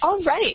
All 0.00 0.20
right. 0.22 0.54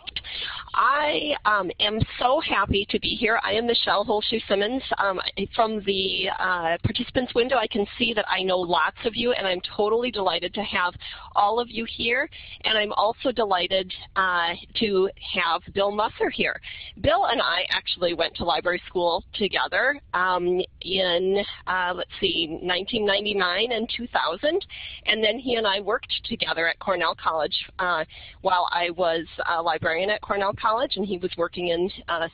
I 0.76 1.34
um, 1.44 1.70
am 1.78 2.00
so 2.18 2.40
happy 2.40 2.86
to 2.90 2.98
be 2.98 3.14
here. 3.14 3.38
I 3.44 3.52
am 3.52 3.66
Michelle 3.66 4.04
Holschuh 4.04 4.40
Simmons. 4.48 4.82
Um, 4.98 5.20
from 5.54 5.82
the 5.84 6.28
uh, 6.38 6.76
participants 6.82 7.32
window, 7.34 7.56
I 7.56 7.68
can 7.68 7.86
see 7.96 8.12
that 8.14 8.24
I 8.28 8.42
know 8.42 8.58
lots 8.58 8.96
of 9.04 9.14
you, 9.14 9.32
and 9.32 9.46
I'm 9.46 9.60
totally 9.76 10.10
delighted 10.10 10.52
to 10.54 10.62
have 10.62 10.94
all 11.36 11.60
of 11.60 11.68
you 11.70 11.86
here. 11.88 12.28
And 12.64 12.76
I'm 12.76 12.92
also 12.92 13.30
delighted 13.30 13.92
uh, 14.16 14.54
to 14.80 15.08
have 15.34 15.62
Bill 15.74 15.92
Musser 15.92 16.30
here. 16.30 16.60
Bill 17.00 17.26
and 17.26 17.40
I 17.40 17.66
actually 17.70 18.14
went 18.14 18.34
to 18.36 18.44
library 18.44 18.82
school 18.88 19.24
together 19.34 20.00
um, 20.12 20.60
in, 20.80 21.44
uh, 21.66 21.92
let's 21.94 22.10
see, 22.20 22.58
1999 22.62 23.72
and 23.72 23.88
2000. 23.96 24.66
And 25.06 25.22
then 25.22 25.38
he 25.38 25.54
and 25.54 25.66
I 25.66 25.80
worked 25.80 26.12
together 26.24 26.66
at 26.66 26.78
Cornell 26.80 27.14
College 27.14 27.54
uh, 27.78 28.04
while 28.42 28.68
I 28.72 28.90
was 28.90 29.24
a 29.48 29.62
librarian 29.62 30.10
at 30.10 30.20
Cornell 30.20 30.52
College, 30.60 30.96
and 30.96 31.06
he 31.06 31.18
was 31.18 31.30
working 31.36 31.68
in 31.68 31.90
uh, 32.08 32.28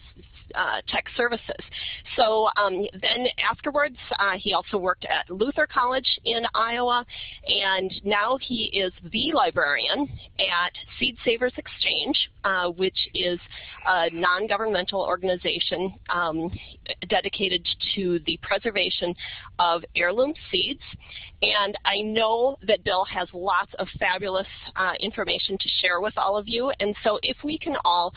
uh, 0.54 0.80
tech 0.88 1.04
services. 1.16 1.64
So 2.16 2.48
um, 2.56 2.86
then 2.92 3.27
afterwards, 3.48 3.96
uh, 4.18 4.32
he 4.38 4.52
also 4.52 4.78
worked 4.78 5.04
at 5.04 5.30
Luther 5.30 5.66
College 5.66 6.06
in 6.24 6.42
Iowa, 6.54 7.04
and 7.46 7.92
now 8.04 8.38
he 8.40 8.64
is 8.73 8.92
the 9.12 9.32
librarian 9.32 10.09
at 10.38 10.73
Seed 10.98 11.16
Savers 11.24 11.52
Exchange, 11.57 12.16
uh, 12.45 12.68
which 12.70 12.98
is 13.15 13.38
a 13.87 14.10
non-governmental 14.10 15.01
organization 15.01 15.95
um, 16.09 16.51
dedicated 17.09 17.66
to 17.95 18.20
the 18.26 18.38
preservation 18.42 19.14
of 19.59 19.82
heirloom 19.96 20.35
seeds. 20.51 20.82
And 21.42 21.76
I 21.85 22.02
know 22.02 22.57
that 22.66 22.85
Bill 22.85 23.04
has 23.07 23.29
lots 23.32 23.73
of 23.79 23.88
fabulous 23.98 24.46
uh, 24.76 24.92
information 25.01 25.57
to 25.59 25.68
share 25.80 26.01
with 26.01 26.12
all 26.18 26.37
of 26.37 26.46
you, 26.46 26.70
and 26.80 26.95
so 27.02 27.18
if 27.23 27.37
we 27.42 27.57
can 27.59 27.76
all 27.85 28.12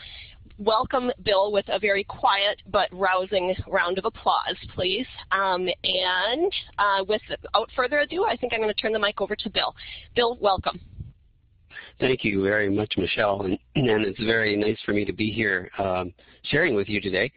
welcome 0.58 1.10
Bill 1.24 1.52
with 1.52 1.64
a 1.68 1.78
very 1.78 2.04
quiet 2.04 2.60
but 2.70 2.88
rousing 2.92 3.54
round 3.68 3.98
of 3.98 4.04
applause, 4.04 4.56
please. 4.74 5.06
Um, 5.32 5.68
and 5.82 6.52
uh, 6.78 7.04
without 7.08 7.68
further 7.74 8.00
ado, 8.00 8.24
I 8.24 8.36
think 8.36 8.52
I'm 8.52 8.60
going 8.60 8.72
to 8.72 8.80
turn 8.80 8.92
the 8.92 8.98
mic 8.98 9.20
over 9.20 9.36
to 9.36 9.50
Bill. 9.50 9.74
Bill, 10.14 10.36
welcome. 10.40 10.80
Thank 12.00 12.24
you 12.24 12.42
very 12.42 12.68
much, 12.68 12.94
Michelle, 12.96 13.42
and, 13.42 13.58
and 13.76 14.04
it's 14.04 14.22
very 14.24 14.56
nice 14.56 14.78
for 14.84 14.92
me 14.92 15.04
to 15.04 15.12
be 15.12 15.30
here 15.30 15.70
um, 15.78 16.12
sharing 16.42 16.74
with 16.74 16.88
you 16.88 17.00
today. 17.00 17.30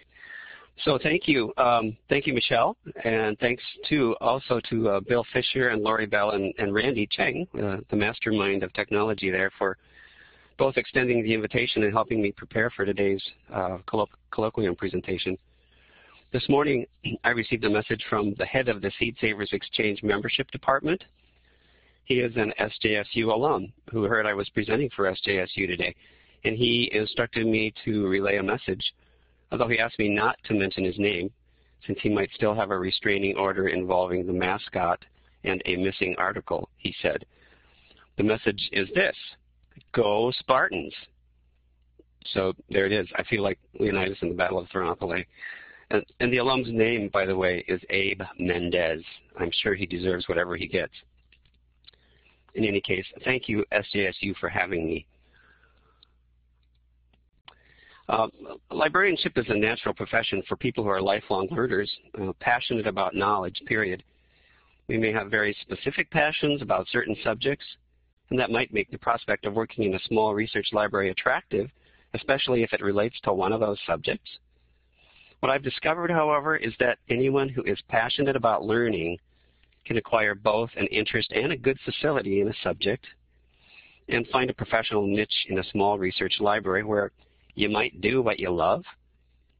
So 0.84 1.00
thank 1.02 1.28
you, 1.28 1.54
um, 1.58 1.98
thank 2.08 2.28
you, 2.28 2.34
Michelle, 2.34 2.78
and 3.04 3.38
thanks 3.40 3.64
to 3.90 4.16
also 4.22 4.60
to 4.70 4.90
uh, 4.90 5.00
Bill 5.00 5.26
Fisher 5.34 5.70
and 5.70 5.82
Lori 5.82 6.06
Bell 6.06 6.32
and, 6.32 6.54
and 6.60 6.74
Randy 6.74 7.08
Cheng, 7.10 7.48
uh, 7.56 7.78
the 7.90 7.96
mastermind 7.96 8.64
of 8.64 8.72
technology 8.74 9.32
there, 9.32 9.52
for 9.58 9.78
both 10.58 10.78
extending 10.78 11.24
the 11.24 11.34
invitation 11.34 11.84
and 11.84 11.94
helping 11.94 12.22
me 12.22 12.32
prepare 12.32 12.70
for 12.72 12.86
today's 12.86 13.22
uh, 13.54 13.78
colloquium 14.32 14.78
presentation. 14.78 15.38
This 16.34 16.48
morning, 16.50 16.86
I 17.24 17.30
received 17.30 17.64
a 17.64 17.70
message 17.70 18.04
from 18.10 18.34
the 18.38 18.46
head 18.46 18.68
of 18.68 18.82
the 18.82 18.92
Seed 19.00 19.16
Savers 19.22 19.50
Exchange 19.54 20.04
membership 20.04 20.50
department. 20.52 21.04
He 22.06 22.16
is 22.16 22.36
an 22.36 22.54
SJSU 22.60 23.32
alum 23.32 23.72
who 23.92 24.04
heard 24.04 24.26
I 24.26 24.34
was 24.34 24.50
presenting 24.50 24.90
for 24.96 25.06
SJSU 25.06 25.68
today, 25.68 25.96
and 26.44 26.58
he 26.58 26.90
instructed 26.94 27.46
me 27.46 27.74
to 27.86 28.08
relay 28.08 28.38
a 28.38 28.44
message, 28.44 28.94
although 29.52 29.68
he 29.68 29.80
asked 29.80 30.00
me 30.00 30.10
not 30.10 30.38
to 30.46 30.54
mention 30.54 30.84
his 30.84 30.98
name, 30.98 31.32
since 31.86 32.00
he 32.02 32.10
might 32.10 32.32
still 32.34 32.56
have 32.56 32.72
a 32.72 32.78
restraining 32.78 33.38
order 33.38 33.68
involving 33.68 34.26
the 34.26 34.34
mascot 34.34 35.04
and 35.44 35.62
a 35.66 35.76
missing 35.76 36.16
article, 36.18 36.68
he 36.78 36.94
said. 37.02 37.26
The 38.18 38.24
message 38.24 38.70
is 38.72 38.90
this. 38.96 39.16
Go 39.94 40.32
Spartans. 40.40 40.94
So 42.34 42.54
there 42.70 42.86
it 42.86 42.92
is. 42.92 43.08
I 43.16 43.24
feel 43.24 43.44
like 43.44 43.60
Leonidas 43.80 44.18
in 44.22 44.30
the 44.30 44.36
Battle 44.36 44.60
of 44.60 44.68
Thermopylae. 44.70 45.26
And, 45.90 46.06
and 46.20 46.34
the 46.34 46.38
alum's 46.38 46.68
name, 46.70 47.10
by 47.14 47.26
the 47.26 47.36
way, 47.36 47.64
is 47.68 47.82
Abe 47.90 48.22
Mendez. 48.38 49.02
I'm 49.40 49.52
sure 49.62 49.74
he 49.74 49.86
deserves 49.86 50.28
whatever 50.28 50.58
he 50.58 50.68
gets. 50.68 50.94
In 52.56 52.66
any 52.66 52.82
case, 52.82 53.06
thank 53.24 53.48
you, 53.48 53.64
SJSU, 53.72 54.36
for 54.38 54.50
having 54.50 54.86
me. 54.86 55.06
Uh, 58.10 58.28
librarianship 58.72 59.38
is 59.38 59.46
a 59.50 59.54
natural 59.54 59.94
profession 59.94 60.42
for 60.48 60.56
people 60.56 60.84
who 60.84 60.90
are 60.90 61.02
lifelong 61.02 61.48
learners, 61.52 61.92
uh, 62.22 62.32
passionate 62.40 62.88
about 62.88 63.16
knowledge, 63.16 63.62
period. 63.66 64.02
We 64.88 64.98
may 64.98 65.12
have 65.12 65.30
very 65.30 65.56
specific 65.62 66.10
passions 66.10 66.62
about 66.62 66.88
certain 66.90 67.16
subjects, 67.24 67.66
and 68.30 68.40
that 68.40 68.52
might 68.52 68.74
make 68.74 68.92
the 68.92 68.98
prospect 68.98 69.46
of 69.46 69.54
working 69.54 69.86
in 69.86 69.96
a 69.96 70.00
small 70.08 70.34
research 70.34 70.68
library 70.74 71.10
attractive, 71.10 71.70
especially 72.14 72.64
if 72.64 72.74
it 72.74 72.82
relates 72.82 73.20
to 73.22 73.34
one 73.34 73.54
of 73.54 73.60
those 73.60 73.80
subjects. 73.86 74.30
What 75.40 75.52
I've 75.52 75.64
discovered, 75.64 76.10
however, 76.10 76.58
is 76.58 76.74
that 76.80 76.98
anyone 77.10 77.48
who 77.48 77.64
is 77.64 77.78
passionate 77.90 78.36
about 78.36 78.64
learning 78.64 79.18
can 79.86 79.98
acquire 79.98 80.36
both 80.36 80.70
an 80.76 80.88
interest 80.88 81.32
and 81.32 81.52
a 81.52 81.58
good 81.58 81.78
facility 81.86 82.42
in 82.42 82.50
a 82.50 82.54
subject 82.64 83.06
and 84.10 84.28
find 84.28 84.50
a 84.50 84.54
professional 84.54 85.06
niche 85.06 85.46
in 85.50 85.60
a 85.60 85.64
small 85.66 86.00
research 86.00 86.36
library 86.40 86.84
where 86.84 87.12
you 87.56 87.70
might 87.70 88.02
do 88.02 88.22
what 88.22 88.40
you 88.40 88.50
love, 88.50 88.84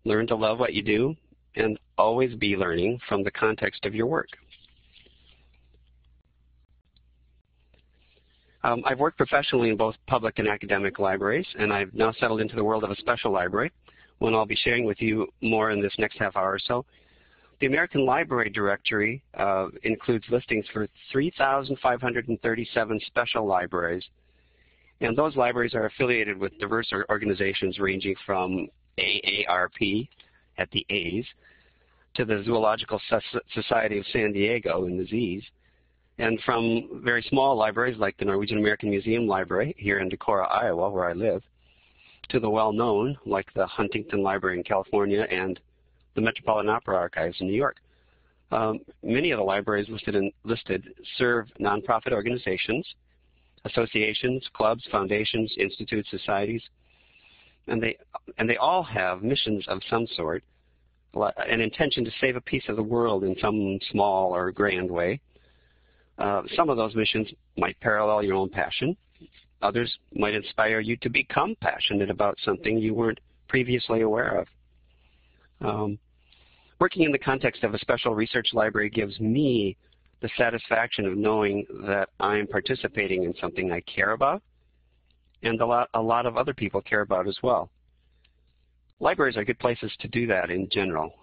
learn 0.04 0.28
to 0.28 0.36
love 0.36 0.60
what 0.60 0.74
you 0.74 0.82
do, 0.82 1.16
and 1.56 1.80
always 1.98 2.36
be 2.36 2.56
learning 2.56 3.00
from 3.08 3.24
the 3.24 3.32
context 3.32 3.86
of 3.86 3.96
your 3.96 4.08
work. 4.08 4.30
Um, 8.68 8.84
I've 8.86 9.00
worked 9.00 9.18
professionally 9.18 9.70
in 9.70 9.78
both 9.78 9.96
public 10.08 10.40
and 10.40 10.48
academic 10.48 11.00
libraries, 11.00 11.46
and 11.58 11.72
I've 11.72 11.94
now 11.94 12.12
settled 12.20 12.42
into 12.42 12.58
the 12.58 12.64
world 12.66 12.84
of 12.84 12.92
a 12.92 12.98
special 12.98 13.32
library, 13.32 13.72
one 14.20 14.36
I'll 14.36 14.46
be 14.46 14.58
sharing 14.58 14.84
with 14.84 15.02
you 15.02 15.26
more 15.42 15.72
in 15.72 15.82
this 15.82 15.94
next 15.98 16.18
half 16.20 16.36
hour 16.36 16.52
or 16.52 16.60
so. 16.60 16.86
The 17.62 17.68
American 17.68 18.06
Library 18.06 18.50
Directory 18.50 19.24
uh, 19.36 19.68
includes 19.84 20.26
listings 20.30 20.66
for 20.74 20.86
3,537 21.14 23.00
special 23.06 23.48
libraries, 23.48 24.04
and 25.00 25.18
those 25.18 25.38
libraries 25.38 25.74
are 25.74 25.86
affiliated 25.86 26.38
with 26.38 26.52
diverse 26.60 26.92
organizations 27.10 27.80
ranging 27.80 28.16
from 28.26 28.68
AARP 29.00 30.10
at 30.58 30.70
the 30.72 30.86
A's 30.90 31.26
to 32.16 32.26
the 32.26 32.44
Zoological 32.46 33.00
Society 33.54 34.00
of 34.00 34.06
San 34.12 34.34
Diego 34.34 34.88
in 34.88 34.98
the 34.98 35.06
Z's, 35.06 35.44
and 36.20 36.40
from 36.46 37.02
very 37.04 37.22
small 37.30 37.56
libraries 37.56 37.98
like 37.98 38.18
the 38.18 38.26
Norwegian 38.26 38.58
American 38.58 38.90
Museum 38.90 39.28
Library 39.28 39.76
here 39.78 40.00
in 40.00 40.10
Decorah, 40.10 40.52
Iowa, 40.52 40.90
where 40.90 41.10
I 41.10 41.14
live, 41.14 41.44
to 42.30 42.40
the 42.40 42.50
well-known 42.50 43.18
like 43.26 43.54
the 43.54 43.66
Huntington 43.68 44.22
Library 44.24 44.58
in 44.58 44.64
California 44.64 45.28
and 45.30 45.60
the 46.16 46.22
Metropolitan 46.22 46.70
Opera 46.70 46.96
Archives 46.96 47.38
in 47.40 47.48
New 47.48 47.54
York. 47.54 47.78
Um, 48.52 48.80
many 49.04 49.32
of 49.32 49.38
the 49.38 49.44
libraries 49.44 49.90
listed, 49.90 50.16
in, 50.16 50.32
listed 50.44 50.94
serve 51.18 51.48
nonprofit 51.60 52.12
organizations, 52.12 52.88
associations, 53.66 54.48
clubs, 54.54 54.84
foundations, 54.92 55.54
institutes, 55.60 56.10
societies, 56.10 56.62
and 57.68 57.84
they, 57.84 57.98
and 58.38 58.50
they 58.50 58.58
all 58.58 58.84
have 58.84 59.22
missions 59.22 59.68
of 59.68 59.82
some 59.90 60.08
sort, 60.16 60.44
an 61.14 61.62
intention 61.62 62.06
to 62.06 62.12
save 62.22 62.36
a 62.36 62.42
piece 62.42 62.64
of 62.70 62.76
the 62.76 62.84
world 62.84 63.24
in 63.24 63.36
some 63.42 63.78
small 63.92 64.34
or 64.34 64.52
grand 64.52 64.90
way, 64.90 65.20
uh, 66.18 66.42
some 66.56 66.70
of 66.70 66.78
those 66.78 66.96
missions 66.96 67.28
might 67.58 67.80
parallel 67.80 68.24
your 68.24 68.36
own 68.36 68.50
passion. 68.50 68.96
Others 69.62 69.98
might 70.14 70.34
inspire 70.34 70.80
you 70.80 70.98
to 70.98 71.10
become 71.10 71.56
passionate 71.62 72.10
about 72.10 72.38
something 72.44 72.78
you 72.78 72.94
weren't 72.94 73.20
previously 73.48 74.02
aware 74.02 74.40
of. 74.40 74.48
Um, 75.62 76.00
working 76.80 77.04
in 77.04 77.12
the 77.12 77.20
context 77.20 77.64
of 77.64 77.74
a 77.74 77.80
special 77.80 78.14
research 78.14 78.50
library 78.54 78.90
gives 78.90 79.20
me 79.20 79.76
the 80.22 80.30
satisfaction 80.38 81.06
of 81.06 81.18
knowing 81.18 81.66
that 81.86 82.10
I'm 82.20 82.48
participating 82.48 83.24
in 83.24 83.34
something 83.40 83.72
I 83.72 83.82
care 83.82 84.12
about 84.12 84.42
and 85.44 85.62
a 85.62 85.66
lot, 85.66 85.90
a 85.94 86.02
lot 86.02 86.26
of 86.26 86.38
other 86.38 86.54
people 86.54 86.82
care 86.82 87.02
about 87.02 87.28
as 87.28 87.38
well. 87.44 87.70
Libraries 89.00 89.38
are 89.38 89.46
good 89.46 89.60
places 89.60 89.92
to 90.00 90.08
do 90.08 90.26
that 90.28 90.50
in 90.50 90.68
general. 90.72 91.14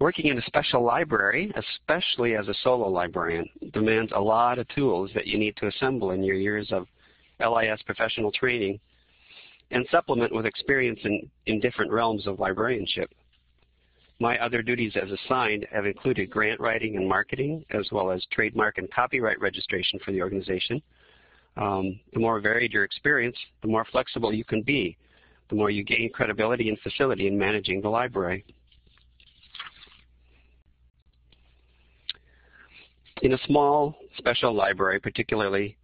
Working 0.00 0.26
in 0.26 0.38
a 0.38 0.42
special 0.42 0.84
library, 0.84 1.52
especially 1.56 2.36
as 2.36 2.46
a 2.46 2.54
solo 2.62 2.88
librarian, 2.88 3.48
demands 3.72 4.12
a 4.14 4.20
lot 4.20 4.60
of 4.60 4.68
tools 4.68 5.10
that 5.14 5.26
you 5.26 5.38
need 5.38 5.56
to 5.56 5.66
assemble 5.66 6.12
in 6.12 6.22
your 6.22 6.36
years 6.36 6.70
of 6.70 6.86
LIS 7.40 7.82
professional 7.84 8.30
training 8.30 8.78
and 9.72 9.86
supplement 9.90 10.32
with 10.32 10.46
experience 10.46 11.00
in, 11.02 11.28
in 11.46 11.58
different 11.58 11.90
realms 11.90 12.28
of 12.28 12.38
librarianship. 12.38 13.10
My 14.20 14.38
other 14.38 14.62
duties 14.62 14.94
as 15.00 15.10
assigned 15.10 15.66
have 15.72 15.84
included 15.84 16.30
grant 16.30 16.60
writing 16.60 16.96
and 16.96 17.08
marketing, 17.08 17.64
as 17.70 17.88
well 17.90 18.10
as 18.10 18.24
trademark 18.32 18.78
and 18.78 18.90
copyright 18.92 19.40
registration 19.40 19.98
for 20.04 20.12
the 20.12 20.22
organization. 20.22 20.80
Um, 21.56 21.98
the 22.12 22.20
more 22.20 22.40
varied 22.40 22.72
your 22.72 22.84
experience, 22.84 23.36
the 23.62 23.68
more 23.68 23.84
flexible 23.90 24.32
you 24.32 24.44
can 24.44 24.62
be, 24.62 24.96
the 25.50 25.56
more 25.56 25.70
you 25.70 25.82
gain 25.82 26.10
credibility 26.12 26.68
and 26.68 26.78
facility 26.80 27.26
in 27.26 27.36
managing 27.36 27.80
the 27.80 27.88
library. 27.88 28.44
In 33.22 33.32
a 33.32 33.38
small 33.46 33.96
special 34.16 34.52
library, 34.52 35.00
particularly 35.00 35.76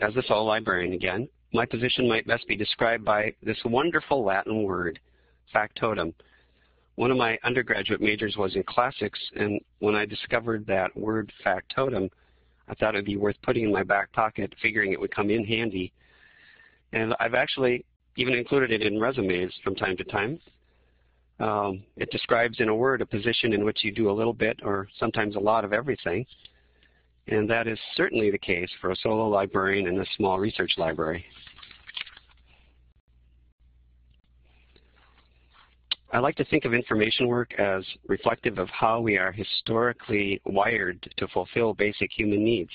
as 0.00 0.14
a 0.16 0.22
sole 0.24 0.44
librarian 0.44 0.92
again, 0.92 1.28
my 1.54 1.64
position 1.64 2.06
might 2.08 2.26
best 2.26 2.46
be 2.46 2.56
described 2.56 3.04
by 3.04 3.32
this 3.42 3.56
wonderful 3.64 4.22
Latin 4.22 4.64
word, 4.64 4.98
factotum. 5.52 6.12
One 6.96 7.10
of 7.10 7.16
my 7.16 7.38
undergraduate 7.42 8.02
majors 8.02 8.36
was 8.36 8.54
in 8.54 8.64
classics, 8.64 9.18
and 9.34 9.60
when 9.78 9.94
I 9.94 10.04
discovered 10.04 10.66
that 10.66 10.94
word 10.94 11.32
factotum, 11.42 12.10
I 12.68 12.74
thought 12.74 12.94
it 12.94 12.98
would 12.98 13.04
be 13.06 13.16
worth 13.16 13.36
putting 13.42 13.64
in 13.64 13.72
my 13.72 13.82
back 13.82 14.12
pocket, 14.12 14.54
figuring 14.60 14.92
it 14.92 15.00
would 15.00 15.14
come 15.14 15.30
in 15.30 15.44
handy. 15.44 15.92
And 16.92 17.14
I've 17.18 17.34
actually 17.34 17.84
even 18.16 18.34
included 18.34 18.70
it 18.70 18.82
in 18.82 19.00
resumes 19.00 19.54
from 19.62 19.74
time 19.74 19.96
to 19.96 20.04
time. 20.04 20.38
Um, 21.40 21.82
it 21.96 22.10
describes 22.10 22.60
in 22.60 22.68
a 22.68 22.74
word 22.74 23.00
a 23.00 23.06
position 23.06 23.54
in 23.54 23.64
which 23.64 23.82
you 23.82 23.90
do 23.90 24.10
a 24.10 24.12
little 24.12 24.34
bit 24.34 24.60
or 24.62 24.88
sometimes 24.98 25.34
a 25.34 25.40
lot 25.40 25.64
of 25.64 25.72
everything. 25.72 26.26
And 27.28 27.48
that 27.48 27.66
is 27.66 27.78
certainly 27.96 28.30
the 28.30 28.38
case 28.38 28.68
for 28.80 28.90
a 28.90 28.96
solo 28.96 29.28
librarian 29.28 29.86
in 29.86 29.98
a 30.00 30.06
small 30.16 30.38
research 30.38 30.74
library. 30.76 31.24
I 36.12 36.18
like 36.18 36.36
to 36.36 36.44
think 36.44 36.64
of 36.64 36.74
information 36.74 37.26
work 37.26 37.54
as 37.58 37.84
reflective 38.06 38.58
of 38.58 38.68
how 38.68 39.00
we 39.00 39.18
are 39.18 39.32
historically 39.32 40.40
wired 40.44 41.10
to 41.16 41.26
fulfill 41.28 41.74
basic 41.74 42.12
human 42.12 42.44
needs. 42.44 42.70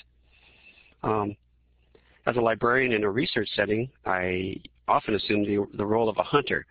Um, 1.03 1.37
as 2.25 2.35
a 2.35 2.41
librarian 2.41 2.91
in 2.91 3.05
a 3.05 3.09
research 3.09 3.47
setting, 3.55 3.89
I 4.05 4.57
often 4.89 5.15
assume 5.15 5.45
the, 5.45 5.65
the 5.77 5.85
role 5.85 6.09
of 6.09 6.17
a 6.17 6.23
hunter, 6.23 6.65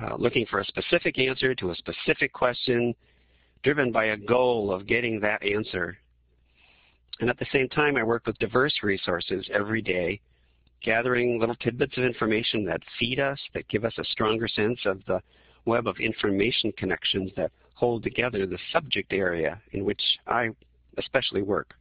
uh, 0.00 0.14
looking 0.16 0.46
for 0.46 0.60
a 0.60 0.64
specific 0.64 1.18
answer 1.18 1.54
to 1.56 1.72
a 1.72 1.74
specific 1.74 2.32
question, 2.32 2.94
driven 3.62 3.92
by 3.92 4.06
a 4.06 4.16
goal 4.16 4.72
of 4.72 4.86
getting 4.86 5.20
that 5.20 5.42
answer. 5.42 5.98
And 7.20 7.30
at 7.30 7.38
the 7.38 7.46
same 7.52 7.68
time, 7.68 7.96
I 7.96 8.02
work 8.02 8.26
with 8.26 8.38
diverse 8.38 8.74
resources 8.82 9.48
every 9.52 9.82
day, 9.82 10.20
gathering 10.82 11.38
little 11.38 11.54
tidbits 11.56 11.96
of 11.96 12.04
information 12.04 12.64
that 12.64 12.80
feed 12.98 13.20
us, 13.20 13.38
that 13.54 13.68
give 13.68 13.84
us 13.84 13.94
a 13.98 14.04
stronger 14.04 14.48
sense 14.48 14.80
of 14.86 15.04
the 15.06 15.20
web 15.64 15.86
of 15.86 15.96
information 15.98 16.72
connections 16.76 17.30
that 17.36 17.52
hold 17.74 18.02
together 18.02 18.46
the 18.46 18.58
subject 18.72 19.12
area 19.12 19.60
in 19.72 19.84
which 19.84 20.02
I 20.26 20.50
especially 20.98 21.42
work. 21.42 21.74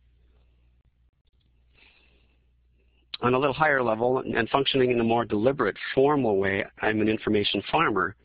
On 3.22 3.36
a 3.36 3.40
little 3.40 3.54
higher 3.54 3.84
level 3.84 4.20
and 4.20 4.50
functioning 4.50 4.92
in 4.92 5.00
a 5.00 5.04
more 5.04 5.26
deliberate, 5.26 5.78
formal 5.94 6.38
way, 6.38 6.66
I'm 6.82 7.02
an 7.02 7.10
information 7.10 7.62
farmer, 7.72 8.16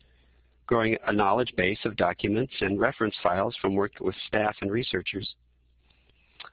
growing 0.65 0.97
a 1.05 1.13
knowledge 1.13 1.53
base 1.55 1.77
of 1.85 1.95
documents 1.95 2.53
and 2.61 2.79
reference 2.79 3.15
files 3.21 3.55
from 3.61 3.75
work 3.75 3.91
with 3.99 4.15
staff 4.27 4.55
and 4.61 4.71
researchers. 4.71 5.35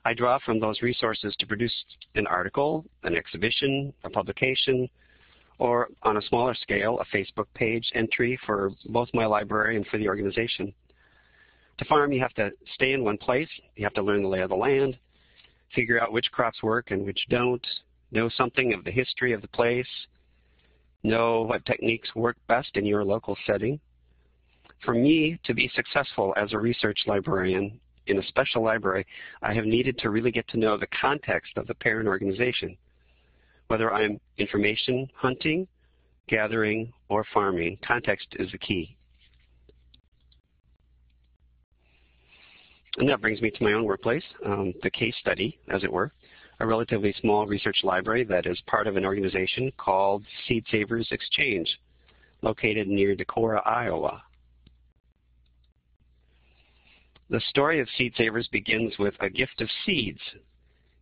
I 0.04 0.14
draw 0.14 0.38
from 0.44 0.60
those 0.60 0.82
resources 0.82 1.34
to 1.38 1.46
produce 1.46 1.72
an 2.14 2.26
article, 2.26 2.84
an 3.02 3.16
exhibition, 3.16 3.92
a 4.04 4.10
publication, 4.10 4.88
or 5.58 5.88
on 6.02 6.16
a 6.16 6.22
smaller 6.22 6.54
scale, 6.54 7.00
a 7.00 7.16
Facebook 7.16 7.46
page 7.54 7.90
entry 7.94 8.38
for 8.44 8.72
both 8.86 9.08
my 9.14 9.26
library 9.26 9.76
and 9.76 9.86
for 9.86 9.98
the 9.98 10.08
organization. 10.08 10.74
To 11.78 11.84
farm, 11.86 12.12
you 12.12 12.20
have 12.20 12.34
to 12.34 12.50
stay 12.74 12.92
in 12.92 13.04
one 13.04 13.18
place. 13.18 13.48
You 13.76 13.84
have 13.84 13.94
to 13.94 14.02
learn 14.02 14.22
the 14.22 14.28
lay 14.28 14.40
of 14.40 14.50
the 14.50 14.56
land, 14.56 14.98
figure 15.74 16.00
out 16.00 16.12
which 16.12 16.30
crops 16.32 16.62
work 16.62 16.90
and 16.90 17.04
which 17.04 17.26
don't, 17.28 17.66
know 18.10 18.28
something 18.28 18.72
of 18.72 18.84
the 18.84 18.90
history 18.90 19.32
of 19.32 19.42
the 19.42 19.48
place, 19.48 19.88
know 21.02 21.42
what 21.42 21.64
techniques 21.66 22.14
work 22.14 22.36
best 22.46 22.70
in 22.76 22.86
your 22.86 23.04
local 23.04 23.36
setting. 23.46 23.80
For 24.84 24.94
me 24.94 25.38
to 25.44 25.54
be 25.54 25.70
successful 25.74 26.34
as 26.36 26.52
a 26.52 26.58
research 26.58 26.98
librarian 27.06 27.80
in 28.06 28.18
a 28.18 28.22
special 28.24 28.62
library, 28.62 29.06
I 29.42 29.54
have 29.54 29.64
needed 29.64 29.98
to 29.98 30.10
really 30.10 30.30
get 30.30 30.46
to 30.48 30.58
know 30.58 30.76
the 30.76 30.86
context 31.00 31.52
of 31.56 31.66
the 31.66 31.74
parent 31.74 32.08
organization. 32.08 32.76
Whether 33.68 33.92
I'm 33.92 34.20
information 34.38 35.08
hunting, 35.14 35.66
gathering, 36.28 36.92
or 37.08 37.24
farming, 37.32 37.78
context 37.86 38.28
is 38.38 38.50
the 38.52 38.58
key. 38.58 38.96
And 42.98 43.08
that 43.08 43.20
brings 43.20 43.40
me 43.40 43.50
to 43.50 43.64
my 43.64 43.72
own 43.72 43.84
workplace, 43.84 44.22
um, 44.46 44.72
the 44.82 44.90
case 44.90 45.14
study, 45.20 45.58
as 45.68 45.82
it 45.82 45.92
were, 45.92 46.12
a 46.60 46.66
relatively 46.66 47.12
small 47.20 47.46
research 47.46 47.78
library 47.82 48.22
that 48.24 48.46
is 48.46 48.60
part 48.66 48.86
of 48.86 48.96
an 48.96 49.04
organization 49.04 49.72
called 49.76 50.24
Seed 50.46 50.64
Savers 50.70 51.08
Exchange, 51.10 51.68
located 52.42 52.86
near 52.86 53.16
Decorah, 53.16 53.66
Iowa. 53.66 54.22
The 57.34 57.40
story 57.48 57.80
of 57.80 57.88
Seed 57.98 58.14
Savers 58.16 58.46
begins 58.46 58.96
with 58.96 59.14
a 59.18 59.28
gift 59.28 59.60
of 59.60 59.68
seeds 59.84 60.20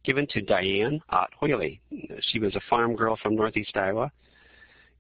given 0.02 0.26
to 0.28 0.40
Diane 0.40 0.98
Ott 1.10 1.30
Whaley. 1.42 1.78
She 2.22 2.38
was 2.38 2.56
a 2.56 2.60
farm 2.70 2.96
girl 2.96 3.18
from 3.22 3.36
northeast 3.36 3.76
Iowa, 3.76 4.10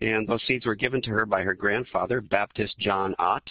and 0.02 0.28
those 0.28 0.42
seeds 0.46 0.66
were 0.66 0.74
given 0.74 1.00
to 1.00 1.08
her 1.08 1.24
by 1.24 1.42
her 1.42 1.54
grandfather, 1.54 2.20
Baptist 2.20 2.78
John 2.78 3.14
Ott, 3.18 3.48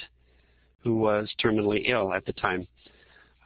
who 0.84 0.98
was 0.98 1.34
terminally 1.44 1.90
ill 1.90 2.14
at 2.14 2.24
the 2.24 2.34
time 2.34 2.68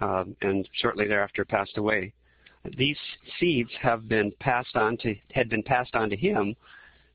um, 0.02 0.36
and 0.42 0.68
shortly 0.82 1.08
thereafter 1.08 1.46
passed 1.46 1.78
away. 1.78 2.12
These 2.78 3.00
seeds 3.40 3.72
have 3.80 4.10
been 4.10 4.34
passed 4.42 4.76
on 4.76 4.98
to 4.98 5.16
had 5.32 5.48
been 5.48 5.64
passed 5.64 5.96
on 5.96 6.10
to 6.10 6.18
him 6.18 6.58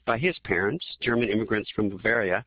by 0.06 0.16
his 0.16 0.38
parents, 0.44 0.86
German 1.02 1.28
immigrants 1.28 1.70
from 1.76 1.90
Bavaria, 1.90 2.46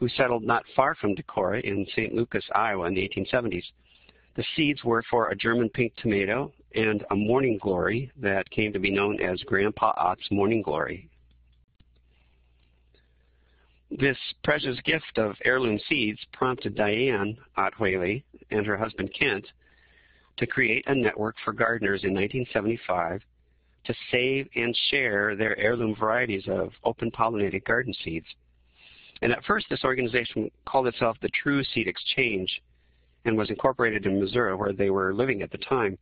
who 0.00 0.08
settled 0.08 0.42
not 0.42 0.64
far 0.74 0.96
from 0.96 1.14
Decorah 1.14 1.62
in 1.62 1.86
St. 1.92 2.12
Lucas, 2.12 2.44
Iowa 2.52 2.86
in 2.86 2.94
the 2.94 3.08
1870s. 3.08 3.62
The 4.34 4.44
seeds 4.56 4.82
were 4.82 5.02
for 5.10 5.28
a 5.28 5.36
German 5.36 5.68
pink 5.68 5.94
tomato 5.96 6.52
and 6.74 7.04
a 7.10 7.16
morning 7.16 7.58
glory 7.60 8.10
that 8.16 8.48
came 8.50 8.72
to 8.72 8.78
be 8.78 8.90
known 8.90 9.20
as 9.20 9.42
Grandpa 9.42 9.92
Ott's 9.96 10.30
morning 10.30 10.62
glory. 10.62 11.08
This 13.90 14.16
precious 14.42 14.80
gift 14.86 15.18
of 15.18 15.36
heirloom 15.44 15.78
seeds 15.86 16.18
prompted 16.32 16.74
Diane 16.74 17.36
Ott 17.58 17.78
Whaley 17.78 18.24
and 18.50 18.64
her 18.64 18.76
husband 18.78 19.12
Kent 19.12 19.46
to 20.38 20.46
create 20.46 20.84
a 20.86 20.94
network 20.94 21.36
for 21.44 21.52
gardeners 21.52 22.04
in 22.04 22.14
1975 22.14 23.20
to 23.84 23.94
save 24.10 24.48
and 24.54 24.74
share 24.90 25.36
their 25.36 25.58
heirloom 25.58 25.94
varieties 25.94 26.44
of 26.48 26.72
open 26.84 27.10
pollinated 27.10 27.64
garden 27.64 27.92
seeds. 28.02 28.26
And 29.20 29.30
at 29.30 29.44
first 29.44 29.66
this 29.68 29.84
organization 29.84 30.50
called 30.64 30.86
itself 30.86 31.18
the 31.20 31.28
True 31.42 31.62
Seed 31.62 31.86
Exchange 31.86 32.62
and 33.24 33.36
was 33.36 33.50
incorporated 33.50 34.06
in 34.06 34.20
Missouri 34.20 34.54
where 34.54 34.72
they 34.72 34.90
were 34.90 35.14
living 35.14 35.42
at 35.42 35.50
the 35.50 35.58
time. 35.58 35.98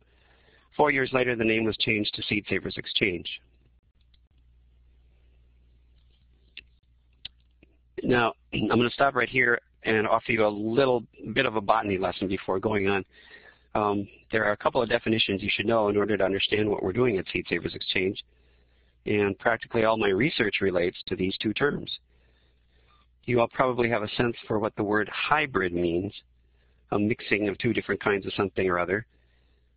Four 0.75 0.91
years 0.91 1.11
later, 1.13 1.35
the 1.35 1.43
name 1.43 1.65
was 1.65 1.77
changed 1.77 2.13
to 2.15 2.23
Seed 2.23 2.45
Savers 2.49 2.75
Exchange. 2.77 3.27
Now, 8.03 8.33
I'm 8.53 8.67
going 8.67 8.81
to 8.83 8.89
stop 8.89 9.15
right 9.15 9.29
here 9.29 9.59
and 9.83 10.07
offer 10.07 10.31
you 10.31 10.45
a 10.45 10.47
little 10.47 11.03
bit 11.33 11.45
of 11.45 11.55
a 11.55 11.61
botany 11.61 11.97
lesson 11.97 12.27
before 12.27 12.59
going 12.59 12.87
on. 12.87 13.05
Um, 13.73 14.07
there 14.31 14.45
are 14.45 14.51
a 14.51 14.57
couple 14.57 14.81
of 14.81 14.89
definitions 14.89 15.41
you 15.41 15.49
should 15.51 15.65
know 15.65 15.89
in 15.89 15.97
order 15.97 16.17
to 16.17 16.23
understand 16.23 16.69
what 16.69 16.83
we're 16.83 16.93
doing 16.93 17.17
at 17.17 17.25
Seed 17.31 17.45
Savers 17.47 17.75
Exchange. 17.75 18.23
And 19.05 19.37
practically 19.39 19.85
all 19.85 19.97
my 19.97 20.09
research 20.09 20.57
relates 20.61 20.97
to 21.07 21.15
these 21.15 21.35
two 21.41 21.53
terms. 21.53 21.91
You 23.25 23.39
all 23.39 23.47
probably 23.47 23.89
have 23.89 24.03
a 24.03 24.09
sense 24.09 24.35
for 24.47 24.59
what 24.59 24.75
the 24.75 24.83
word 24.83 25.09
hybrid 25.09 25.73
means, 25.73 26.13
a 26.91 26.99
mixing 26.99 27.47
of 27.47 27.57
two 27.57 27.73
different 27.73 28.01
kinds 28.01 28.25
of 28.25 28.33
something 28.33 28.69
or 28.69 28.79
other. 28.79 29.05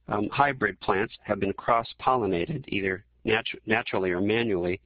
Um, 0.09 0.29
hybrid 0.31 0.79
plants 0.81 1.15
have 1.23 1.41
been 1.41 1.53
cross-pollinated, 1.53 2.65
either 2.69 3.05
natu 3.25 3.57
naturally 3.67 4.11
or 4.11 4.21
manually, 4.21 4.81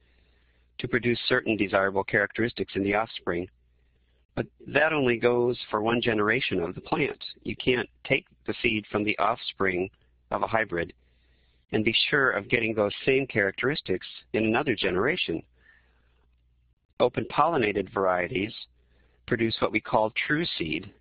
to 0.77 0.87
produce 0.87 1.19
certain 1.27 1.57
desirable 1.57 2.03
characteristics 2.03 2.73
in 2.75 2.83
the 2.83 2.95
offspring. 2.95 3.47
But 4.35 4.47
that 4.67 4.93
only 4.93 5.17
goes 5.17 5.57
for 5.69 5.81
one 5.81 6.01
generation 6.01 6.61
of 6.61 6.73
the 6.73 6.81
plant. 6.81 7.21
You 7.43 7.55
can't 7.57 7.89
take 8.05 8.25
the 8.47 8.53
seed 8.61 8.85
from 8.89 9.03
the 9.03 9.17
offspring 9.19 9.89
of 10.31 10.43
a 10.43 10.47
hybrid 10.47 10.93
and 11.71 11.83
be 11.83 11.95
sure 12.09 12.31
of 12.31 12.49
getting 12.49 12.73
those 12.73 12.93
same 13.05 13.27
characteristics 13.27 14.07
in 14.33 14.45
another 14.45 14.75
generation. 14.75 15.43
Open 16.99 17.25
pollinated 17.25 17.93
varieties 17.93 18.53
produce 19.27 19.55
what 19.59 19.71
we 19.71 19.79
call 19.79 20.11
true 20.27 20.45
seed, 20.57 20.91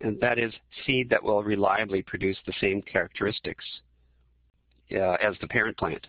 and 0.00 0.20
that 0.20 0.38
is 0.38 0.52
seed 0.84 1.08
that 1.10 1.22
will 1.22 1.42
reliably 1.42 2.02
produce 2.02 2.36
the 2.46 2.52
same 2.60 2.82
characteristics 2.82 3.64
uh, 4.92 5.16
as 5.22 5.34
the 5.40 5.48
parent 5.48 5.76
plant. 5.76 6.06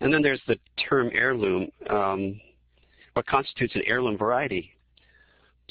And 0.00 0.12
then 0.12 0.22
there's 0.22 0.42
the 0.46 0.58
term 0.88 1.10
heirloom. 1.14 1.68
Um, 1.88 2.40
what 3.14 3.26
constitutes 3.26 3.74
an 3.74 3.82
heirloom 3.86 4.18
variety? 4.18 4.72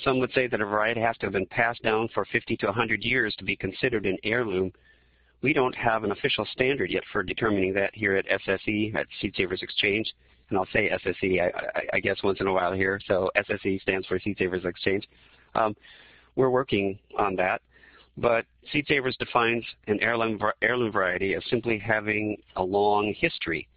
Some 0.03 0.19
would 0.19 0.33
say 0.33 0.47
that 0.47 0.59
a 0.59 0.65
variety 0.65 0.99
has 1.01 1.15
to 1.17 1.27
have 1.27 1.33
been 1.33 1.45
passed 1.45 1.83
down 1.83 2.09
for 2.13 2.25
50 2.25 2.57
to 2.57 2.65
100 2.65 3.03
years 3.03 3.35
to 3.37 3.45
be 3.45 3.55
considered 3.55 4.05
an 4.05 4.17
heirloom. 4.23 4.71
We 5.41 5.53
don't 5.53 5.75
have 5.75 6.03
an 6.03 6.11
official 6.11 6.45
standard 6.51 6.89
yet 6.89 7.03
for 7.11 7.21
determining 7.21 7.73
that 7.75 7.93
here 7.93 8.15
at 8.15 8.25
SSE, 8.27 8.95
at 8.95 9.05
Seed 9.21 9.35
Savers 9.37 9.61
Exchange 9.61 10.11
and 10.49 10.57
I'll 10.57 10.67
say 10.71 10.89
SSE, 10.89 11.41
I, 11.41 11.45
I, 11.47 11.81
I, 11.93 11.99
guess, 11.99 12.17
once 12.23 12.39
in 12.39 12.47
a 12.47 12.53
while 12.53 12.73
here. 12.73 12.99
So 13.07 13.29
SSE 13.35 13.81
stands 13.81 14.05
for 14.07 14.19
Seed 14.19 14.37
Savers 14.37 14.65
Exchange. 14.65 15.07
Um, 15.55 15.75
we're 16.35 16.49
working 16.49 16.99
on 17.17 17.35
that. 17.37 17.61
But 18.17 18.45
Seed 18.71 18.85
Savers 18.87 19.17
defines 19.17 19.65
an 19.87 19.99
heirloom, 20.01 20.39
heirloom 20.61 20.91
variety 20.91 21.35
as 21.35 21.43
simply 21.49 21.77
having 21.77 22.37
a 22.55 22.63
long 22.63 23.13
history. 23.17 23.67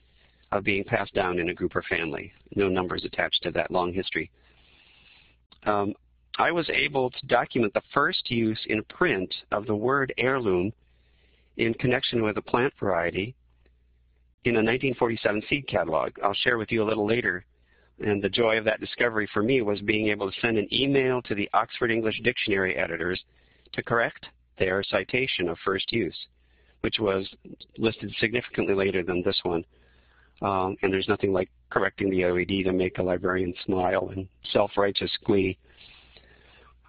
of 0.51 0.65
being 0.65 0.83
passed 0.83 1.13
down 1.13 1.39
in 1.39 1.51
a 1.51 1.55
group 1.55 1.77
or 1.77 1.83
family. 1.83 2.33
No 2.57 2.69
numbers 2.69 3.05
attached 3.05 3.43
to 3.43 3.51
that 3.51 3.71
long 3.71 3.93
history. 3.93 4.31
Um, 5.65 5.93
I 6.39 6.53
was 6.53 6.71
able 6.71 7.11
to 7.11 7.27
document 7.27 7.75
the 7.75 7.83
first 7.93 8.31
use 8.31 8.59
in 8.67 8.83
print 8.85 9.35
of 9.51 9.67
the 9.67 9.75
word 9.75 10.15
heirloom 10.17 10.73
in 11.59 11.75
connection 11.75 12.23
with 12.23 12.39
a 12.39 12.43
plant 12.43 12.73
variety 12.81 13.35
in 14.45 14.55
a 14.55 14.59
1947 14.59 15.43
seed 15.49 15.69
catalog. 15.69 16.13
I'll 16.23 16.35
share 16.35 16.59
with 16.59 16.71
you 16.71 16.83
a 16.83 16.89
little 16.89 17.07
later. 17.07 17.45
And 18.01 18.23
the 18.23 18.29
joy 18.29 18.59
of 18.59 18.65
that 18.65 18.81
discovery 18.81 19.29
for 19.33 19.43
me 19.43 19.61
was 19.63 19.81
being 19.81 20.09
able 20.09 20.31
to 20.31 20.41
send 20.41 20.57
an 20.57 20.73
email 20.73 21.21
to 21.23 21.35
the 21.35 21.49
Oxford 21.53 21.91
English 21.91 22.21
Dictionary 22.23 22.77
editors 22.77 23.23
to 23.73 23.83
correct 23.83 24.27
their 24.59 24.83
citation 24.85 25.49
of 25.49 25.59
first 25.65 25.93
use, 25.93 26.17
which 26.83 26.99
was 27.01 27.29
listed 27.77 28.15
significantly 28.21 28.75
later 28.75 29.03
than 29.03 29.23
this 29.23 29.39
one. 29.43 29.65
Um, 30.41 30.77
and 30.83 30.93
there's 30.93 31.09
nothing 31.09 31.33
like 31.33 31.51
correcting 31.71 32.11
the 32.11 32.21
OED 32.21 32.65
to 32.65 32.73
make 32.73 32.99
a 32.99 33.03
librarian 33.03 33.53
smile 33.65 34.11
and 34.15 34.29
self-righteous 34.53 35.11
glee. 35.25 35.59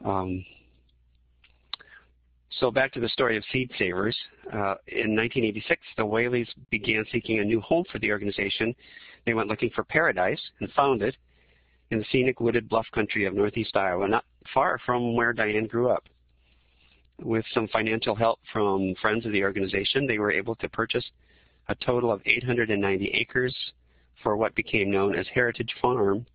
Um, 0.05 0.45
so 2.51 2.71
back 2.71 2.91
to 2.93 2.99
the 2.99 3.09
story 3.09 3.37
of 3.37 3.43
Seed 3.51 3.71
Savers. 3.77 4.17
Uh, 4.47 4.75
in 4.87 5.15
1986, 5.15 5.81
the 5.97 6.03
Whaleys 6.03 6.47
began 6.71 7.05
seeking 7.11 7.39
a 7.39 7.43
new 7.43 7.61
home 7.61 7.85
for 7.91 7.99
the 7.99 8.11
organization. 8.11 8.75
They 9.25 9.33
went 9.33 9.49
looking 9.49 9.69
for 9.69 9.83
paradise 9.83 10.41
and 10.59 10.71
found 10.71 11.01
it 11.03 11.15
in 11.91 11.99
the 11.99 12.05
scenic 12.11 12.39
wooded 12.39 12.67
bluff 12.67 12.87
country 12.93 13.25
of 13.25 13.33
northeast 13.33 13.75
Iowa, 13.75 14.07
not 14.07 14.25
far 14.53 14.79
from 14.85 15.15
where 15.15 15.33
Diane 15.33 15.67
grew 15.67 15.89
up. 15.89 16.03
With 17.21 17.45
some 17.53 17.67
financial 17.67 18.15
help 18.15 18.39
from 18.51 18.95
friends 19.01 19.25
of 19.25 19.31
the 19.31 19.43
organization, 19.43 20.07
they 20.07 20.19
were 20.19 20.31
able 20.31 20.55
to 20.55 20.69
purchase 20.69 21.05
a 21.67 21.75
total 21.75 22.11
of 22.11 22.21
890 22.25 23.07
acres 23.09 23.55
for 24.23 24.37
what 24.37 24.55
became 24.55 24.91
known 24.91 25.15
as 25.15 25.27
Heritage 25.33 25.73
Farm, 25.81 26.25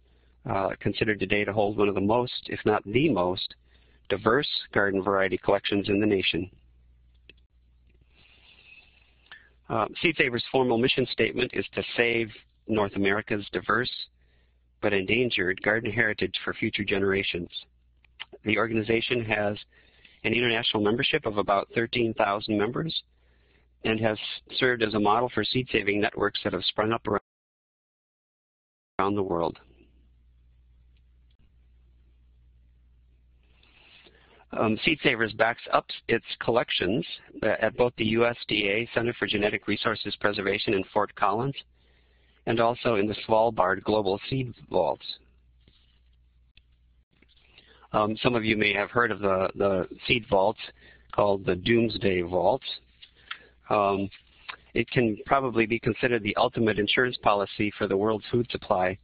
uh, 0.49 0.71
considered 0.80 1.18
today 1.18 1.44
to 1.44 1.52
hold 1.52 1.76
one 1.76 1.88
of 1.88 1.94
the 1.94 2.00
most, 2.00 2.49
if 2.49 2.61
not 2.64 2.85
the 2.85 3.09
most, 3.09 3.54
diverse 4.08 4.49
garden 4.73 5.02
variety 5.02 5.38
collections 5.38 5.88
in 5.88 6.00
the 6.00 6.06
nation. 6.06 6.50
Uh, 9.68 9.87
Seed 10.02 10.16
Savers' 10.18 10.44
formal 10.52 10.78
mission 10.78 11.06
statement 11.12 11.50
is 11.54 11.64
to 11.75 11.82
save 11.96 12.28
North 12.68 12.96
America's 12.96 13.46
diverse 13.52 13.90
but 14.82 14.92
endangered 14.92 15.61
garden 15.62 15.90
heritage 15.90 16.34
for 16.44 16.52
future 16.52 16.84
generations. 16.84 17.49
The 18.44 18.58
organization 18.58 19.25
has 19.25 19.56
an 20.25 20.34
international 20.34 20.82
membership 20.82 21.25
of 21.25 21.38
about 21.38 21.68
13,000 21.75 22.58
members 22.58 23.02
and 23.84 23.99
has 24.00 24.18
served 24.58 24.82
as 24.82 24.92
a 24.92 25.00
model 25.00 25.30
for 25.32 25.42
seed 25.42 25.68
saving 25.73 26.02
networks 26.02 26.40
that 26.44 26.52
have 26.52 26.64
sprung 26.64 26.92
up 26.92 27.06
around 29.00 29.14
the 29.14 29.23
world. 29.23 29.58
Um, 34.56 34.78
Seed 34.84 34.99
Savers 35.02 35.32
backs 35.32 35.62
up 35.73 35.87
its 36.08 36.25
collections 36.40 37.04
at 37.42 37.76
both 37.76 37.92
the 37.96 38.14
USDA 38.14 38.88
Center 38.94 39.12
for 39.18 39.26
Genetic 39.26 39.66
Resources 39.66 40.14
Preservation 40.20 40.75
in 40.75 40.84
Fort 40.92 41.14
Collins 41.16 41.56
and 42.46 42.61
also 42.61 42.96
in 42.96 43.06
the 43.06 43.16
Svalbard 43.26 43.82
Global 43.82 44.20
Seed 44.28 44.54
Vaults. 44.70 45.18
Um, 47.92 48.16
some 48.23 48.34
of 48.34 48.44
you 48.44 48.56
may 48.56 48.73
have 48.75 48.90
heard 48.90 49.11
of 49.11 49.20
the, 49.20 49.49
the 49.54 49.88
seed 50.06 50.26
vaults 50.28 50.58
called 51.12 51.46
the 51.46 51.54
Doomsday 51.54 52.23
Vault. 52.23 52.62
Um, 53.70 54.11
it 54.75 54.90
can 54.90 55.16
probably 55.26 55.64
be 55.64 55.78
considered 55.78 56.23
the 56.23 56.34
ultimate 56.37 56.78
insurance 56.78 57.16
policy 57.23 57.73
for 57.78 57.87
the 57.87 57.96
world's 57.96 58.25
food 58.30 58.49
supply. 58.50 58.99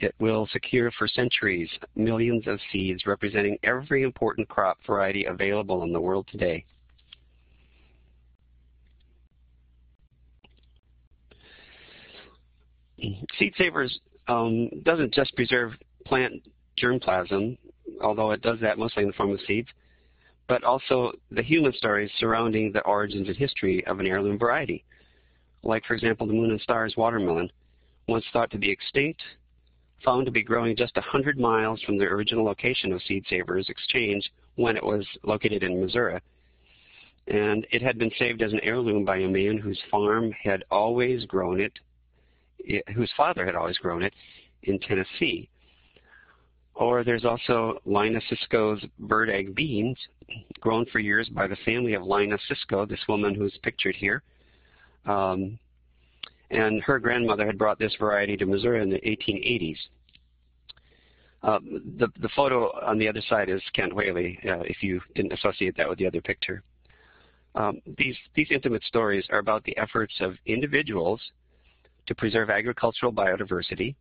It 0.00 0.14
will 0.20 0.46
secure 0.52 0.92
for 0.92 1.08
centuries 1.08 1.68
millions 1.96 2.46
of 2.46 2.60
seeds 2.72 3.04
representing 3.06 3.58
every 3.64 4.04
important 4.04 4.48
crop 4.48 4.78
variety 4.86 5.24
available 5.24 5.82
in 5.82 5.92
the 5.92 6.00
world 6.00 6.28
today. 6.30 6.64
Seed 13.38 13.54
Savers 13.56 14.00
um, 14.28 14.68
doesn't 14.82 15.14
just 15.14 15.34
preserve 15.34 15.72
plant 16.04 16.42
germplasm, 16.80 17.56
although 18.02 18.32
it 18.32 18.42
does 18.42 18.58
that 18.60 18.78
mostly 18.78 19.02
in 19.02 19.08
the 19.08 19.14
form 19.14 19.32
of 19.32 19.40
seeds, 19.46 19.68
but 20.48 20.64
also 20.64 21.12
the 21.30 21.42
human 21.42 21.72
stories 21.72 22.10
surrounding 22.18 22.72
the 22.72 22.80
origins 22.82 23.28
and 23.28 23.36
history 23.36 23.84
of 23.86 24.00
an 24.00 24.06
heirloom 24.06 24.38
variety. 24.38 24.84
Like, 25.62 25.84
for 25.84 25.94
example, 25.94 26.26
the 26.26 26.32
Moon 26.32 26.50
and 26.50 26.60
Stars 26.60 26.94
watermelon, 26.96 27.50
once 28.06 28.24
thought 28.32 28.50
to 28.52 28.58
be 28.58 28.70
extinct, 28.70 29.22
found 30.04 30.26
to 30.26 30.32
be 30.32 30.42
growing 30.42 30.76
just 30.76 30.96
100 30.96 31.38
miles 31.38 31.80
from 31.82 31.98
the 31.98 32.04
original 32.04 32.44
location 32.44 32.92
of 32.92 33.02
Seed 33.02 33.24
Savers 33.28 33.68
Exchange 33.68 34.30
when 34.56 34.76
it 34.76 34.84
was 34.84 35.06
located 35.24 35.62
in 35.62 35.80
Missouri. 35.80 36.20
And 37.26 37.66
it 37.70 37.82
had 37.82 37.98
been 37.98 38.10
saved 38.18 38.42
as 38.42 38.52
an 38.52 38.60
heirloom 38.62 39.04
by 39.04 39.18
a 39.18 39.28
man 39.28 39.58
whose 39.58 39.80
farm 39.90 40.32
had 40.32 40.64
always 40.70 41.24
grown 41.26 41.60
it, 41.60 41.72
whose 42.94 43.12
father 43.16 43.44
had 43.44 43.54
always 43.54 43.78
grown 43.78 44.02
it 44.02 44.14
in 44.62 44.78
Tennessee. 44.80 45.48
Or 46.74 47.02
there's 47.02 47.24
also 47.24 47.80
Lina 47.84 48.20
Cisco's 48.28 48.82
bird 49.00 49.30
egg 49.30 49.54
beans, 49.54 49.98
grown 50.60 50.86
for 50.86 51.00
years 51.00 51.28
by 51.28 51.46
the 51.48 51.56
family 51.64 51.94
of 51.94 52.04
Lina 52.04 52.38
Cisco, 52.46 52.86
this 52.86 53.00
woman 53.08 53.34
who's 53.34 53.58
pictured 53.62 53.96
here. 53.96 54.22
Um, 55.04 55.58
and 56.50 56.82
her 56.82 56.98
grandmother 56.98 57.46
had 57.46 57.58
brought 57.58 57.78
this 57.78 57.94
variety 57.98 58.36
to 58.36 58.46
Missouri 58.46 58.82
in 58.82 58.90
the 58.90 59.00
1880s. 59.00 59.78
Uh, 61.42 61.58
the, 61.98 62.08
the 62.20 62.28
photo 62.34 62.70
on 62.84 62.98
the 62.98 63.08
other 63.08 63.22
side 63.28 63.48
is 63.48 63.62
Kent 63.72 63.94
Whaley, 63.94 64.38
uh, 64.44 64.60
if 64.60 64.82
you 64.82 65.00
didn't 65.14 65.32
associate 65.32 65.76
that 65.76 65.88
with 65.88 65.98
the 65.98 66.06
other 66.06 66.20
picture. 66.20 66.62
Um, 67.54 67.80
these, 67.96 68.16
these 68.34 68.48
intimate 68.50 68.82
stories 68.84 69.24
are 69.30 69.38
about 69.38 69.64
the 69.64 69.76
efforts 69.78 70.14
of 70.20 70.34
individuals 70.46 71.20
to 72.06 72.14
preserve 72.14 72.50
agricultural 72.50 73.12
biodiversity, 73.12 73.94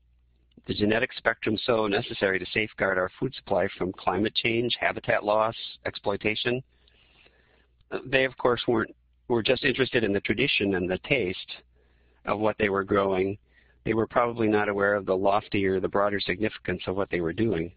the 0.66 0.74
genetic 0.74 1.13
spectrum 1.13 1.58
so 1.66 1.88
necessary 1.88 2.39
to 2.39 2.46
safeguard 2.54 2.98
our 2.98 3.12
food 3.20 3.34
supply 3.36 3.68
from 3.77 3.94
climate 3.94 4.34
change, 4.36 4.75
habitat 4.80 5.24
loss, 5.24 5.56
exploitation. 5.86 6.62
Uh, 7.92 8.00
they, 8.06 8.25
of 8.25 8.36
course, 8.38 8.62
weren't 8.68 8.94
were 9.27 9.44
just 9.44 9.66
interested 9.66 10.04
in 10.04 10.13
the 10.13 10.22
tradition 10.22 10.75
and 10.75 10.89
the 10.89 10.98
taste 11.00 11.58
of 12.27 12.39
what 12.39 12.57
they 12.60 12.69
were 12.69 12.84
growing. 12.84 13.38
They 13.86 13.93
were 13.93 14.07
probably 14.07 14.48
not 14.48 14.69
aware 14.69 14.96
of 14.96 15.05
the 15.05 15.15
loftier, 15.15 15.79
the 15.79 15.88
broader 15.88 16.19
significance 16.19 16.84
of 16.88 16.96
what 16.96 17.10
they 17.10 17.22
were 17.22 17.34
doing. 17.34 17.72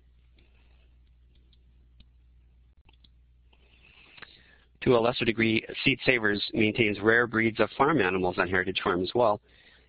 To 4.82 4.96
a 4.96 4.98
lesser 4.98 5.24
degree, 5.24 5.64
Seed 5.84 5.98
Savers 6.06 6.42
maintains 6.54 6.98
rare 7.00 7.26
breeds 7.26 7.60
of 7.60 7.68
farm 7.76 8.00
animals 8.00 8.36
on 8.38 8.48
Heritage 8.48 8.80
Farm 8.82 9.02
as 9.02 9.10
well. 9.14 9.40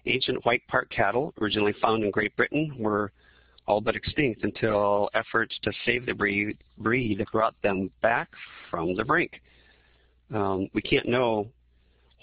Ancient 0.05 0.45
white 0.45 0.63
Park 0.67 0.89
cattle, 0.89 1.33
originally 1.41 1.73
found 1.81 2.03
in 2.03 2.11
Great 2.11 2.35
Britain, 2.35 2.75
were 2.77 3.11
all 3.67 3.79
but 3.79 3.95
extinct 3.95 4.43
until 4.43 5.09
efforts 5.13 5.57
to 5.63 5.71
save 5.85 6.05
the 6.05 6.13
breed, 6.13 6.57
breed 6.77 7.25
brought 7.31 7.55
them 7.61 7.89
back 8.01 8.29
from 8.69 8.95
the 8.95 9.05
brink. 9.05 9.41
Um, 10.33 10.69
we 10.73 10.81
can't 10.81 11.07
know 11.07 11.47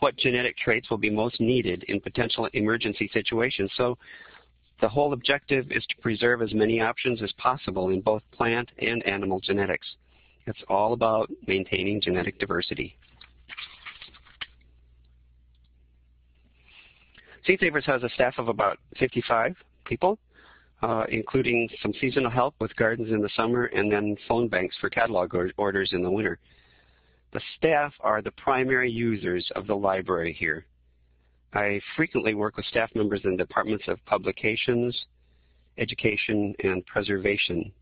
what 0.00 0.16
genetic 0.16 0.56
traits 0.56 0.90
will 0.90 0.98
be 0.98 1.10
most 1.10 1.40
needed 1.40 1.84
in 1.88 2.00
potential 2.00 2.48
emergency 2.52 3.10
situations. 3.12 3.70
So 3.76 3.98
the 4.80 4.88
whole 4.88 5.12
objective 5.12 5.70
is 5.70 5.84
to 5.86 5.96
preserve 6.00 6.40
as 6.42 6.54
many 6.54 6.80
options 6.80 7.22
as 7.22 7.32
possible 7.32 7.90
in 7.90 8.00
both 8.00 8.22
plant 8.32 8.70
and 8.78 9.04
animal 9.06 9.40
genetics. 9.40 9.86
It's 10.46 10.62
all 10.68 10.92
about 10.92 11.30
maintaining 11.46 12.00
genetic 12.00 12.38
diversity. 12.38 12.96
Seed 17.44 17.60
Savers 17.60 17.86
has 17.86 18.02
a 18.02 18.08
staff 18.10 18.34
of 18.38 18.48
about 18.48 18.78
55 18.98 19.56
people, 19.84 20.18
uh, 20.82 21.04
including 21.08 21.68
some 21.82 21.92
seasonal 22.00 22.30
help 22.30 22.54
with 22.60 22.74
gardens 22.76 23.10
in 23.10 23.20
the 23.20 23.28
summer 23.34 23.64
and 23.66 23.90
then 23.90 24.16
phone 24.28 24.48
banks 24.48 24.76
for 24.80 24.90
catalog 24.90 25.34
or 25.34 25.50
orders 25.56 25.90
in 25.92 26.02
the 26.02 26.10
winter. 26.10 26.38
The 27.32 27.40
staff 27.56 27.92
are 28.00 28.22
the 28.22 28.30
primary 28.32 28.90
users 28.90 29.50
of 29.54 29.66
the 29.66 29.74
library 29.74 30.32
here. 30.32 30.66
I 31.52 31.80
frequently 31.96 32.34
work 32.34 32.56
with 32.56 32.66
staff 32.66 32.90
members 32.94 33.20
in 33.24 33.36
departments 33.36 33.84
of 33.88 34.04
publications, 34.06 35.06
education, 35.76 36.54
and 36.62 36.84
preservation. 36.86 37.72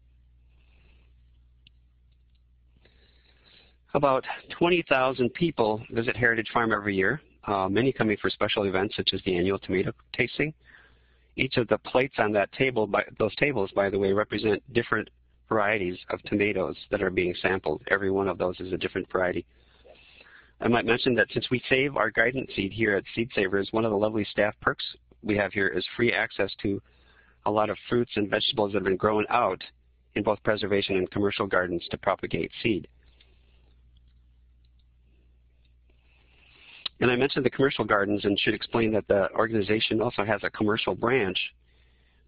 About 3.95 4.25
20,000 4.59 5.33
people 5.35 5.83
visit 5.91 6.17
Heritage 6.17 6.51
Farm 6.53 6.73
every 6.73 6.95
year 6.95 7.21
uh, 7.47 7.69
many 7.69 7.93
coming 7.93 8.17
for 8.21 8.29
special 8.31 8.65
events 8.65 8.97
such 8.97 9.11
as 9.13 9.21
the 9.25 9.37
annual 9.37 9.59
tomato 9.59 9.93
tasting. 10.13 10.53
Each 11.37 11.57
of 11.59 11.69
the 11.69 11.79
plates 11.79 12.15
on 12.19 12.33
that 12.33 12.51
table, 12.53 12.87
by, 12.87 13.05
those 13.19 13.35
tables, 13.37 13.71
by 13.75 13.91
the 13.91 13.99
way, 13.99 14.13
represent 14.13 14.63
different 14.73 15.09
varieties 15.49 15.99
of 16.11 16.23
tomatoes 16.23 16.77
that 16.91 17.03
are 17.03 17.11
being 17.11 17.35
sampled. 17.41 17.83
Every 17.89 18.11
one 18.11 18.29
of 18.29 18.39
those 18.39 18.59
is 18.61 18.73
a 18.73 18.77
different 18.77 19.11
variety. 19.11 19.45
I 20.61 20.69
might 20.69 20.87
mention 20.87 21.15
that 21.17 21.29
since 21.33 21.51
we 21.51 21.63
save 21.69 21.97
our 21.97 22.11
guidance 22.11 22.51
seed 22.57 22.73
here 22.73 22.97
at 22.97 23.05
Seed 23.15 23.31
Savers, 23.35 23.69
one 23.73 23.85
of 23.85 23.91
the 23.91 23.97
lovely 23.97 24.25
staff 24.31 24.55
perks 24.61 24.85
we 25.23 25.37
have 25.37 25.53
here 25.53 25.69
is 25.69 25.85
free 25.97 26.13
access 26.13 26.51
to 26.63 26.81
a 27.45 27.51
lot 27.51 27.71
of 27.71 27.77
fruits 27.89 28.13
and 28.17 28.31
vegetables 28.31 28.73
that 28.73 28.79
have 28.79 28.85
been 28.85 28.97
grown 28.97 29.25
out 29.29 29.63
in 30.15 30.23
both 30.23 30.43
preservation 30.43 30.97
and 30.97 31.11
commercial 31.11 31.47
gardens 31.47 31.87
to 31.91 31.99
propagate 31.99 32.51
seed. 32.63 32.89
And 37.01 37.11
I 37.11 37.17
mentioned 37.17 37.45
the 37.45 37.51
commercial 37.51 37.85
gardens 37.85 38.25
and 38.25 38.39
should 38.39 38.55
explain 38.55 38.91
that 38.93 39.07
the 39.07 39.31
organization 39.35 40.01
also 40.01 40.25
has 40.25 40.41
a 40.43 40.51
commercial 40.51 40.95
branch 40.95 41.39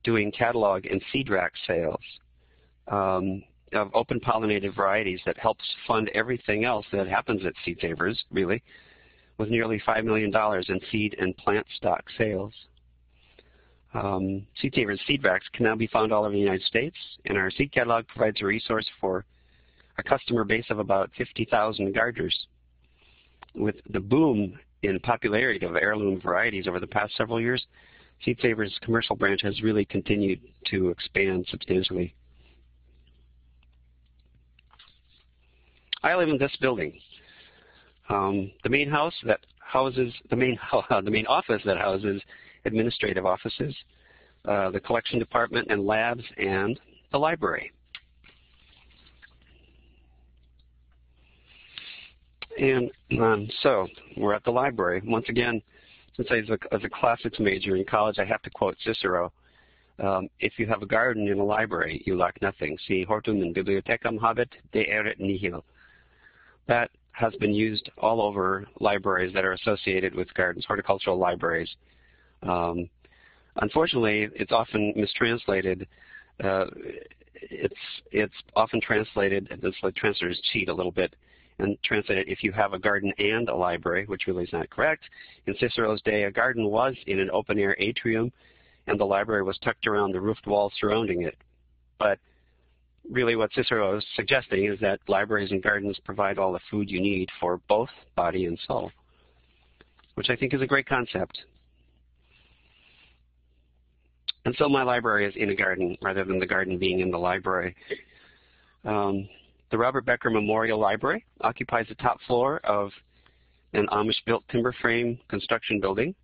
doing 0.05 0.31
catalog 0.31 0.85
and 0.87 1.03
seed 1.11 1.31
rack 1.31 1.53
sales 1.67 2.01
um, 2.91 3.43
of 3.73 3.91
open 3.95 4.21
pollinated 4.21 4.75
varieties 4.75 5.21
that 5.27 5.39
helps 5.39 5.65
fund 5.87 6.11
everything 6.15 6.65
else 6.65 6.87
that 6.93 7.07
happens 7.07 7.45
at 7.45 7.53
Seed 7.65 7.79
Savers, 7.81 8.23
really, 8.31 8.63
with 9.37 9.51
nearly 9.51 9.81
$5 9.87 10.05
million 10.05 10.33
in 10.69 10.81
seed 10.91 11.17
and 11.19 11.37
plant 11.37 11.67
stock 11.77 12.05
sales. 12.17 12.53
Um, 13.95 14.47
seed 14.61 14.75
Savers 14.75 15.01
seed 15.07 15.25
racks 15.25 15.47
can 15.53 15.65
now 15.65 15.75
be 15.75 15.87
found 15.87 16.13
all 16.13 16.25
over 16.25 16.33
the 16.33 16.41
United 16.41 16.63
States, 16.63 16.97
and 17.25 17.37
our 17.37 17.51
seed 17.51 17.73
catalog 17.73 18.07
provides 18.09 18.41
a 18.41 18.45
resource 18.45 18.87
for 19.01 19.25
a 19.99 20.03
customer 20.03 20.45
base 20.45 20.67
of 20.71 20.79
about 20.79 21.11
50,000 21.17 21.95
gardeners 21.95 22.47
with 23.55 23.77
the 23.91 24.01
boom 24.01 24.59
in 24.83 24.99
popularity 25.01 25.65
of 25.67 25.77
heirloom 25.77 26.21
varieties 26.21 26.69
over 26.69 26.81
the 26.81 26.87
past 26.87 27.17
several 27.17 27.41
years, 27.41 27.65
Seed 28.25 28.39
Savers 28.41 28.77
commercial 28.83 29.17
branch 29.17 29.43
has 29.43 29.63
really 29.63 29.85
continued 29.85 30.41
to 30.67 30.91
expand 30.91 31.47
substantially. 31.51 32.15
I 36.03 36.15
live 36.15 36.29
in 36.29 36.39
this 36.39 36.55
building. 36.61 36.99
Um, 38.09 38.51
the 38.63 38.71
main 38.71 38.89
house 38.89 39.15
that 39.25 39.41
houses 39.61 40.13
the 40.31 40.37
main 40.37 40.59
the 40.91 41.11
main 41.11 41.27
office 41.27 41.63
that 41.65 41.77
houses 41.77 42.23
administrative 42.65 43.27
offices, 43.27 43.75
uh, 44.47 44.71
the 44.71 44.81
collection 44.81 45.19
department 45.19 45.69
and 45.71 45.87
labs, 45.87 46.25
and 46.37 46.79
the 47.13 47.19
library. 47.19 47.73
And 52.59 52.91
um, 53.21 53.49
so 53.63 53.87
we're 54.17 54.35
at 54.35 54.45
the 54.45 54.51
library. 54.51 55.01
Once 55.05 55.27
again, 55.29 55.63
since 56.17 56.29
I 56.31 56.37
was 56.37 56.51
a, 56.51 56.75
as 56.75 56.83
a 56.83 56.89
classics 56.89 57.39
major 57.39 57.77
in 57.77 57.85
college, 57.85 58.19
I 58.19 58.25
have 58.25 58.43
to 58.43 58.51
quote 58.51 58.77
Cicero. 58.85 59.33
Um, 60.01 60.29
if 60.41 60.55
you 60.59 60.67
have 60.67 60.83
a 60.83 60.87
garden 60.87 61.29
in 61.29 61.39
a 61.39 61.45
library, 61.45 62.03
you 62.07 62.17
lack 62.17 62.41
nothing. 62.43 62.77
Si 62.87 63.05
hortum 63.05 63.43
in 63.43 63.55
bibliothecam 63.55 64.19
habet, 64.19 64.49
de 64.73 64.89
erit 64.89 65.21
nihil. 65.21 65.65
That 66.69 66.91
has 67.13 67.35
been 67.37 67.53
used 67.53 67.91
all 67.99 68.21
over 68.21 68.67
libraries 68.79 69.33
that 69.35 69.45
are 69.45 69.53
associated 69.53 70.15
with 70.15 70.33
gardens, 70.35 70.65
horticultural 70.67 71.19
libraries. 71.19 71.75
Um, 72.43 72.89
unfortunately, 73.57 74.29
it's 74.35 74.53
often 74.53 74.93
mistranslated. 74.95 75.89
Uh, 76.43 76.67
it's 77.35 77.75
it's 78.13 78.35
often 78.55 78.81
translated, 78.81 79.49
and 79.51 79.61
the 79.61 79.73
translators 79.93 80.41
cheat 80.53 80.69
a 80.69 80.75
little 80.75 80.93
bit 80.93 81.15
and 81.59 81.77
translate 81.83 82.19
it 82.19 82.29
if 82.29 82.45
you 82.45 82.53
have 82.53 82.73
a 82.73 82.79
garden 82.79 83.13
and 83.19 83.49
a 83.49 83.55
library, 83.55 84.05
which 84.07 84.27
really 84.27 84.45
is 84.45 84.53
not 84.53 84.71
correct. 84.71 85.03
In 85.47 85.57
Cicero's 85.59 86.03
day, 86.03 86.25
a 86.25 86.31
garden 86.31 86.67
was 86.67 86.95
in 87.07 87.19
an 87.19 87.31
open-air 87.33 87.75
atrium, 87.81 88.31
and 88.87 89.01
the 89.01 89.05
library 89.05 89.43
was 89.43 89.59
tucked 89.59 89.87
around 89.87 90.13
the 90.13 90.21
roofed 90.21 90.47
wall 90.47 90.71
surrounding 90.79 91.23
it. 91.23 91.37
But 91.99 92.21
really 93.11 93.37
what 93.37 93.53
Cicero 93.55 93.97
is 93.97 94.05
suggesting 94.17 94.67
is 94.67 94.79
that 94.81 95.01
libraries 95.09 95.51
and 95.51 95.63
gardens 95.63 95.99
provide 96.05 96.39
all 96.39 96.53
the 96.53 96.61
food 96.71 96.91
you 96.91 97.01
need 97.01 97.29
for 97.41 97.61
both 97.69 97.89
body 98.17 98.45
and 98.47 98.59
soul, 98.67 98.91
which 100.15 100.31
I 100.31 100.37
think 100.37 100.55
is 100.55 100.63
a 100.63 100.67
great 100.67 100.87
concept. 100.87 101.39
And 104.45 104.55
so 104.59 104.69
my 104.69 104.83
library 104.83 105.27
is 105.27 105.35
in 105.37 105.51
a 105.51 105.55
garden 105.55 105.97
rather 106.01 106.25
than 106.25 106.39
the 106.39 106.47
garden 106.47 106.79
being 106.79 107.01
in 107.01 107.11
the 107.11 107.19
library. 107.19 107.75
Um, 108.85 109.29
the 109.71 109.77
Robert 109.77 110.07
Becker 110.07 110.31
Memorial 110.31 110.79
Library 110.79 111.25
occupies 111.43 111.87
the 111.89 111.95
top 111.97 112.19
floor 112.27 112.61
of 112.65 112.91
an 113.75 113.87
Amish-built 113.89 114.45
timber 114.51 114.75
frame 114.81 115.19
construction 115.29 115.81
building. 115.81 116.15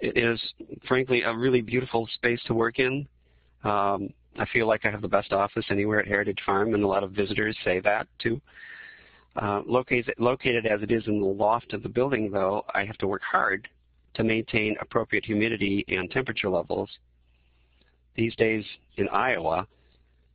It 0.00 0.16
is, 0.16 0.40
frankly, 0.86 1.22
a 1.22 1.34
really 1.34 1.60
beautiful 1.60 2.08
space 2.14 2.40
to 2.46 2.54
work 2.54 2.78
in. 2.78 3.08
Um, 3.64 4.10
I 4.38 4.46
feel 4.52 4.66
like 4.66 4.86
I 4.86 4.90
have 4.90 5.02
the 5.02 5.08
best 5.08 5.32
office 5.32 5.64
anywhere 5.70 6.00
at 6.00 6.06
Heritage 6.06 6.38
Farm, 6.46 6.74
and 6.74 6.84
a 6.84 6.86
lot 6.86 7.02
of 7.02 7.10
visitors 7.10 7.56
say 7.64 7.80
that 7.80 8.06
too. 8.18 8.40
Uh, 9.36 9.62
located, 9.66 10.14
located 10.18 10.66
as 10.66 10.82
it 10.82 10.90
is 10.90 11.06
in 11.06 11.20
the 11.20 11.26
loft 11.26 11.72
of 11.72 11.82
the 11.82 11.88
building, 11.88 12.30
though, 12.30 12.64
I 12.74 12.84
have 12.84 12.98
to 12.98 13.06
work 13.06 13.22
hard 13.22 13.68
to 14.14 14.24
maintain 14.24 14.76
appropriate 14.80 15.24
humidity 15.24 15.84
and 15.88 16.10
temperature 16.10 16.48
levels. 16.48 16.88
These 18.16 18.34
days 18.36 18.64
in 18.96 19.08
Iowa, 19.08 19.66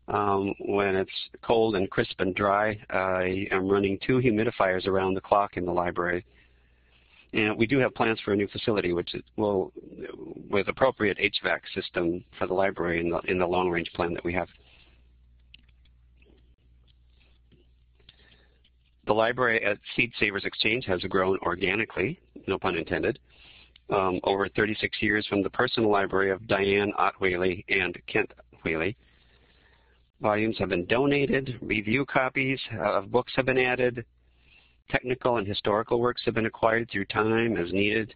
um, 0.07 0.53
when 0.59 0.95
it's 0.95 1.11
cold 1.41 1.75
and 1.75 1.89
crisp 1.89 2.19
and 2.19 2.35
dry, 2.35 2.79
I 2.89 3.47
am 3.51 3.67
running 3.67 3.99
two 4.05 4.19
humidifiers 4.19 4.87
around 4.87 5.15
the 5.15 5.21
clock 5.21 5.57
in 5.57 5.65
the 5.65 5.71
library. 5.71 6.25
And 7.33 7.57
we 7.57 7.65
do 7.65 7.79
have 7.79 7.95
plans 7.95 8.19
for 8.23 8.33
a 8.33 8.35
new 8.35 8.47
facility, 8.47 8.93
which 8.93 9.15
will, 9.37 9.71
with 10.49 10.67
appropriate 10.67 11.17
HVAC 11.17 11.61
system 11.73 12.23
for 12.37 12.45
the 12.45 12.53
library 12.53 12.99
in 12.99 13.09
the, 13.09 13.19
in 13.21 13.39
the 13.39 13.47
long-range 13.47 13.91
plan 13.95 14.13
that 14.13 14.23
we 14.23 14.33
have. 14.33 14.47
The 19.05 19.13
library 19.13 19.65
at 19.65 19.79
Seed 19.95 20.13
Savers 20.19 20.45
Exchange 20.45 20.85
has 20.85 21.01
grown 21.01 21.37
organically, 21.39 22.19
no 22.47 22.57
pun 22.57 22.75
intended, 22.75 23.19
um, 23.89 24.19
over 24.23 24.47
36 24.47 25.01
years 25.01 25.25
from 25.27 25.43
the 25.43 25.49
personal 25.49 25.89
library 25.89 26.31
of 26.31 26.47
Diane 26.47 26.93
Ott 26.97 27.19
Whaley 27.19 27.65
and 27.67 27.97
Kent 28.07 28.31
Whaley. 28.63 28.95
Volumes 30.21 30.57
have 30.59 30.69
been 30.69 30.85
donated, 30.85 31.57
review 31.61 32.05
copies 32.05 32.59
of 32.79 33.11
books 33.11 33.33
have 33.35 33.45
been 33.45 33.57
added, 33.57 34.05
technical 34.89 35.37
and 35.37 35.47
historical 35.47 35.99
works 35.99 36.21
have 36.25 36.33
been 36.33 36.45
acquired 36.45 36.89
through 36.89 37.05
time 37.05 37.57
as 37.57 37.71
needed. 37.71 38.13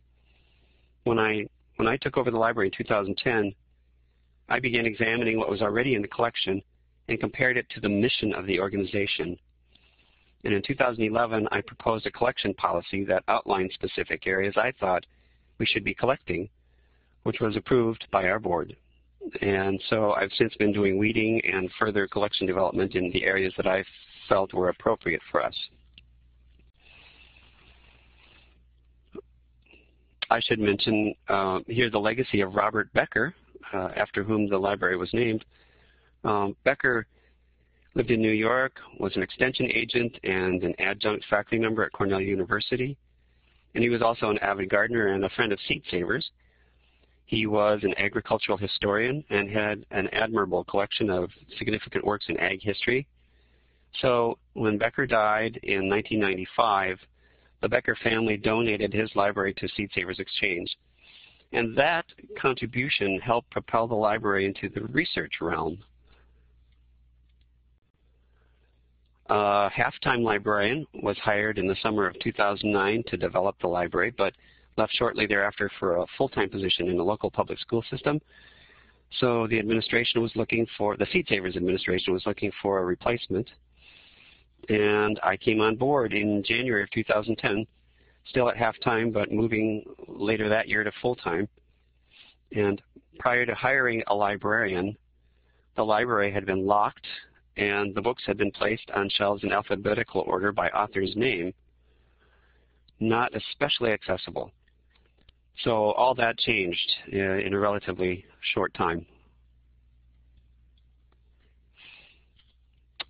When 1.03 1.19
I, 1.19 1.47
when 1.77 1.87
I 1.87 1.97
took 1.97 2.17
over 2.17 2.31
the 2.31 2.37
library 2.37 2.67
in 2.67 2.85
2010, 2.85 3.53
I 4.49 4.59
began 4.59 4.85
examining 4.85 5.37
what 5.37 5.49
was 5.49 5.61
already 5.61 5.95
in 5.95 6.01
the 6.01 6.07
collection 6.07 6.61
and 7.07 7.19
compared 7.19 7.57
it 7.57 7.69
to 7.71 7.79
the 7.79 7.89
mission 7.89 8.33
of 8.33 8.45
the 8.45 8.59
organization. 8.59 9.37
And 10.43 10.53
in 10.53 10.61
2011, 10.61 11.47
I 11.51 11.61
proposed 11.61 12.05
a 12.05 12.11
collection 12.11 12.53
policy 12.53 13.03
that 13.05 13.23
outlined 13.27 13.71
specific 13.73 14.27
areas 14.27 14.55
I 14.57 14.71
thought 14.79 15.05
we 15.57 15.65
should 15.65 15.83
be 15.83 15.93
collecting, 15.93 16.49
which 17.23 17.39
was 17.39 17.55
approved 17.55 18.05
by 18.11 18.29
our 18.29 18.39
board. 18.39 18.75
And 19.41 19.81
so 19.89 20.13
I've 20.13 20.31
since 20.37 20.55
been 20.55 20.71
doing 20.71 20.97
weeding 20.97 21.41
and 21.43 21.69
further 21.79 22.07
collection 22.07 22.47
development 22.47 22.95
in 22.95 23.11
the 23.11 23.25
areas 23.25 23.53
that 23.57 23.67
I 23.67 23.83
felt 24.29 24.53
were 24.53 24.69
appropriate 24.69 25.21
for 25.31 25.43
us. 25.43 25.55
I 30.29 30.39
should 30.41 30.59
mention 30.59 31.13
uh, 31.29 31.59
here 31.67 31.89
the 31.89 31.99
legacy 31.99 32.41
of 32.41 32.55
Robert 32.55 32.91
Becker, 32.93 33.33
uh, 33.73 33.89
after 33.95 34.23
whom 34.23 34.49
the 34.49 34.57
library 34.57 34.97
was 34.97 35.09
named. 35.13 35.45
Um, 36.23 36.55
Becker 36.63 37.07
lived 37.95 38.11
in 38.11 38.21
New 38.21 38.31
York, 38.31 38.73
was 38.99 39.15
an 39.15 39.23
extension 39.23 39.69
agent 39.73 40.17
and 40.23 40.63
an 40.63 40.75
adjunct 40.79 41.25
faculty 41.29 41.59
member 41.59 41.83
at 41.83 41.91
Cornell 41.93 42.21
University. 42.21 42.97
And 43.73 43.83
he 43.83 43.89
was 43.89 44.01
also 44.01 44.29
an 44.29 44.37
avid 44.39 44.69
gardener 44.69 45.07
and 45.07 45.25
a 45.25 45.29
friend 45.29 45.51
of 45.51 45.59
Seed 45.67 45.83
Savers. 45.89 46.29
He 47.25 47.45
was 47.45 47.81
an 47.83 47.93
agricultural 47.97 48.57
historian 48.57 49.23
and 49.29 49.49
had 49.49 49.85
an 49.91 50.07
admirable 50.13 50.63
collection 50.63 51.09
of 51.09 51.29
significant 51.57 52.05
works 52.05 52.25
in 52.29 52.37
ag 52.37 52.61
history. 52.61 53.07
So 54.01 54.37
when 54.53 54.77
Becker 54.77 55.05
died 55.05 55.59
in 55.63 55.89
1995, 55.89 56.99
the 57.61 57.69
Becker 57.69 57.97
family 58.03 58.37
donated 58.37 58.93
his 58.93 59.09
library 59.15 59.53
to 59.55 59.67
Seed 59.69 59.89
Savers 59.93 60.19
Exchange. 60.19 60.77
And 61.53 61.77
that 61.77 62.05
contribution 62.39 63.19
helped 63.19 63.49
propel 63.51 63.87
the 63.87 63.95
library 63.95 64.45
into 64.45 64.69
the 64.69 64.85
research 64.87 65.33
realm. 65.41 65.77
A 69.29 69.69
half-time 69.69 70.23
librarian 70.23 70.85
was 71.01 71.17
hired 71.17 71.57
in 71.57 71.67
the 71.67 71.75
summer 71.81 72.07
of 72.07 72.17
2009 72.19 73.03
to 73.07 73.17
develop 73.17 73.55
the 73.59 73.67
library, 73.67 74.13
but 74.17 74.33
left 74.77 74.93
shortly 74.95 75.25
thereafter 75.25 75.69
for 75.79 75.97
a 75.97 76.05
full-time 76.17 76.49
position 76.49 76.87
in 76.87 76.97
the 76.97 77.03
local 77.03 77.31
public 77.31 77.59
school 77.59 77.83
system. 77.89 78.21
So 79.19 79.47
the 79.47 79.59
administration 79.59 80.21
was 80.21 80.31
looking 80.35 80.67
for, 80.77 80.95
the 80.97 81.07
Seed 81.11 81.27
Savers 81.27 81.55
administration 81.55 82.13
was 82.13 82.25
looking 82.25 82.51
for 82.61 82.79
a 82.79 82.85
replacement. 82.85 83.49
And 84.69 85.19
I 85.23 85.37
came 85.37 85.61
on 85.61 85.75
board 85.75 86.13
in 86.13 86.43
January 86.43 86.83
of 86.83 86.89
2010, 86.91 87.65
still 88.29 88.49
at 88.49 88.57
half-time, 88.57 89.11
but 89.11 89.31
moving 89.31 89.83
later 90.07 90.49
that 90.49 90.67
year 90.67 90.83
to 90.83 90.91
full-time. 91.01 91.47
And 92.53 92.81
prior 93.19 93.45
to 93.45 93.55
hiring 93.55 94.03
a 94.07 94.15
librarian, 94.15 94.97
the 95.75 95.83
library 95.83 96.31
had 96.31 96.45
been 96.45 96.65
locked 96.65 97.05
and 97.55 97.95
the 97.95 98.01
books 98.01 98.23
had 98.25 98.37
been 98.37 98.51
placed 98.51 98.89
on 98.93 99.09
shelves 99.09 99.43
in 99.43 99.51
alphabetical 99.51 100.21
order 100.27 100.51
by 100.51 100.69
author's 100.69 101.15
name, 101.15 101.53
not 102.99 103.31
especially 103.35 103.91
accessible. 103.91 104.51
So 105.63 105.91
all 105.91 106.13
that 106.15 106.37
changed 106.37 106.91
uh, 107.13 107.17
in 107.17 107.53
a 107.53 107.59
relatively 107.59 108.25
short 108.53 108.73
time. 108.75 109.05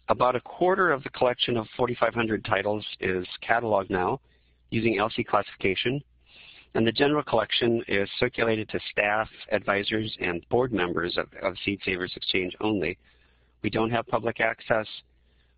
About 0.10 0.38
a 0.38 0.41
quarter 0.41 0.91
of 0.91 1.04
the 1.04 1.10
collection 1.10 1.58
of 1.58 1.67
4,500 1.76 2.46
titles 2.46 2.86
is 3.02 3.28
cataloged 3.48 3.89
now 3.89 4.22
using 4.70 4.98
LC 4.98 5.26
classification, 5.26 6.02
and 6.76 6.88
the 6.88 6.91
general 6.91 7.24
collection 7.24 7.84
is 7.89 8.10
circulated 8.17 8.70
to 8.70 8.80
staff, 8.91 9.28
advisors, 9.52 10.15
and 10.22 10.48
board 10.50 10.72
members 10.72 11.17
of, 11.17 11.28
of 11.41 11.56
Seed 11.65 11.82
Savers 11.84 12.13
Exchange 12.15 12.56
only. 12.62 12.98
We 13.63 13.70
don't 13.70 13.89
have 13.89 14.08
public 14.08 14.39
access 14.39 14.88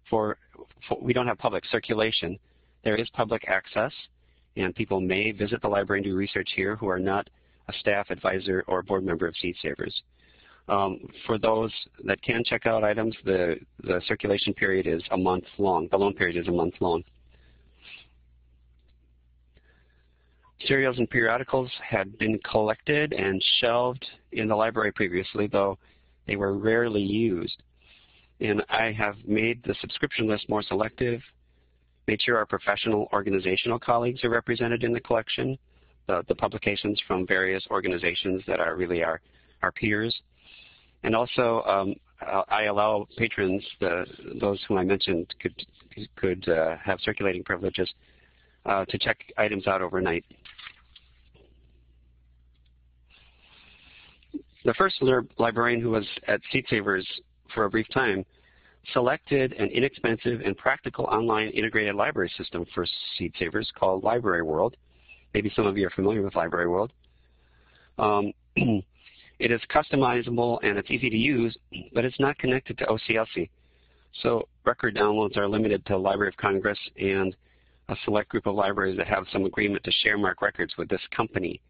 for, 0.09 0.37
for, 0.87 0.97
we 0.99 1.13
don't 1.13 1.27
have 1.27 1.37
public 1.37 1.63
circulation. 1.71 2.39
There 2.83 2.95
is 2.95 3.07
public 3.09 3.47
access, 3.47 3.91
and 4.55 4.73
people 4.73 4.99
may 4.99 5.31
visit 5.31 5.61
the 5.61 5.67
library 5.67 5.99
and 5.99 6.05
do 6.05 6.15
research 6.15 6.49
here 6.55 6.75
who 6.75 6.87
are 6.87 6.99
not 6.99 7.29
a 7.67 7.73
staff, 7.73 8.09
advisor, 8.09 8.63
or 8.67 8.81
board 8.81 9.03
member 9.03 9.27
of 9.27 9.35
Seed 9.37 9.55
Savers. 9.61 10.01
Um, 10.69 11.09
for 11.25 11.39
those 11.39 11.73
that 12.03 12.21
can 12.21 12.43
check 12.43 12.67
out 12.67 12.83
items, 12.83 13.15
the, 13.25 13.55
the 13.83 14.01
circulation 14.07 14.53
period 14.53 14.85
is 14.85 15.01
a 15.09 15.17
month 15.17 15.45
long. 15.57 15.87
The 15.89 15.97
loan 15.97 16.13
period 16.13 16.37
is 16.37 16.47
a 16.47 16.51
month 16.51 16.75
long. 16.79 17.03
Serials 20.67 20.99
and 20.99 21.09
periodicals 21.09 21.71
had 21.81 22.15
been 22.19 22.37
collected 22.39 23.13
and 23.13 23.43
shelved 23.59 24.05
in 24.33 24.47
the 24.47 24.55
library 24.55 24.91
previously, 24.91 25.47
though 25.47 25.79
they 26.27 26.35
were 26.35 26.53
rarely 26.53 27.01
used. 27.01 27.63
And 28.39 28.63
I 28.69 28.91
have 28.91 29.15
made 29.25 29.63
the 29.63 29.75
subscription 29.81 30.27
list 30.27 30.47
more 30.49 30.61
selective, 30.61 31.21
made 32.07 32.21
sure 32.21 32.37
our 32.37 32.45
professional 32.45 33.07
organizational 33.11 33.79
colleagues 33.79 34.23
are 34.23 34.29
represented 34.29 34.83
in 34.83 34.93
the 34.93 34.99
collection, 34.99 35.57
the, 36.07 36.23
the 36.27 36.35
publications 36.35 37.01
from 37.07 37.25
various 37.25 37.65
organizations 37.71 38.43
that 38.45 38.59
are 38.59 38.75
really 38.75 39.03
our, 39.03 39.19
our 39.63 39.71
peers, 39.71 40.21
and 41.03 41.15
also, 41.15 41.63
um, 41.63 41.95
I 42.49 42.63
allow 42.63 43.07
patrons, 43.17 43.63
the, 43.79 44.05
those 44.39 44.59
whom 44.67 44.77
I 44.77 44.83
mentioned 44.83 45.33
could, 45.41 45.65
could 46.15 46.47
uh, 46.49 46.75
have 46.83 46.99
circulating 47.01 47.43
privileges, 47.43 47.89
uh, 48.65 48.85
to 48.85 48.97
check 48.97 49.17
items 49.37 49.67
out 49.67 49.81
overnight. 49.81 50.25
The 54.65 54.73
first 54.73 55.01
librarian 55.37 55.79
who 55.79 55.91
was 55.91 56.05
at 56.27 56.41
Seed 56.51 56.65
Savers 56.69 57.07
for 57.53 57.65
a 57.65 57.69
brief 57.69 57.87
time 57.93 58.25
selected 58.93 59.53
an 59.53 59.69
inexpensive 59.69 60.41
and 60.41 60.57
practical 60.57 61.05
online 61.05 61.49
integrated 61.49 61.95
library 61.95 62.31
system 62.37 62.65
for 62.73 62.85
Seed 63.17 63.33
Savers 63.39 63.71
called 63.77 64.03
Library 64.03 64.43
World. 64.43 64.75
Maybe 65.33 65.51
some 65.55 65.65
of 65.65 65.77
you 65.77 65.87
are 65.87 65.91
familiar 65.91 66.21
with 66.21 66.35
Library 66.35 66.67
World. 66.67 66.91
Um, 67.97 68.33
It 69.39 69.51
is 69.51 69.61
customizable 69.73 70.59
and 70.63 70.77
it's 70.77 70.91
easy 70.91 71.09
to 71.09 71.17
use, 71.17 71.57
but 71.93 72.05
it's 72.05 72.19
not 72.19 72.37
connected 72.37 72.77
to 72.77 72.85
OCLC. 72.85 73.49
So 74.21 74.47
record 74.65 74.95
downloads 74.95 75.37
are 75.37 75.47
limited 75.47 75.85
to 75.85 75.97
Library 75.97 76.29
of 76.29 76.37
Congress 76.37 76.79
and 76.99 77.35
a 77.87 77.95
select 78.05 78.29
group 78.29 78.45
of 78.45 78.55
libraries 78.55 78.97
that 78.97 79.07
have 79.07 79.25
some 79.31 79.45
agreement 79.45 79.83
to 79.83 79.91
share 79.91 80.17
MARC 80.17 80.41
records 80.41 80.75
with 80.77 80.89
this 80.89 81.01
company. 81.15 81.61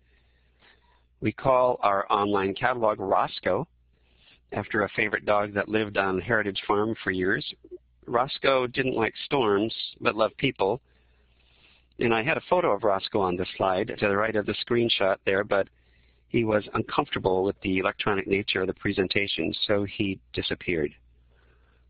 We 1.21 1.31
call 1.31 1.79
our 1.81 2.05
online 2.11 2.55
catalog 2.55 2.99
Roscoe, 2.99 3.67
after 4.51 4.83
a 4.83 4.89
favorite 4.89 5.25
dog 5.25 5.53
that 5.53 5.69
lived 5.69 5.97
on 5.97 6.19
Heritage 6.19 6.61
Farm 6.67 6.95
for 7.03 7.11
years. 7.11 7.45
Roscoe 8.07 8.67
didn't 8.67 8.95
like 8.95 9.13
storms, 9.25 9.73
but 10.01 10.15
loved 10.15 10.37
people. 10.37 10.81
And 11.99 12.13
I 12.13 12.23
had 12.23 12.37
a 12.37 12.43
photo 12.49 12.71
of 12.71 12.83
Roscoe 12.83 13.19
on 13.19 13.35
this 13.35 13.47
slide 13.57 13.93
to 13.99 14.07
the 14.07 14.17
right 14.17 14.35
of 14.35 14.45
the 14.45 14.55
screenshot 14.65 15.17
there, 15.25 15.43
but 15.43 15.67
he 16.29 16.43
was 16.43 16.67
uncomfortable 16.73 17.43
with 17.43 17.59
the 17.61 17.79
electronic 17.79 18.27
nature 18.27 18.61
of 18.61 18.67
the 18.67 18.73
presentation, 18.73 19.53
so 19.67 19.83
he 19.83 20.19
disappeared. 20.33 20.93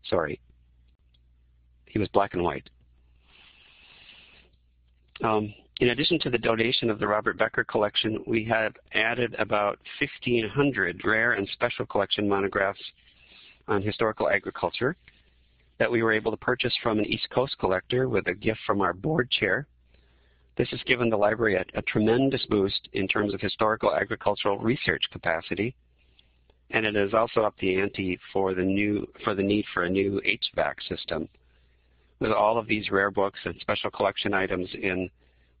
Sorry. 0.08 0.40
He 1.86 1.98
was 1.98 2.08
black 2.08 2.34
and 2.34 2.42
white. 2.42 2.68
Um, 5.22 5.52
in 5.80 5.90
addition 5.90 6.18
to 6.20 6.30
the 6.30 6.38
donation 6.38 6.88
of 6.88 6.98
the 6.98 7.06
Robert 7.06 7.38
Becker 7.38 7.64
collection, 7.64 8.22
we 8.26 8.44
have 8.44 8.74
added 8.94 9.34
about 9.38 9.78
1,500 10.00 11.02
rare 11.04 11.32
and 11.32 11.46
special 11.52 11.84
collection 11.84 12.28
monographs 12.28 12.80
on 13.68 13.82
historical 13.82 14.30
agriculture 14.30 14.96
that 15.78 15.90
we 15.90 16.02
were 16.02 16.12
able 16.12 16.30
to 16.30 16.36
purchase 16.36 16.74
from 16.82 16.98
an 16.98 17.06
East 17.06 17.28
Coast 17.30 17.56
collector 17.58 18.08
with 18.08 18.26
a 18.26 18.34
gift 18.34 18.60
from 18.66 18.80
our 18.80 18.92
board 18.92 19.30
chair. 19.30 19.66
This 20.60 20.68
has 20.72 20.82
given 20.82 21.08
the 21.08 21.16
library 21.16 21.54
a, 21.54 21.64
a 21.72 21.80
tremendous 21.80 22.44
boost 22.50 22.90
in 22.92 23.08
terms 23.08 23.32
of 23.32 23.40
historical 23.40 23.94
agricultural 23.94 24.58
research 24.58 25.02
capacity, 25.10 25.74
and 26.68 26.84
it 26.84 26.94
has 26.96 27.14
also 27.14 27.44
upped 27.44 27.60
the 27.60 27.80
ante 27.80 28.18
for 28.30 28.52
the 28.52 28.62
new 28.62 29.06
for 29.24 29.34
the 29.34 29.42
need 29.42 29.64
for 29.72 29.84
a 29.84 29.88
new 29.88 30.20
HVAC 30.20 30.74
system. 30.86 31.30
With 32.18 32.32
all 32.32 32.58
of 32.58 32.66
these 32.66 32.90
rare 32.90 33.10
books 33.10 33.40
and 33.46 33.54
special 33.62 33.90
collection 33.90 34.34
items 34.34 34.68
in 34.74 35.08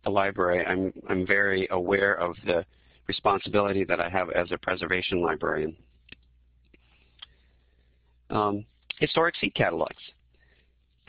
the 0.04 0.10
library, 0.10 0.66
I'm 0.66 0.92
I'm 1.08 1.26
very 1.26 1.66
aware 1.70 2.20
of 2.20 2.36
the 2.44 2.62
responsibility 3.06 3.84
that 3.84 4.00
I 4.00 4.10
have 4.10 4.28
as 4.32 4.52
a 4.52 4.58
preservation 4.58 5.22
librarian. 5.22 5.74
Um, 8.28 8.66
historic 8.98 9.34
seed 9.40 9.54
catalogs 9.54 10.02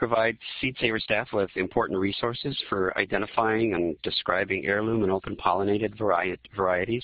provide 0.01 0.35
seed 0.59 0.75
saver 0.79 0.99
staff 0.99 1.27
with 1.31 1.51
important 1.55 1.99
resources 1.99 2.59
for 2.67 2.97
identifying 2.97 3.75
and 3.75 3.95
describing 4.01 4.65
heirloom 4.65 5.03
and 5.03 5.11
open 5.11 5.35
pollinated 5.35 5.95
varieties. 6.57 7.03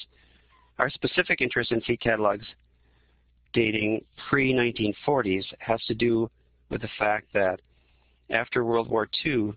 Our 0.80 0.90
specific 0.90 1.40
interest 1.40 1.72
in 1.72 1.80
seed 1.84 2.02
catalogs 2.02 2.48
dating 3.54 4.04
pre-1940s 4.28 5.44
has 5.60 5.80
to 5.84 5.94
do 5.94 6.28
with 6.72 6.82
the 6.82 6.90
fact 6.98 7.28
that 7.36 7.60
after 8.32 8.66
World 8.66 8.90
War 8.90 9.08
II, 9.24 9.54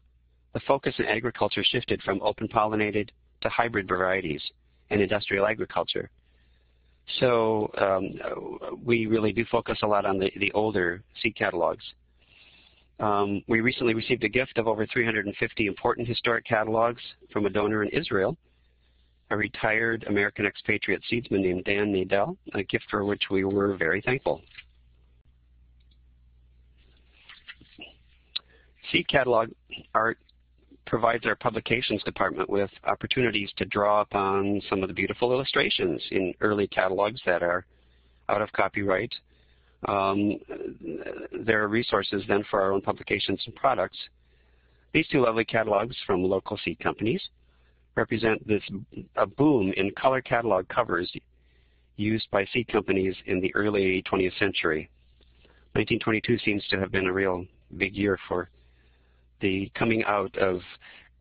the 0.53 0.61
focus 0.68 0.94
in 0.98 1.07
agriculture 1.07 1.64
shifted 1.64 2.03
from 2.03 2.20
open 2.20 2.46
pollinated 2.46 3.09
to 3.40 3.48
hybrid 3.48 3.88
varieties 3.88 4.42
and 4.90 5.00
industrial 5.00 5.46
agriculture. 5.46 6.11
So 7.20 7.70
um, 7.79 8.76
we 8.85 9.07
really 9.07 9.33
do 9.33 9.46
focus 9.50 9.79
a 9.83 9.87
lot 9.87 10.05
on 10.05 10.18
the, 10.18 10.31
the 10.37 10.53
older 10.53 11.03
seed 11.22 11.37
catalogs. 11.37 11.85
Um, 13.01 13.43
we 13.49 13.61
recently 13.61 13.95
received 13.95 14.25
a 14.25 14.29
gift 14.29 14.59
of 14.59 14.69
over 14.69 14.87
350 14.87 15.67
important 15.67 16.07
historic 16.07 16.45
catalogs 16.45 17.03
from 17.33 17.47
a 17.47 17.51
donor 17.51 17.83
in 17.83 17.89
Israel, 17.91 18.37
a 19.31 19.37
retired 19.37 20.05
American 20.09 20.45
expatriate 20.45 21.03
seedsman 21.11 21.41
named 21.41 21.65
Dan 21.65 21.93
Nadel, 21.93 22.37
a 22.53 22.63
gift 22.63 22.85
for 22.91 23.05
which 23.05 23.23
we 23.31 23.45
were 23.45 23.75
very 23.77 24.03
thankful. 24.03 24.43
Seed 28.93 29.09
Catalog 29.09 29.49
Art 29.95 30.19
provides 30.87 31.25
our 31.25 31.37
publications 31.37 32.03
department 32.03 32.51
with 32.51 32.71
opportunities 32.85 33.51
to 33.57 33.65
draw 33.65 34.01
upon 34.01 34.61
some 34.69 34.83
of 34.83 34.89
the 34.89 34.95
beautiful 34.95 35.33
illustrations 35.33 36.03
in 36.11 36.35
early 36.41 36.67
catalogs 36.67 37.21
that 37.25 37.43
are 37.43 37.65
out 38.29 38.43
of 38.43 38.51
copyright 38.53 39.13
um, 39.88 40.38
there 41.45 41.62
are 41.62 41.69
resources 41.69 42.23
then 42.29 42.45
for 42.51 42.61
our 42.61 42.73
own 42.73 42.81
publications 42.81 43.40
and 43.47 43.55
products. 43.55 43.99
These 44.93 45.09
two 45.09 45.21
lovely 45.21 45.45
catalogs 45.45 45.97
from 46.07 46.23
local 46.23 46.59
seed 46.64 46.79
companies 46.81 47.23
represent 47.95 48.47
this 48.47 48.62
a 49.16 49.27
boom 49.27 49.73
in 49.77 49.90
color 49.93 50.21
catalog 50.21 50.69
covers 50.69 51.11
used 51.97 52.31
by 52.31 52.47
seed 52.53 52.66
companies 52.69 53.14
in 53.27 53.40
the 53.40 53.55
early 53.55 54.03
20th 54.11 54.38
century. 54.38 54.90
1922 55.75 56.38
seems 56.38 56.66
to 56.69 56.79
have 56.79 56.90
been 56.90 57.07
a 57.07 57.12
real 57.12 57.45
big 57.77 57.95
year 57.95 58.19
for 58.27 58.51
the 59.40 59.71
coming 59.75 60.03
out 60.05 60.37
of 60.38 60.61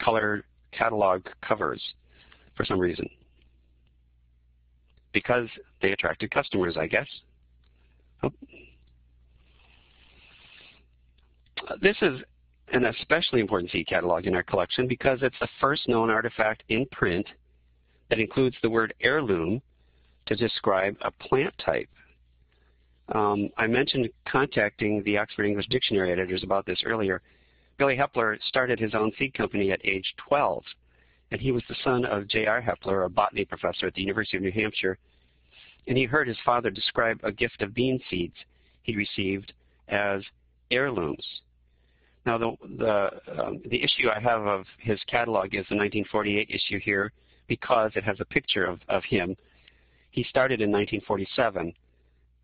color 0.02 0.44
catalog 0.72 1.26
covers 1.48 1.82
for 2.56 2.66
some 2.66 2.80
reason. 2.80 3.08
Because 5.14 5.48
they 5.82 5.92
attracted 5.92 6.32
customers, 6.32 6.78
I 6.78 6.88
guess. 6.88 7.08
This 11.82 11.98
is 12.02 12.20
an 12.72 12.86
especially 12.86 13.42
important 13.42 13.72
seed 13.72 13.88
catalog 13.88 14.26
in 14.26 14.36
our 14.36 14.44
collection 14.44 14.88
because 14.88 15.20
it's 15.22 15.40
the 15.40 15.48
first 15.60 15.88
known 15.88 16.10
artifact 16.10 16.64
in 16.70 16.86
print 16.92 17.28
that 18.10 18.20
includes 18.20 18.56
the 18.62 18.70
word 18.70 18.94
heirloom 19.02 19.62
to 20.26 20.36
describe 20.36 20.96
a 21.02 21.12
plant 21.12 21.54
type. 21.64 21.90
Um, 23.14 23.50
I 23.58 23.68
mentioned 23.68 24.10
contacting 24.28 25.04
the 25.04 25.18
Oxford 25.18 25.46
English 25.46 25.68
Dictionary 25.68 26.12
editors 26.12 26.44
about 26.44 26.66
this 26.66 26.82
earlier. 26.86 27.22
Billy 27.78 27.96
Hepler 27.96 28.38
started 28.48 28.80
his 28.80 28.94
own 28.94 29.12
seed 29.18 29.34
company 29.34 29.72
at 29.72 29.80
age 29.84 30.14
12, 30.28 30.64
and 31.32 31.42
he 31.42 31.52
was 31.52 31.64
the 31.70 31.76
son 31.84 32.06
of 32.06 32.28
J.R. 32.28 32.62
Hepler, 32.62 33.06
a 33.06 33.10
botany 33.10 33.46
professor 33.46 33.88
at 33.88 33.94
the 33.96 34.02
University 34.02 34.38
of 34.38 34.44
New 34.44 34.52
Hampshire, 34.52 34.98
and 35.88 35.98
he 35.98 36.06
heard 36.06 36.28
his 36.28 36.38
father 36.46 36.70
describe 36.70 37.20
a 37.24 37.32
gift 37.32 37.62
of 37.62 37.74
bean 37.74 38.00
seeds 38.10 38.36
he 38.84 38.96
received 38.96 39.54
as 39.88 40.22
heirlooms. 40.72 41.26
Now, 42.26 42.38
the, 42.38 42.56
the, 42.78 43.44
um, 43.44 43.62
the 43.70 43.82
issue 43.82 44.10
I 44.16 44.20
have 44.20 44.46
of 44.46 44.66
his 44.78 45.00
catalog 45.08 45.48
is 45.48 45.66
the 45.70 45.76
1948 45.76 46.50
issue 46.50 46.80
here, 46.80 47.12
because 47.48 47.92
it 47.96 48.04
has 48.04 48.18
a 48.20 48.26
picture 48.26 48.66
of, 48.66 48.80
of 48.88 49.04
him. 49.04 49.36
He 50.12 50.24
started 50.24 50.62
in 50.62 50.72
1947, 50.72 51.74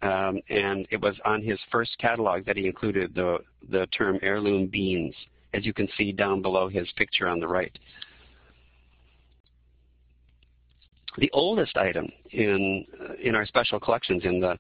um, 0.01 0.39
and 0.49 0.87
it 0.89 1.01
was 1.01 1.15
on 1.25 1.41
his 1.41 1.59
first 1.71 1.97
catalog 1.99 2.45
that 2.45 2.57
he 2.57 2.67
included 2.67 3.13
the, 3.15 3.39
the 3.69 3.87
term 3.87 4.19
heirloom 4.21 4.67
beans, 4.67 5.13
as 5.53 5.65
you 5.65 5.73
can 5.73 5.87
see 5.97 6.11
down 6.11 6.41
below 6.41 6.67
his 6.67 6.87
picture 6.95 7.27
on 7.27 7.39
the 7.39 7.47
right. 7.47 7.77
The 11.17 11.29
oldest 11.31 11.77
item 11.77 12.09
in, 12.31 12.85
in 13.21 13.35
our 13.35 13.45
special 13.45 13.79
collections 13.79 14.23
in 14.25 14.39
the 14.39 14.57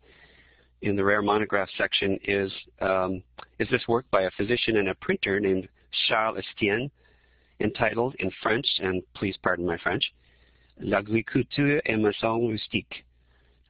in 0.81 0.95
the 0.95 1.03
rare 1.03 1.21
monograph 1.21 1.69
section 1.77 2.19
is 2.25 2.51
um, 2.81 3.23
is 3.59 3.67
this 3.69 3.87
work 3.87 4.05
by 4.11 4.23
a 4.23 4.31
physician 4.31 4.77
and 4.77 4.89
a 4.89 4.95
printer 4.95 5.39
named 5.39 5.67
Charles 6.07 6.37
Estienne, 6.37 6.91
entitled 7.59 8.15
in 8.19 8.29
French, 8.43 8.67
and 8.81 9.01
please 9.15 9.35
pardon 9.41 9.65
my 9.65 9.77
French, 9.77 10.03
L'agriculture 10.79 11.81
et 11.85 11.97
maison 11.97 12.49
rustique, 12.49 13.03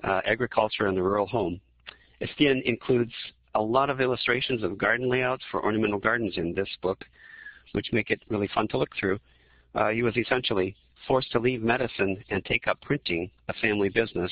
uh, 0.04 0.22
Agriculture 0.26 0.88
and 0.88 0.98
the 0.98 1.04
Rural 1.04 1.28
Home. 1.28 1.62
Estienne 2.22 2.62
includes 2.66 3.14
a 3.54 3.62
lot 3.62 3.90
of 3.90 4.02
illustrations 4.02 4.64
of 4.64 4.78
garden 4.78 5.10
layouts 5.10 5.44
for 5.52 5.64
ornamental 5.64 6.00
gardens 6.00 6.38
in 6.38 6.54
this 6.54 6.70
book, 6.82 7.04
which 7.72 7.94
make 7.94 8.10
it 8.10 8.22
really 8.30 8.50
fun 8.54 8.68
to 8.70 8.78
look 8.78 8.90
through. 9.00 9.20
Uh, 9.74 9.90
he 9.90 10.04
was 10.04 10.18
essentially 10.18 10.76
forced 11.08 11.32
to 11.32 11.40
leave 11.40 11.62
medicine 11.62 12.24
and 12.30 12.44
take 12.46 12.68
up 12.68 12.82
printing, 12.82 13.30
a 13.50 13.54
family 13.54 13.90
business, 13.90 14.32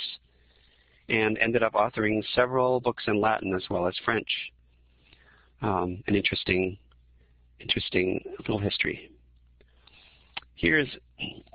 and 1.09 1.37
ended 1.37 1.63
up 1.63 1.73
authoring 1.73 2.23
several 2.33 2.79
books 2.79 3.03
in 3.07 3.19
Latin 3.19 3.53
as 3.53 3.63
well 3.69 3.87
as 3.87 3.95
French. 4.05 4.27
Um, 5.61 6.03
an 6.07 6.15
interesting, 6.15 6.77
interesting 7.59 8.23
little 8.39 8.59
history. 8.59 9.09
Here's 10.55 10.87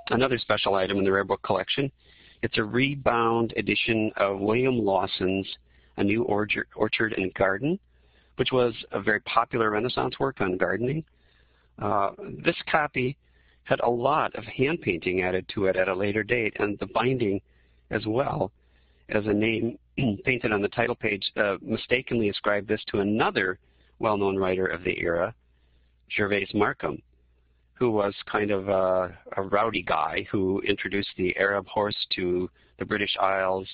another 0.09 0.37
special 0.37 0.75
item 0.75 0.97
in 0.99 1.03
the 1.03 1.11
Rare 1.11 1.23
Book 1.23 1.41
collection. 1.41 1.91
It's 2.41 2.57
a 2.57 2.63
rebound 2.63 3.53
edition 3.57 4.11
of 4.17 4.39
William 4.39 4.77
Lawson's 4.77 5.47
A 5.97 6.03
New 6.03 6.23
Orchard, 6.23 7.13
and 7.17 7.33
Garden, 7.33 7.79
which 8.37 8.51
was 8.51 8.73
a 8.91 9.01
very 9.01 9.19
popular 9.21 9.71
Renaissance 9.71 10.19
work 10.19 10.41
on 10.41 10.57
gardening. 10.57 11.03
Uh, 11.79 12.11
this 12.43 12.55
copy 12.71 13.17
had 13.69 13.79
a 13.81 13.89
lot 13.89 14.33
of 14.33 14.43
hand 14.45 14.81
painting 14.81 15.21
added 15.21 15.47
to 15.53 15.67
it 15.67 15.75
at 15.75 15.87
a 15.87 15.93
later 15.93 16.23
date, 16.23 16.55
and 16.57 16.77
the 16.79 16.87
binding 16.87 17.39
as 17.91 18.03
well 18.07 18.51
as 19.09 19.25
a 19.27 19.33
name 19.33 19.77
painted 20.25 20.51
on 20.51 20.61
the 20.61 20.69
title 20.69 20.95
page 20.95 21.23
uh, 21.37 21.55
mistakenly 21.61 22.29
ascribed 22.29 22.67
this 22.67 22.81
to 22.87 22.99
another 22.99 23.59
well-known 23.99 24.37
writer 24.37 24.65
of 24.65 24.83
the 24.83 24.99
era, 24.99 25.33
Gervase 26.17 26.53
Markham, 26.55 26.99
who 27.73 27.91
was 27.91 28.15
kind 28.25 28.49
of 28.49 28.69
a, 28.69 29.15
a, 29.37 29.41
rowdy 29.43 29.83
guy 29.83 30.25
who 30.31 30.61
introduced 30.61 31.09
the 31.17 31.35
Arab 31.37 31.67
horse 31.67 32.07
to 32.15 32.49
the 32.79 32.85
British 32.85 33.15
Isles 33.21 33.67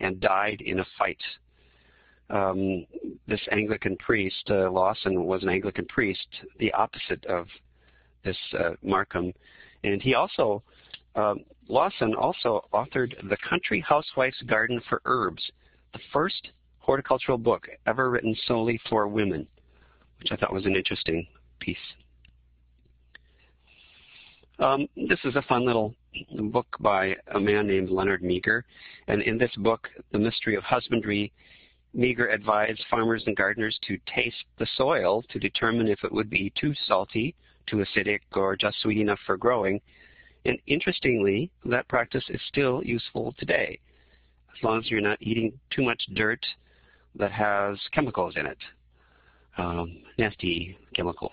and 0.00 0.18
died 0.18 0.60
in 0.60 0.80
a 0.80 0.86
fight. 0.98 1.22
Um, 2.30 2.84
this 3.28 3.40
Anglican 3.52 3.96
priest, 3.98 4.50
uh, 4.50 4.68
Lawson, 4.70 5.24
was 5.24 5.44
an 5.44 5.50
Anglican 5.50 5.86
priest, 5.86 6.26
the 6.58 6.72
opposite 6.72 7.24
of 7.26 7.46
this 8.26 8.36
uh, 8.58 8.72
Markham. 8.82 9.32
And 9.84 10.02
he 10.02 10.14
also, 10.14 10.62
um, 11.14 11.40
Lawson 11.68 12.14
also 12.14 12.66
authored 12.74 13.14
The 13.30 13.36
Country 13.48 13.80
Housewife's 13.88 14.42
Garden 14.42 14.80
for 14.88 15.00
Herbs, 15.06 15.42
the 15.94 16.00
first 16.12 16.50
horticultural 16.80 17.38
book 17.38 17.66
ever 17.86 18.10
written 18.10 18.36
solely 18.46 18.78
for 18.90 19.08
women, 19.08 19.46
which 20.18 20.30
I 20.30 20.36
thought 20.36 20.52
was 20.52 20.66
an 20.66 20.76
interesting 20.76 21.26
piece. 21.60 21.76
Um, 24.58 24.88
this 24.96 25.18
is 25.24 25.36
a 25.36 25.42
fun 25.42 25.64
little 25.64 25.94
book 26.50 26.66
by 26.80 27.14
a 27.34 27.40
man 27.40 27.66
named 27.66 27.90
Leonard 27.90 28.22
Meager. 28.22 28.64
And 29.06 29.22
in 29.22 29.36
this 29.36 29.54
book, 29.58 29.88
The 30.12 30.18
Mystery 30.18 30.56
of 30.56 30.64
Husbandry, 30.64 31.32
Meager 31.92 32.28
advised 32.28 32.82
farmers 32.90 33.22
and 33.26 33.36
gardeners 33.36 33.78
to 33.86 33.98
taste 34.14 34.44
the 34.58 34.66
soil 34.76 35.22
to 35.30 35.38
determine 35.38 35.88
if 35.88 36.04
it 36.04 36.12
would 36.12 36.30
be 36.30 36.52
too 36.58 36.74
salty, 36.86 37.34
too 37.66 37.84
acidic, 37.84 38.20
or 38.34 38.56
just 38.56 38.80
sweet 38.80 38.98
enough 38.98 39.18
for 39.26 39.36
growing. 39.36 39.80
And 40.44 40.58
interestingly, 40.66 41.50
that 41.64 41.88
practice 41.88 42.24
is 42.28 42.40
still 42.48 42.82
useful 42.84 43.34
today, 43.38 43.78
as 44.56 44.62
long 44.62 44.78
as 44.78 44.90
you're 44.90 45.00
not 45.00 45.18
eating 45.20 45.58
too 45.70 45.82
much 45.82 46.00
dirt 46.14 46.44
that 47.16 47.32
has 47.32 47.78
chemicals 47.92 48.34
in 48.36 48.46
it, 48.46 48.58
um, 49.58 49.98
nasty 50.18 50.76
chemicals. 50.94 51.32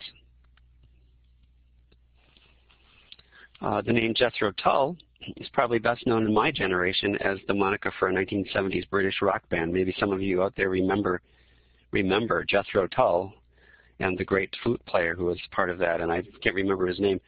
Uh, 3.61 3.81
the 3.81 3.93
name 3.93 4.13
Jethro 4.13 4.51
Tull 4.61 4.97
is 5.37 5.47
probably 5.53 5.79
best 5.79 6.05
known 6.05 6.25
in 6.25 6.33
my 6.33 6.51
generation 6.51 7.15
as 7.17 7.37
the 7.47 7.53
moniker 7.53 7.93
for 7.97 8.09
a 8.09 8.13
1970s 8.13 8.89
British 8.89 9.21
rock 9.21 9.47
band. 9.49 9.71
Maybe 9.71 9.95
some 9.99 10.11
of 10.11 10.21
you 10.21 10.43
out 10.43 10.53
there 10.57 10.69
remember 10.69 11.21
remember 11.91 12.43
Jethro 12.43 12.87
Tull 12.87 13.33
and 13.99 14.17
the 14.17 14.25
great 14.25 14.53
flute 14.63 14.83
player 14.85 15.15
who 15.15 15.25
was 15.25 15.39
part 15.51 15.69
of 15.69 15.77
that, 15.79 16.01
and 16.01 16.11
I 16.11 16.23
can't 16.41 16.55
remember 16.55 16.87
his 16.87 16.99
name. 16.99 17.19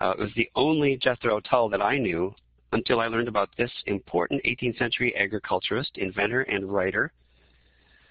Uh, 0.00 0.10
it 0.10 0.18
was 0.18 0.30
the 0.36 0.50
only 0.56 0.96
Jethro 0.96 1.40
Tull 1.40 1.68
that 1.68 1.82
I 1.82 1.98
knew 1.98 2.34
until 2.72 3.00
I 3.00 3.06
learned 3.06 3.28
about 3.28 3.50
this 3.56 3.70
important 3.86 4.42
18th 4.44 4.78
century 4.78 5.14
agriculturist, 5.16 5.98
inventor, 5.98 6.42
and 6.42 6.72
writer 6.72 7.12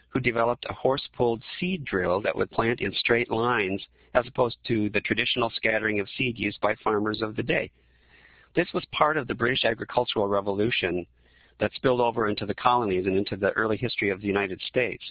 who 0.09 0.19
developed 0.19 0.65
a 0.69 0.73
horse-pulled 0.73 1.41
seed 1.59 1.85
drill 1.85 2.21
that 2.21 2.35
would 2.35 2.51
plant 2.51 2.81
in 2.81 2.93
straight 2.93 3.31
lines 3.31 3.81
as 4.13 4.27
opposed 4.27 4.57
to 4.67 4.89
the 4.89 4.99
traditional 5.01 5.49
scattering 5.55 5.99
of 5.99 6.07
seed 6.17 6.37
used 6.37 6.59
by 6.59 6.75
farmers 6.83 7.21
of 7.21 7.35
the 7.35 7.43
day. 7.43 7.71
This 8.53 8.67
was 8.73 8.83
part 8.91 9.15
of 9.15 9.27
the 9.27 9.33
British 9.33 9.63
agricultural 9.63 10.27
revolution 10.27 11.05
that 11.59 11.71
spilled 11.75 12.01
over 12.01 12.27
into 12.27 12.45
the 12.45 12.53
colonies 12.53 13.05
and 13.05 13.15
into 13.15 13.37
the 13.37 13.51
early 13.51 13.77
history 13.77 14.09
of 14.09 14.19
the 14.19 14.27
United 14.27 14.61
States. 14.67 15.03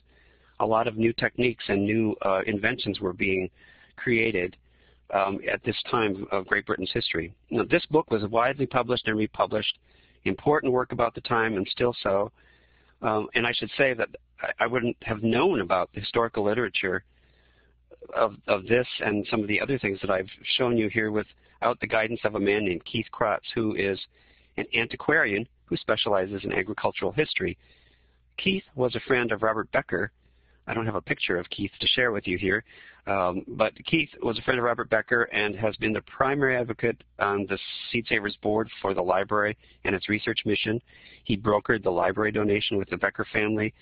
A 0.60 0.66
lot 0.66 0.86
of 0.86 0.96
new 0.96 1.12
techniques 1.12 1.64
and 1.68 1.84
new 1.84 2.16
uh, 2.22 2.40
inventions 2.46 3.00
were 3.00 3.12
being 3.12 3.50
created 3.96 4.56
um, 5.12 5.40
at 5.50 5.62
this 5.64 5.76
time 5.90 6.26
of 6.30 6.46
Great 6.46 6.66
Britain's 6.66 6.92
history. 6.92 7.34
Now, 7.50 7.64
this 7.68 7.84
book 7.86 8.10
was 8.10 8.22
widely 8.28 8.66
published 8.66 9.08
and 9.08 9.18
republished, 9.18 9.78
important 10.24 10.72
work 10.72 10.92
about 10.92 11.14
the 11.14 11.20
time 11.22 11.56
and 11.56 11.66
still 11.68 11.94
so. 12.02 12.30
Um, 13.02 13.28
and 13.34 13.46
I 13.46 13.52
should 13.52 13.70
say 13.76 13.94
that 13.94 14.08
I 14.58 14.66
wouldn't 14.66 14.96
have 15.02 15.22
known 15.22 15.60
about 15.60 15.90
the 15.92 16.00
historical 16.00 16.44
literature 16.44 17.04
of, 18.14 18.36
of 18.46 18.66
this 18.66 18.86
and 19.00 19.26
some 19.30 19.40
of 19.40 19.48
the 19.48 19.60
other 19.60 19.78
things 19.78 19.98
that 20.02 20.10
I've 20.10 20.28
shown 20.56 20.76
you 20.76 20.88
here 20.88 21.10
without 21.10 21.80
the 21.80 21.86
guidance 21.86 22.20
of 22.24 22.34
a 22.34 22.40
man 22.40 22.64
named 22.64 22.84
Keith 22.84 23.06
Crotz, 23.12 23.46
who 23.54 23.74
is 23.74 23.98
an 24.56 24.66
antiquarian 24.74 25.46
who 25.64 25.76
specializes 25.76 26.44
in 26.44 26.52
agricultural 26.52 27.12
history. 27.12 27.56
Keith 28.36 28.64
was 28.74 28.94
a 28.94 29.00
friend 29.00 29.32
of 29.32 29.42
Robert 29.42 29.70
Becker. 29.72 30.10
I 30.66 30.74
don't 30.74 30.86
have 30.86 30.94
a 30.94 31.00
picture 31.00 31.36
of 31.36 31.48
Keith 31.50 31.72
to 31.80 31.86
share 31.88 32.12
with 32.12 32.26
you 32.26 32.38
here, 32.38 32.64
um, 33.06 33.44
but 33.48 33.72
Keith 33.84 34.10
was 34.22 34.38
a 34.38 34.42
friend 34.42 34.58
of 34.58 34.64
Robert 34.64 34.88
Becker 34.90 35.22
and 35.24 35.54
has 35.56 35.74
been 35.76 35.92
the 35.92 36.02
primary 36.02 36.56
advocate 36.56 37.02
on 37.18 37.46
the 37.48 37.58
Seed 37.90 38.06
Savers 38.08 38.36
Board 38.42 38.68
for 38.80 38.94
the 38.94 39.02
library 39.02 39.56
and 39.84 39.94
its 39.94 40.08
research 40.08 40.40
mission. 40.44 40.80
He 41.24 41.36
brokered 41.36 41.82
the 41.82 41.90
library 41.90 42.32
donation 42.32 42.76
with 42.76 42.88
the 42.90 42.96
Becker 42.96 43.26
family 43.32 43.74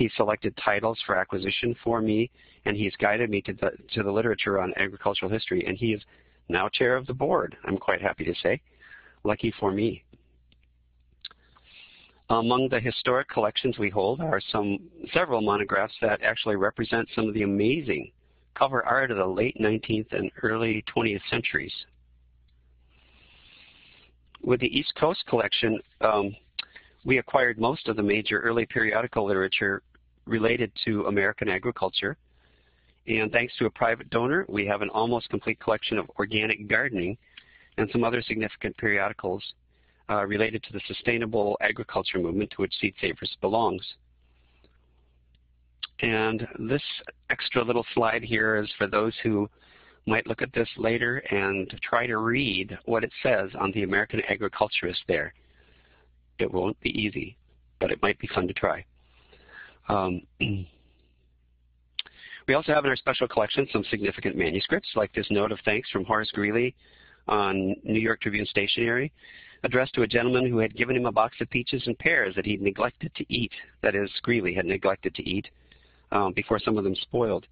he 0.00 0.10
selected 0.16 0.56
titles 0.56 0.98
for 1.04 1.14
acquisition 1.14 1.76
for 1.84 2.00
me, 2.00 2.30
and 2.64 2.74
he's 2.74 2.96
guided 2.96 3.28
me 3.28 3.42
to 3.42 3.52
the, 3.52 3.72
to 3.92 4.02
the 4.02 4.10
literature 4.10 4.58
on 4.58 4.72
agricultural 4.76 5.30
history, 5.30 5.62
and 5.66 5.76
he 5.76 5.92
is 5.92 6.00
now 6.48 6.70
chair 6.70 6.96
of 6.96 7.06
the 7.06 7.12
board, 7.12 7.54
I'm 7.64 7.76
quite 7.76 8.00
happy 8.00 8.24
to 8.24 8.34
say. 8.42 8.62
Lucky 9.24 9.52
for 9.60 9.70
me. 9.70 10.02
Among 12.30 12.68
the 12.68 12.78
historic 12.78 13.28
collections 13.28 13.76
we 13.76 13.90
hold 13.90 14.20
are 14.20 14.40
some 14.52 14.78
several 15.12 15.40
monographs 15.40 15.94
that 16.00 16.22
actually 16.22 16.54
represent 16.54 17.08
some 17.12 17.26
of 17.26 17.34
the 17.34 17.42
amazing 17.42 18.12
cover 18.54 18.86
art 18.86 19.10
of 19.10 19.16
the 19.16 19.26
late 19.26 19.56
19th 19.60 20.12
and 20.12 20.30
early 20.44 20.84
20th 20.96 21.22
centuries. 21.28 21.72
With 24.42 24.60
the 24.60 24.78
East 24.78 24.94
Coast 24.94 25.24
collection, 25.26 25.80
um, 26.02 26.36
we 27.04 27.18
acquired 27.18 27.58
most 27.58 27.88
of 27.88 27.96
the 27.96 28.02
major 28.02 28.38
early 28.38 28.64
periodical 28.64 29.26
literature 29.26 29.82
related 30.24 30.70
to 30.84 31.06
American 31.06 31.48
agriculture. 31.48 32.16
And 33.08 33.32
thanks 33.32 33.56
to 33.58 33.66
a 33.66 33.70
private 33.70 34.08
donor, 34.08 34.46
we 34.48 34.64
have 34.66 34.82
an 34.82 34.90
almost 34.90 35.28
complete 35.30 35.58
collection 35.58 35.98
of 35.98 36.08
organic 36.16 36.68
gardening 36.68 37.18
and 37.76 37.90
some 37.90 38.04
other 38.04 38.22
significant 38.22 38.76
periodicals 38.76 39.42
uh, 40.10 40.26
related 40.26 40.62
to 40.64 40.72
the 40.72 40.80
sustainable 40.86 41.56
agriculture 41.60 42.18
movement 42.18 42.50
to 42.50 42.62
which 42.62 42.74
Seed 42.80 42.94
Savers 43.00 43.36
belongs. 43.40 43.82
And 46.00 46.46
this 46.58 46.82
extra 47.28 47.62
little 47.62 47.86
slide 47.94 48.22
here 48.22 48.56
is 48.56 48.70
for 48.78 48.86
those 48.86 49.14
who 49.22 49.48
might 50.06 50.26
look 50.26 50.42
at 50.42 50.52
this 50.52 50.68
later 50.76 51.18
and 51.30 51.72
try 51.82 52.06
to 52.06 52.16
read 52.16 52.76
what 52.86 53.04
it 53.04 53.12
says 53.22 53.50
on 53.58 53.70
the 53.72 53.82
American 53.82 54.22
Agriculturist 54.28 55.02
there. 55.06 55.32
It 56.38 56.50
won't 56.50 56.80
be 56.80 56.90
easy, 56.98 57.36
but 57.80 57.90
it 57.92 58.00
might 58.02 58.18
be 58.18 58.28
fun 58.34 58.48
to 58.48 58.54
try. 58.54 58.84
Um, 59.88 60.22
we 62.48 62.54
also 62.54 62.72
have 62.72 62.84
in 62.84 62.90
our 62.90 62.96
special 62.96 63.28
collection 63.28 63.68
some 63.72 63.84
significant 63.90 64.36
manuscripts, 64.36 64.88
like 64.96 65.12
this 65.12 65.26
note 65.30 65.52
of 65.52 65.58
thanks 65.64 65.90
from 65.90 66.04
Horace 66.06 66.30
Greeley 66.32 66.74
on 67.28 67.76
New 67.84 68.00
York 68.00 68.22
Tribune 68.22 68.46
Stationery. 68.46 69.12
Addressed 69.62 69.94
to 69.94 70.02
a 70.02 70.06
gentleman 70.06 70.46
who 70.46 70.58
had 70.58 70.76
given 70.76 70.96
him 70.96 71.06
a 71.06 71.12
box 71.12 71.36
of 71.40 71.50
peaches 71.50 71.82
and 71.86 71.98
pears 71.98 72.34
that 72.34 72.46
he'd 72.46 72.62
neglected 72.62 73.14
to 73.14 73.24
eat, 73.28 73.52
that 73.82 73.94
is, 73.94 74.10
Greeley 74.22 74.54
had 74.54 74.66
neglected 74.66 75.14
to 75.14 75.28
eat 75.28 75.48
um, 76.12 76.32
before 76.32 76.58
some 76.58 76.78
of 76.78 76.84
them 76.84 76.94
spoiled. 76.94 77.46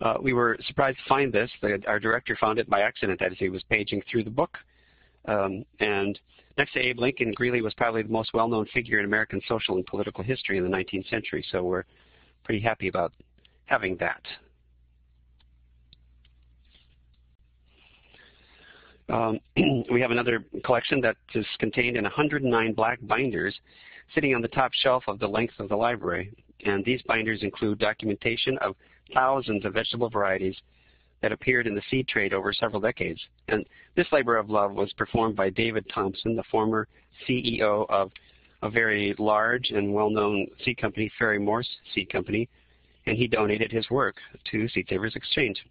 Uh, 0.00 0.14
we 0.20 0.32
were 0.32 0.56
surprised 0.66 0.98
to 0.98 1.04
find 1.08 1.32
this. 1.32 1.50
The, 1.60 1.82
our 1.86 1.98
director 1.98 2.36
found 2.40 2.58
it 2.58 2.70
by 2.70 2.82
accident 2.82 3.20
as 3.20 3.32
he 3.38 3.48
was 3.48 3.62
paging 3.64 4.02
through 4.10 4.24
the 4.24 4.30
book. 4.30 4.56
Um, 5.24 5.64
and 5.80 6.18
next 6.56 6.72
to 6.74 6.80
Abe 6.80 7.00
Lincoln, 7.00 7.32
Greeley 7.32 7.62
was 7.62 7.74
probably 7.74 8.02
the 8.02 8.08
most 8.08 8.32
well-known 8.32 8.66
figure 8.66 9.00
in 9.00 9.04
American 9.04 9.40
social 9.48 9.74
and 9.76 9.84
political 9.86 10.22
history 10.22 10.56
in 10.56 10.64
the 10.64 10.70
19th 10.70 11.10
century, 11.10 11.44
so 11.50 11.64
we're 11.64 11.84
pretty 12.44 12.60
happy 12.60 12.88
about 12.88 13.12
having 13.66 13.96
that. 13.96 14.22
Um, 19.08 19.40
we 19.90 20.00
have 20.00 20.10
another 20.10 20.44
collection 20.64 21.00
that 21.02 21.16
is 21.34 21.46
contained 21.58 21.96
in 21.96 22.04
109 22.04 22.72
black 22.74 22.98
binders 23.02 23.58
sitting 24.14 24.34
on 24.34 24.42
the 24.42 24.48
top 24.48 24.72
shelf 24.72 25.04
of 25.08 25.18
the 25.18 25.26
length 25.26 25.54
of 25.58 25.68
the 25.68 25.76
library. 25.76 26.32
And 26.64 26.84
these 26.84 27.02
binders 27.02 27.42
include 27.42 27.78
documentation 27.78 28.58
of 28.58 28.74
thousands 29.14 29.64
of 29.64 29.74
vegetable 29.74 30.10
varieties 30.10 30.56
that 31.22 31.32
appeared 31.32 31.66
in 31.66 31.74
the 31.74 31.82
seed 31.90 32.06
trade 32.08 32.32
over 32.32 32.52
several 32.52 32.80
decades. 32.80 33.20
And 33.48 33.64
this 33.96 34.06
labor 34.12 34.36
of 34.36 34.50
love 34.50 34.72
was 34.72 34.92
performed 34.92 35.36
by 35.36 35.50
David 35.50 35.84
Thompson, 35.92 36.36
the 36.36 36.44
former 36.44 36.86
CEO 37.28 37.86
of 37.88 38.10
a 38.62 38.70
very 38.70 39.14
large 39.18 39.70
and 39.70 39.92
well-known 39.92 40.46
seed 40.64 40.78
company, 40.78 41.10
Ferry 41.18 41.38
Morse 41.38 41.68
Seed 41.94 42.10
Company, 42.10 42.48
and 43.06 43.16
he 43.16 43.26
donated 43.26 43.72
his 43.72 43.88
work 43.90 44.16
to 44.50 44.68
Seed 44.68 44.86
Savers 44.88 45.16
Exchange. 45.16 45.64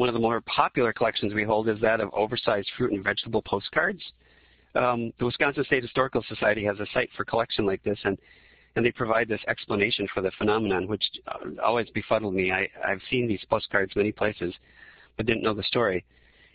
One 0.00 0.08
of 0.08 0.14
the 0.14 0.18
more 0.18 0.40
popular 0.40 0.94
collections 0.94 1.34
we 1.34 1.44
hold 1.44 1.68
is 1.68 1.78
that 1.82 2.00
of 2.00 2.08
oversized 2.14 2.70
fruit 2.74 2.92
and 2.92 3.04
vegetable 3.04 3.42
postcards. 3.42 4.00
Um, 4.74 5.12
the 5.18 5.26
Wisconsin 5.26 5.62
State 5.64 5.82
Historical 5.82 6.24
Society 6.26 6.64
has 6.64 6.80
a 6.80 6.86
site 6.94 7.10
for 7.14 7.26
collection 7.26 7.66
like 7.66 7.82
this, 7.82 7.98
and, 8.04 8.16
and 8.76 8.86
they 8.86 8.92
provide 8.92 9.28
this 9.28 9.42
explanation 9.46 10.08
for 10.14 10.22
the 10.22 10.30
phenomenon, 10.38 10.88
which 10.88 11.04
uh, 11.28 11.62
always 11.62 11.90
befuddled 11.90 12.32
me. 12.32 12.50
I, 12.50 12.66
I've 12.82 13.02
seen 13.10 13.28
these 13.28 13.44
postcards 13.50 13.94
many 13.94 14.10
places, 14.10 14.54
but 15.18 15.26
didn't 15.26 15.42
know 15.42 15.52
the 15.52 15.64
story. 15.64 16.02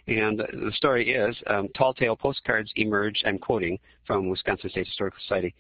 And 0.08 0.40
the 0.40 0.72
story 0.74 1.14
is, 1.14 1.36
um, 1.46 1.68
tall 1.78 1.94
tale 1.94 2.16
postcards 2.16 2.72
emerged, 2.78 3.26
I'm 3.28 3.38
quoting 3.38 3.78
from 4.08 4.28
Wisconsin 4.28 4.72
State 4.72 4.88
Historical 4.88 5.20
Society, 5.22 5.54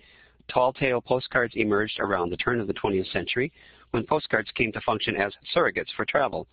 tall 0.47 0.73
tale 0.73 1.01
postcards 1.01 1.53
emerged 1.55 1.99
around 1.99 2.31
the 2.31 2.37
turn 2.37 2.59
of 2.59 2.65
the 2.65 2.73
20th 2.73 3.11
century 3.11 3.53
when 3.91 4.07
postcards 4.07 4.49
came 4.55 4.71
to 4.71 4.81
function 4.81 5.15
as 5.17 5.33
surrogates 5.55 5.93
for 5.95 6.05
travel. 6.05 6.47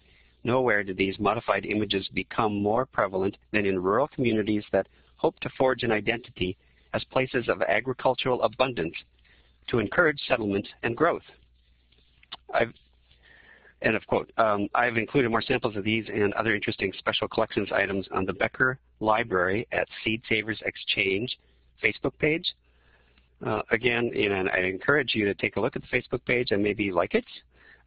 Nowhere 0.44 0.82
did 0.82 0.96
these 0.96 1.18
modified 1.18 1.66
images 1.66 2.08
become 2.12 2.60
more 2.60 2.84
prevalent 2.84 3.36
than 3.52 3.64
in 3.66 3.82
rural 3.82 4.08
communities 4.08 4.64
that 4.72 4.88
hope 5.16 5.38
to 5.40 5.50
forge 5.56 5.84
an 5.84 5.92
identity 5.92 6.56
as 6.94 7.04
places 7.04 7.48
of 7.48 7.62
agricultural 7.62 8.42
abundance 8.42 8.94
to 9.68 9.78
encourage 9.78 10.20
settlement 10.26 10.66
and 10.82 10.96
growth. 10.96 11.22
I've, 12.52 12.72
end 13.82 13.94
of 13.96 14.06
quote. 14.06 14.30
Um, 14.36 14.68
I've 14.74 14.96
included 14.96 15.30
more 15.30 15.42
samples 15.42 15.76
of 15.76 15.84
these 15.84 16.06
and 16.12 16.32
other 16.34 16.54
interesting 16.54 16.92
special 16.98 17.28
collections 17.28 17.68
items 17.72 18.06
on 18.12 18.26
the 18.26 18.32
Becker 18.32 18.78
Library 19.00 19.66
at 19.72 19.88
Seed 20.02 20.22
Savers 20.28 20.60
Exchange 20.64 21.38
Facebook 21.82 22.12
page. 22.18 22.54
Uh, 23.44 23.62
again, 23.70 24.10
I 24.52 24.60
encourage 24.60 25.14
you 25.14 25.24
to 25.24 25.34
take 25.34 25.56
a 25.56 25.60
look 25.60 25.74
at 25.74 25.82
the 25.82 25.88
Facebook 25.88 26.24
page 26.24 26.50
and 26.50 26.62
maybe 26.62 26.92
like 26.92 27.14
it. 27.14 27.24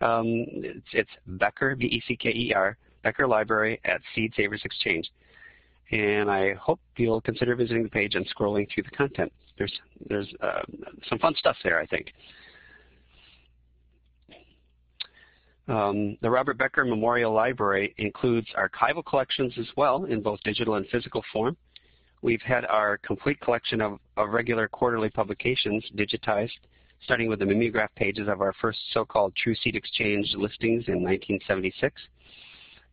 Um, 0.01 0.45
it's, 0.47 0.87
it's, 0.93 1.09
Becker, 1.25 1.75
B-E-C-K-E-R, 1.75 2.77
Becker 3.03 3.27
Library 3.27 3.79
at 3.85 4.01
Seed 4.13 4.33
Savers 4.35 4.61
Exchange. 4.65 5.09
And 5.91 6.29
I 6.29 6.53
hope 6.55 6.79
you'll 6.97 7.21
consider 7.21 7.55
visiting 7.55 7.83
the 7.83 7.89
page 7.89 8.15
and 8.15 8.27
scrolling 8.29 8.67
through 8.73 8.83
the 8.83 8.95
content. 8.95 9.31
There's, 9.57 9.73
there's 10.07 10.27
uh, 10.41 10.63
some 11.07 11.19
fun 11.19 11.35
stuff 11.37 11.55
there, 11.63 11.79
I 11.79 11.85
think. 11.85 12.11
Um, 15.67 16.17
the 16.21 16.29
Robert 16.29 16.57
Becker 16.57 16.85
Memorial 16.85 17.33
Library 17.33 17.95
includes 17.97 18.47
archival 18.57 19.03
collections 19.03 19.53
as 19.59 19.65
well 19.75 20.05
in 20.05 20.21
both 20.21 20.39
digital 20.43 20.75
and 20.75 20.85
physical 20.87 21.23
form. 21.33 21.57
We've 22.21 22.41
had 22.41 22.65
our 22.65 22.97
complete 22.97 23.39
collection 23.39 23.81
of, 23.81 23.99
of 24.17 24.29
regular 24.29 24.67
quarterly 24.67 25.09
publications 25.09 25.83
digitized 25.95 26.51
starting 27.05 27.29
with 27.29 27.37
the 27.37 27.45
mimeograph 27.45 27.93
pages 27.95 28.27
of 28.27 28.41
our 28.41 28.51
first 28.59 28.79
so-called 28.91 29.33
True 29.35 29.55
Seed 29.55 29.75
Exchange 29.75 30.33
listings 30.35 30.85
in 30.87 31.03
1976, 31.03 32.01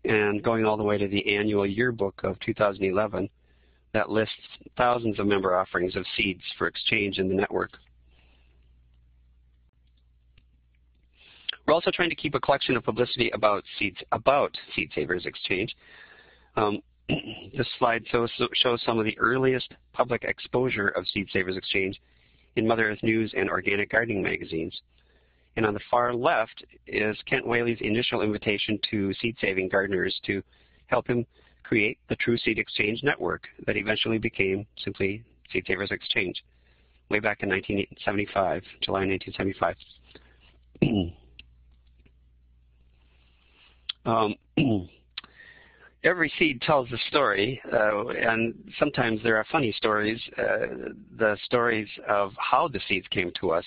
and 0.05 0.43
going 0.43 0.67
all 0.67 0.77
the 0.77 0.83
way 0.83 0.99
to 0.99 1.09
the 1.09 1.35
annual 1.35 1.67
yearbook 1.67 2.21
of 2.23 2.39
2011 2.41 3.29
that 3.95 4.11
lists 4.11 4.35
thousands 4.77 5.19
of 5.19 5.27
member 5.27 5.57
offerings 5.57 5.97
of 5.97 6.05
seeds 6.17 6.43
for 6.59 6.67
exchange 6.67 7.19
in 7.19 7.29
the 7.29 7.35
network. 7.35 7.71
We're 11.67 11.75
also 11.75 11.91
trying 11.91 12.11
to 12.11 12.17
keep 12.17 12.35
a 12.35 12.41
collection 12.41 12.77
of 12.77 12.85
publicity 12.85 13.31
about 13.31 13.65
seeds 13.79 13.99
about 14.13 14.55
Seed 14.75 14.91
Savers 14.95 15.25
Exchange. 15.25 15.75
Um, 16.57 16.81
this 17.09 17.67
slide 17.79 18.05
shows, 18.11 18.31
shows 18.55 18.83
some 18.85 18.99
of 18.99 19.07
the 19.07 19.19
earliest 19.19 19.73
public 19.95 20.25
exposure 20.25 20.89
of 20.89 21.07
Seed 21.09 21.29
Savers 21.33 21.57
Exchange 21.57 21.99
in 22.57 22.67
Mother 22.67 22.91
Earth 22.91 23.03
News 23.03 23.33
and 23.37 23.49
Organic 23.49 23.91
Gardening 23.91 24.23
magazines. 24.23 24.81
And 25.57 25.67
on 25.67 25.75
the 25.75 25.81
far 25.91 26.15
left 26.15 26.65
is 26.87 27.17
Kent 27.27 27.47
Whaley's 27.47 27.81
initial 27.81 28.23
invitation 28.23 28.79
to 28.91 29.13
seed-saving 29.15 29.69
gardeners 29.69 30.19
to 30.27 30.43
help 30.87 31.07
him 31.07 31.27
create 31.63 31.99
the 32.09 32.17
True 32.17 32.39
Seed 32.39 32.59
Exchange 32.59 33.03
network 33.03 33.43
that 33.67 33.77
eventually 33.77 34.19
became 34.19 34.67
simply 34.83 35.23
Seed 35.53 35.65
Savers 35.67 35.91
Exchange 35.91 36.43
way 37.11 37.21
back 37.21 37.43
in 37.43 37.51
1975, 37.51 38.63
July 38.81 39.07
1975. 39.07 39.77
um, 44.07 44.35
every 46.05 46.33
seed 46.39 46.61
tells 46.63 46.91
a 46.93 46.99
story, 47.09 47.61
uh, 47.73 48.09
and 48.09 48.55
sometimes 48.79 49.21
there 49.23 49.37
are 49.37 49.47
funny 49.51 49.73
stories, 49.77 50.21
uh, 50.39 50.93
the 51.19 51.37
stories 51.45 51.89
of 52.09 52.33
how 52.39 52.69
the 52.69 52.81
seeds 52.89 53.07
came 53.11 53.31
to 53.41 53.51
us 53.51 53.65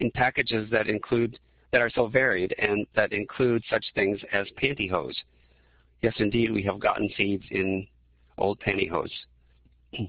in 0.00 0.10
packages 0.12 0.70
that 0.70 0.88
include 0.88 1.38
that 1.72 1.80
are 1.80 1.90
so 1.90 2.06
varied 2.06 2.54
and 2.58 2.86
that 2.94 3.12
include 3.12 3.62
such 3.68 3.84
things 3.94 4.20
as 4.32 4.46
pantyhose. 4.62 5.16
Yes, 6.00 6.14
indeed, 6.18 6.52
we 6.52 6.62
have 6.62 6.78
gotten 6.78 7.10
seeds 7.16 7.42
in 7.50 7.86
old 8.38 8.60
pantyhose. 8.60 9.10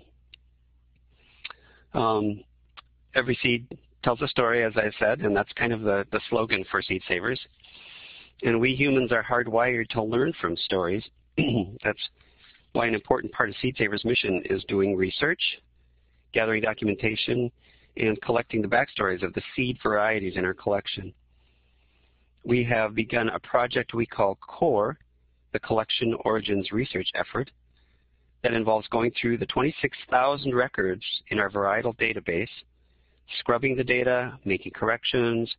um, 1.94 2.44
every 3.16 3.38
seed 3.42 3.68
tells 4.04 4.22
a 4.22 4.28
story, 4.28 4.64
as 4.64 4.74
I 4.78 4.92
said, 5.00 5.22
and 5.22 5.36
that's 5.36 5.52
kind 5.54 5.74
of 5.74 5.82
the, 5.82 6.06
the 6.12 6.22
slogan 6.30 6.64
for 6.70 6.82
Seed 6.82 7.02
Savers. 7.08 7.40
And 8.44 8.62
we 8.62 8.76
humans 8.76 9.12
are 9.12 9.24
hardwired 9.24 9.90
to 9.90 10.04
learn 10.04 10.34
from 10.40 10.56
stories 10.58 11.04
That's 11.84 12.10
why 12.74 12.88
an 12.88 12.96
important 12.96 13.32
part 13.32 13.50
of 13.50 13.56
Seed 13.62 13.76
Savers' 13.78 14.06
mission 14.06 14.42
is 14.46 14.64
doing 14.68 14.96
research, 14.96 15.42
gathering 16.34 16.62
documentation, 16.62 17.52
and 17.98 18.22
collecting 18.22 18.62
the 18.62 18.68
backstories 18.68 19.24
of 19.24 19.34
the 19.34 19.42
seed 19.56 19.78
varieties 19.82 20.36
in 20.36 20.46
our 20.46 20.54
collection. 20.54 21.14
We 22.44 22.64
have 22.66 22.96
begun 22.96 23.30
a 23.30 23.40
project 23.40 23.94
we 23.94 24.06
call 24.06 24.38
CORE, 24.48 24.98
the 25.54 25.60
Collection 25.60 26.16
Origins 26.24 26.72
Research 26.72 27.10
Effort, 27.16 27.50
that 28.44 28.54
involves 28.54 28.88
going 28.90 29.12
through 29.20 29.38
the 29.38 29.46
26,000 29.48 30.54
records 30.54 31.04
in 31.30 31.40
our 31.40 31.50
varietal 31.50 31.98
database, 31.98 32.48
scrubbing 33.40 33.76
the 33.76 33.84
data, 33.84 34.38
making 34.46 34.72
corrections, 34.74 35.54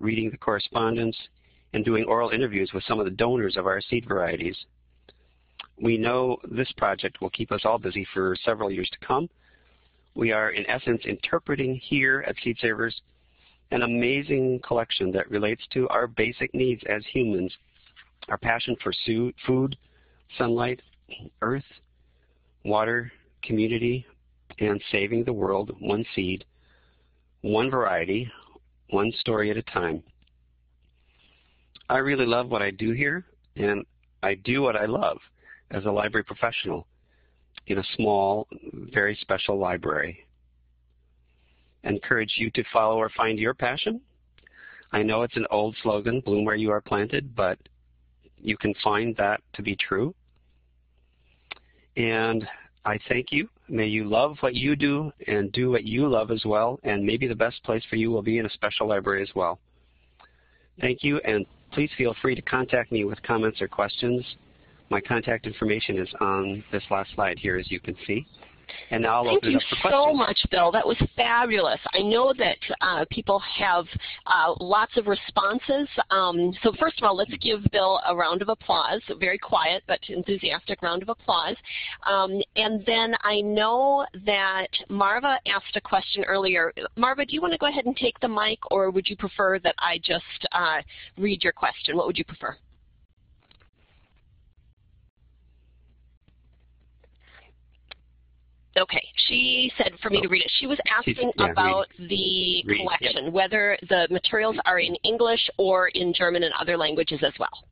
reading 0.00 0.30
the 0.30 0.36
correspondence, 0.36 1.16
and 1.72 1.84
doing 1.84 2.04
oral 2.04 2.30
interviews 2.30 2.70
with 2.74 2.84
some 2.84 2.98
of 2.98 3.04
the 3.04 3.10
donors 3.10 3.56
of 3.56 3.66
our 3.66 3.80
seed 3.80 4.04
varieties. 4.06 4.56
We 5.80 5.98
know 5.98 6.38
this 6.50 6.72
project 6.72 7.20
will 7.20 7.30
keep 7.30 7.52
us 7.52 7.62
all 7.64 7.78
busy 7.78 8.06
for 8.14 8.34
several 8.44 8.70
years 8.70 8.88
to 8.90 9.06
come. 9.06 9.28
We 10.14 10.32
are, 10.32 10.50
in 10.50 10.68
essence, 10.70 11.02
interpreting 11.04 11.76
here 11.76 12.24
at 12.26 12.36
Seed 12.42 12.56
Savers 12.60 13.00
an 13.72 13.82
amazing 13.82 14.60
collection 14.66 15.10
that 15.12 15.30
relates 15.30 15.62
to 15.72 15.88
our 15.88 16.06
basic 16.06 16.54
needs 16.54 16.82
as 16.88 17.04
humans, 17.12 17.52
our 18.28 18.38
passion 18.38 18.76
for 18.82 18.92
food, 19.44 19.76
sunlight, 20.38 20.80
earth, 21.42 21.64
water, 22.64 23.12
community, 23.42 24.06
and 24.60 24.80
saving 24.90 25.24
the 25.24 25.32
world 25.32 25.74
one 25.80 26.04
seed, 26.14 26.44
one 27.42 27.70
variety, 27.70 28.30
one 28.90 29.12
story 29.20 29.50
at 29.50 29.56
a 29.56 29.62
time. 29.62 30.02
I 31.88 31.98
really 31.98 32.26
love 32.26 32.48
what 32.48 32.62
I 32.62 32.70
do 32.70 32.92
here, 32.92 33.24
and 33.56 33.84
I 34.22 34.34
do 34.34 34.62
what 34.62 34.76
I 34.76 34.86
love 34.86 35.18
as 35.70 35.84
a 35.84 35.90
library 35.90 36.24
professional 36.24 36.86
in 37.66 37.78
a 37.78 37.84
small, 37.96 38.46
very 38.92 39.16
special 39.20 39.58
library. 39.58 40.26
encourage 41.82 42.34
you 42.36 42.50
to 42.50 42.64
follow 42.72 42.96
or 42.96 43.08
find 43.10 43.38
your 43.38 43.54
passion. 43.54 44.00
I 44.92 45.02
know 45.02 45.22
it's 45.22 45.36
an 45.36 45.46
old 45.50 45.76
slogan, 45.82 46.20
bloom 46.20 46.44
where 46.44 46.56
you 46.56 46.70
are 46.70 46.80
planted, 46.80 47.34
but 47.34 47.58
you 48.38 48.56
can 48.56 48.74
find 48.82 49.14
that 49.16 49.40
to 49.54 49.62
be 49.62 49.76
true. 49.76 50.14
And 51.96 52.46
I 52.84 52.98
thank 53.08 53.32
you. 53.32 53.48
May 53.68 53.86
you 53.86 54.04
love 54.04 54.36
what 54.40 54.54
you 54.54 54.76
do 54.76 55.12
and 55.26 55.50
do 55.52 55.70
what 55.70 55.84
you 55.84 56.08
love 56.08 56.30
as 56.30 56.44
well, 56.44 56.78
and 56.84 57.04
maybe 57.04 57.26
the 57.26 57.34
best 57.34 57.62
place 57.64 57.82
for 57.90 57.96
you 57.96 58.10
will 58.10 58.22
be 58.22 58.38
in 58.38 58.46
a 58.46 58.50
special 58.50 58.88
library 58.88 59.22
as 59.22 59.34
well. 59.34 59.58
Thank 60.80 61.02
you, 61.02 61.18
and 61.18 61.46
please 61.72 61.90
feel 61.96 62.14
free 62.22 62.34
to 62.34 62.42
contact 62.42 62.92
me 62.92 63.04
with 63.04 63.20
comments 63.22 63.60
or 63.60 63.68
questions. 63.68 64.24
My 64.88 65.00
contact 65.00 65.46
information 65.46 65.98
is 65.98 66.08
on 66.20 66.64
this 66.72 66.82
last 66.90 67.10
slide 67.14 67.38
here, 67.38 67.56
as 67.56 67.70
you 67.70 67.80
can 67.80 67.96
see. 68.06 68.26
And 68.90 69.02
now 69.02 69.16
I'll 69.16 69.24
Thank 69.24 69.38
open 69.38 69.52
it 69.52 69.56
up 69.56 69.62
for 69.62 69.76
questions. 69.76 69.82
Thank 69.82 69.94
you 69.94 70.12
so 70.12 70.16
much, 70.16 70.46
Bill. 70.50 70.72
That 70.72 70.86
was 70.86 70.96
fabulous. 71.16 71.80
I 71.94 72.02
know 72.02 72.32
that 72.38 72.58
uh, 72.80 73.04
people 73.10 73.40
have 73.58 73.84
uh, 74.26 74.54
lots 74.60 74.96
of 74.96 75.06
responses. 75.06 75.88
Um, 76.10 76.52
so 76.62 76.72
first 76.78 76.98
of 76.98 77.04
all, 77.04 77.16
let's 77.16 77.34
give 77.40 77.60
Bill 77.72 78.00
a 78.06 78.14
round 78.14 78.42
of 78.42 78.48
applause, 78.48 79.00
a 79.08 79.14
very 79.14 79.38
quiet 79.38 79.82
but 79.86 80.00
enthusiastic 80.08 80.82
round 80.82 81.02
of 81.02 81.08
applause. 81.08 81.56
Um, 82.06 82.40
and 82.56 82.84
then 82.86 83.14
I 83.22 83.40
know 83.40 84.06
that 84.24 84.68
Marva 84.88 85.38
asked 85.46 85.76
a 85.76 85.80
question 85.80 86.24
earlier. 86.24 86.72
Marva, 86.96 87.24
do 87.24 87.34
you 87.34 87.40
want 87.40 87.52
to 87.52 87.58
go 87.58 87.66
ahead 87.66 87.86
and 87.86 87.96
take 87.96 88.18
the 88.20 88.28
mic, 88.28 88.58
or 88.70 88.90
would 88.90 89.08
you 89.08 89.16
prefer 89.16 89.58
that 89.60 89.74
I 89.78 89.98
just 89.98 90.46
uh, 90.52 90.78
read 91.18 91.42
your 91.42 91.52
question? 91.52 91.96
What 91.96 92.06
would 92.06 92.18
you 92.18 92.24
prefer? 92.24 92.56
Okay, 98.78 99.02
she 99.28 99.72
said 99.78 99.92
for 100.02 100.10
me 100.10 100.20
to 100.20 100.28
read 100.28 100.42
it. 100.42 100.50
She 100.58 100.66
was 100.66 100.78
asking 100.98 101.32
yeah, 101.38 101.50
about 101.50 101.86
read. 101.98 102.08
the 102.10 102.62
Read, 102.66 102.78
collection, 102.78 103.24
yep. 103.24 103.32
whether 103.32 103.78
the 103.88 104.06
materials 104.10 104.56
are 104.66 104.78
in 104.78 104.94
English 104.96 105.40
or 105.56 105.88
in 105.88 106.12
German 106.12 106.42
and 106.42 106.52
other 106.60 106.76
languages 106.76 107.20
as 107.22 107.32
well. 107.38 107.64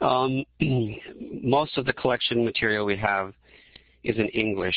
Um, 0.00 0.44
most 1.42 1.78
of 1.78 1.86
the 1.86 1.92
collection 1.92 2.44
material 2.44 2.84
we 2.84 2.96
have 2.96 3.32
is 4.02 4.16
in 4.16 4.28
English. 4.28 4.76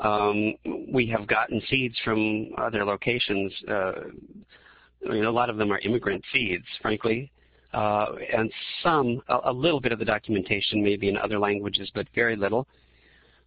Um, 0.00 0.54
we 0.92 1.06
have 1.06 1.26
gotten 1.26 1.62
seeds 1.70 1.96
from 2.04 2.48
other 2.58 2.84
locations. 2.84 3.52
Uh, 3.68 3.92
I 5.08 5.12
mean, 5.12 5.24
a 5.24 5.30
lot 5.30 5.50
of 5.50 5.56
them 5.56 5.72
are 5.72 5.78
immigrant 5.78 6.24
seeds, 6.32 6.64
frankly. 6.82 7.30
Uh, 7.74 8.14
and 8.32 8.52
some, 8.84 9.20
a, 9.28 9.50
a, 9.50 9.52
little 9.52 9.80
bit 9.80 9.90
of 9.90 9.98
the 9.98 10.04
documentation 10.04 10.82
maybe 10.82 11.08
in 11.08 11.16
other 11.16 11.40
languages, 11.40 11.90
but 11.92 12.06
very 12.14 12.36
little. 12.36 12.68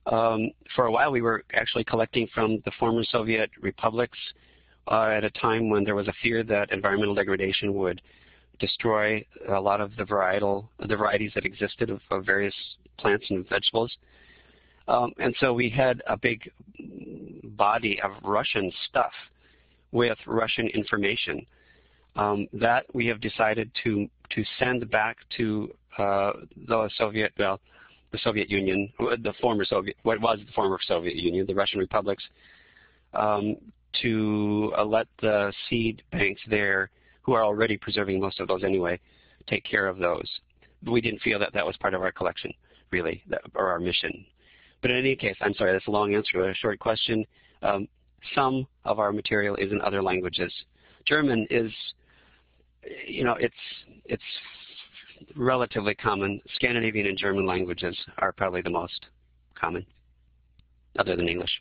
Um, 0.05 0.51
for 0.75 0.85
a 0.85 0.91
while 0.91 1.11
we 1.11 1.21
were 1.21 1.45
actually 1.53 1.85
collecting 1.85 2.27
from 2.33 2.61
the 2.65 2.71
former 2.77 3.05
Soviet 3.05 3.49
republics 3.61 4.17
uh, 4.91 5.11
at 5.15 5.23
a 5.23 5.29
time 5.29 5.69
when 5.69 5.85
there 5.85 5.95
was 5.95 6.09
a 6.09 6.13
fear 6.21 6.43
that 6.43 6.71
environmental 6.73 7.15
degradation 7.15 7.73
would 7.75 8.01
destroy 8.59 9.25
a 9.49 9.59
lot 9.59 9.79
of 9.79 9.95
the 9.95 10.03
varietal, 10.03 10.67
the 10.85 10.95
varieties 10.95 11.31
that 11.35 11.45
existed 11.45 11.89
of, 11.89 12.01
of 12.11 12.25
various 12.25 12.55
plants 12.97 13.25
and 13.29 13.47
vegetables. 13.47 13.95
Um, 14.89 15.13
and 15.19 15.33
so 15.39 15.53
we 15.53 15.69
had 15.69 16.01
a 16.07 16.17
big 16.17 16.51
body 17.43 18.01
of 18.01 18.11
Russian 18.23 18.71
stuff 18.89 19.11
with 19.91 20.17
Russian 20.25 20.67
information 20.67 21.45
um, 22.17 22.47
that 22.53 22.85
we 22.93 23.05
have 23.07 23.21
decided 23.21 23.71
to 23.83 24.09
to 24.31 24.43
send 24.59 24.89
back 24.89 25.17
to 25.37 25.73
uh, 25.97 26.33
the 26.67 26.89
Soviet, 26.97 27.31
well, 27.39 27.61
the 28.11 28.17
Soviet 28.19 28.49
Union, 28.49 28.91
the 28.99 29.33
former 29.41 29.63
Soviet, 29.63 29.95
what 30.03 30.19
was 30.19 30.39
the 30.45 30.51
former 30.51 30.77
Soviet 30.85 31.15
Union, 31.15 31.45
the 31.47 31.55
Russian 31.55 31.79
republics, 31.79 32.23
um, 33.13 33.55
to 34.01 34.73
uh, 34.77 34.83
let 34.83 35.07
the 35.21 35.53
seed 35.69 36.03
banks 36.11 36.41
there, 36.49 36.89
who 37.21 37.33
are 37.33 37.43
already 37.43 37.77
preserving 37.77 38.19
most 38.19 38.39
of 38.39 38.47
those 38.47 38.63
anyway, 38.63 38.99
take 39.47 39.63
care 39.63 39.87
of 39.87 39.97
those. 39.97 40.29
We 40.85 41.01
didn't 41.01 41.21
feel 41.21 41.39
that 41.39 41.53
that 41.53 41.65
was 41.65 41.75
part 41.77 41.93
of 41.93 42.01
our 42.01 42.11
collection, 42.11 42.53
really, 42.91 43.23
that, 43.29 43.41
or 43.55 43.69
our 43.69 43.79
mission. 43.79 44.25
But 44.81 44.91
in 44.91 44.97
any 44.97 45.15
case, 45.15 45.35
I'm 45.41 45.53
sorry, 45.53 45.71
that's 45.71 45.87
a 45.87 45.91
long 45.91 46.13
answer 46.13 46.33
to 46.33 46.49
a 46.49 46.53
short 46.53 46.79
question. 46.79 47.25
Um, 47.63 47.87
some 48.35 48.67
of 48.85 48.99
our 48.99 49.11
material 49.11 49.55
is 49.55 49.71
in 49.71 49.81
other 49.81 50.03
languages. 50.03 50.53
German 51.05 51.47
is 51.49 51.71
you 53.07 53.23
know, 53.23 53.35
it's 53.39 53.55
it's 54.05 54.23
relatively 55.35 55.95
common. 55.95 56.41
Scandinavian 56.55 57.07
and 57.07 57.17
German 57.17 57.45
languages 57.45 57.97
are 58.19 58.31
probably 58.31 58.61
the 58.61 58.69
most 58.69 59.07
common, 59.55 59.85
other 60.99 61.15
than 61.15 61.27
English. 61.27 61.51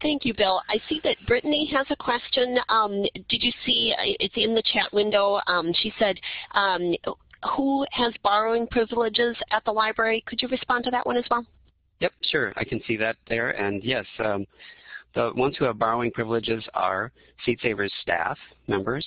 Thank 0.00 0.24
you, 0.24 0.34
Bill. 0.34 0.62
I 0.68 0.78
see 0.88 1.00
that 1.02 1.16
Brittany 1.26 1.68
has 1.74 1.86
a 1.90 1.96
question. 1.96 2.58
Um, 2.68 3.02
did 3.28 3.42
you 3.42 3.52
see, 3.66 3.92
uh, 3.98 4.14
it's 4.20 4.34
in 4.36 4.54
the 4.54 4.62
chat 4.72 4.92
window, 4.92 5.40
um, 5.48 5.72
she 5.82 5.92
said, 5.98 6.16
um, 6.54 6.94
who 7.56 7.84
has 7.90 8.12
borrowing 8.22 8.66
privileges 8.68 9.36
at 9.50 9.64
the 9.64 9.72
library? 9.72 10.22
Could 10.26 10.40
you 10.40 10.48
respond 10.48 10.84
to 10.84 10.90
that 10.92 11.04
one 11.04 11.16
as 11.16 11.24
well? 11.30 11.44
Yep, 12.00 12.12
sure. 12.30 12.52
I 12.56 12.62
can 12.62 12.80
see 12.86 12.96
that 12.98 13.16
there. 13.28 13.50
And 13.50 13.82
yes, 13.82 14.06
um, 14.20 14.46
the 15.14 15.32
ones 15.34 15.56
who 15.58 15.64
have 15.64 15.78
borrowing 15.78 16.12
privileges 16.12 16.62
are 16.74 17.10
Seed 17.44 17.58
Savers 17.60 17.92
staff 18.02 18.38
members, 18.68 19.04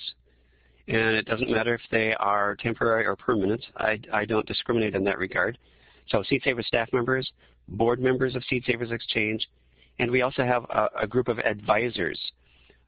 and 0.88 1.16
it 1.16 1.26
doesn't 1.26 1.50
matter 1.50 1.74
if 1.74 1.80
they 1.90 2.14
are 2.14 2.56
temporary 2.56 3.06
or 3.06 3.16
permanent. 3.16 3.64
I, 3.76 4.00
I 4.12 4.24
don't 4.24 4.46
discriminate 4.46 4.94
in 4.94 5.04
that 5.04 5.18
regard. 5.18 5.58
So 6.08 6.22
Seed 6.22 6.42
Savers 6.44 6.66
staff 6.66 6.88
members, 6.92 7.30
board 7.68 8.00
members 8.00 8.34
of 8.34 8.42
Seed 8.44 8.64
Savers 8.66 8.90
Exchange, 8.90 9.48
and 9.98 10.10
we 10.10 10.22
also 10.22 10.44
have 10.44 10.64
a, 10.64 10.88
a 11.02 11.06
group 11.06 11.28
of 11.28 11.38
advisors 11.38 12.18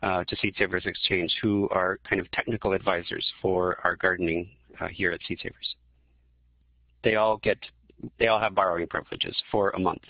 uh, 0.02 0.24
to 0.24 0.36
Seed 0.36 0.54
Savers 0.58 0.84
Exchange 0.86 1.34
who 1.40 1.68
are 1.70 1.98
kind 2.08 2.20
of 2.20 2.30
technical 2.32 2.72
advisors 2.72 3.26
for 3.40 3.78
our 3.84 3.96
gardening 3.96 4.50
uh, 4.80 4.88
here 4.88 5.12
at 5.12 5.20
Seed 5.26 5.38
Savers. 5.42 5.76
They 7.02 7.16
all 7.16 7.36
get, 7.38 7.58
they 8.18 8.26
all 8.26 8.40
have 8.40 8.54
borrowing 8.54 8.86
privileges 8.88 9.36
for 9.50 9.70
a 9.70 9.78
month. 9.78 10.02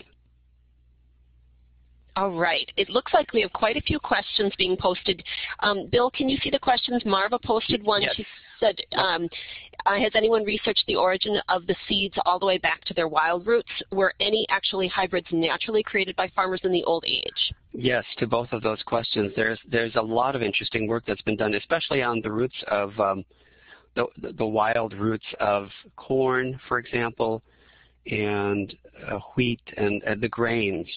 All 2.15 2.31
right. 2.31 2.69
It 2.77 2.89
looks 2.89 3.13
like 3.13 3.33
we 3.33 3.41
have 3.41 3.51
quite 3.51 3.75
a 3.75 3.81
few 3.81 3.99
questions 3.99 4.53
being 4.57 4.77
posted. 4.77 5.21
Um, 5.59 5.87
Bill, 5.91 6.09
can 6.09 6.29
you 6.29 6.37
see 6.37 6.49
the 6.49 6.59
questions? 6.59 7.03
Marva 7.05 7.37
posted 7.39 7.83
one. 7.83 8.03
Yes. 8.03 8.13
She 8.15 8.25
said, 8.59 8.75
um, 8.97 9.27
uh, 9.85 9.99
has 9.99 10.13
anyone 10.15 10.45
researched 10.45 10.85
the 10.87 10.95
origin 10.95 11.37
of 11.49 11.67
the 11.67 11.75
seeds 11.89 12.15
all 12.25 12.39
the 12.39 12.45
way 12.45 12.57
back 12.57 12.85
to 12.85 12.93
their 12.93 13.09
wild 13.09 13.45
roots? 13.45 13.69
Were 13.91 14.13
any 14.21 14.45
actually 14.49 14.87
hybrids 14.87 15.27
naturally 15.31 15.83
created 15.83 16.15
by 16.15 16.31
farmers 16.33 16.61
in 16.63 16.71
the 16.71 16.83
old 16.85 17.03
age? 17.05 17.53
Yes, 17.73 18.05
to 18.19 18.27
both 18.27 18.53
of 18.53 18.61
those 18.61 18.81
questions. 18.83 19.33
There's, 19.35 19.59
there's 19.69 19.95
a 19.95 20.01
lot 20.01 20.37
of 20.37 20.41
interesting 20.41 20.87
work 20.87 21.03
that's 21.05 21.21
been 21.23 21.35
done, 21.35 21.53
especially 21.55 22.01
on 22.01 22.21
the 22.21 22.31
roots 22.31 22.55
of 22.69 22.97
um, 22.97 23.25
the, 23.95 24.05
the 24.37 24.45
wild 24.45 24.93
roots 24.93 25.25
of 25.41 25.67
corn, 25.97 26.57
for 26.69 26.79
example, 26.79 27.43
and 28.07 28.73
uh, 29.11 29.19
wheat 29.35 29.61
and, 29.75 30.01
and 30.03 30.21
the 30.21 30.29
grains. 30.29 30.87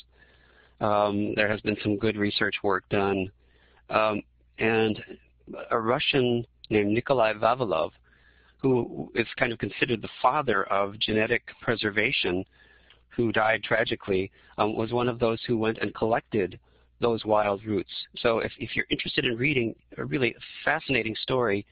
Um, 0.81 1.35
there 1.35 1.49
has 1.49 1.61
been 1.61 1.76
some 1.83 1.97
good 1.97 2.16
research 2.16 2.57
work 2.62 2.89
done. 2.89 3.31
Um, 3.91 4.22
and 4.59 5.03
a 5.70 5.79
Russian 5.79 6.45
named 6.70 6.93
Nikolai 6.93 7.33
Vavilov, 7.35 7.91
who 8.59 9.11
is 9.14 9.26
kind 9.37 9.53
of 9.53 9.59
considered 9.59 10.03
the 10.03 10.09
father 10.20 10.64
of 10.64 10.99
genetic 10.99 11.43
preservation, 11.62 12.45
who 13.09 13.33
died 13.33 13.62
tragically, 13.62 14.31
um, 14.59 14.76
was 14.76 14.93
one 14.93 15.09
of 15.09 15.18
those 15.18 15.41
who 15.47 15.57
went 15.59 15.79
and 15.79 15.95
collected 15.95 16.59
those 17.01 17.24
wild 17.24 17.64
roots. 17.64 17.93
So 18.18 18.41
if, 18.41 18.53
if 18.59 18.74
you're 18.74 18.87
interested 18.91 19.24
in 19.24 19.37
reading 19.37 19.74
a 19.97 20.05
really 20.05 20.35
fascinating 20.64 21.14
story, 21.22 21.64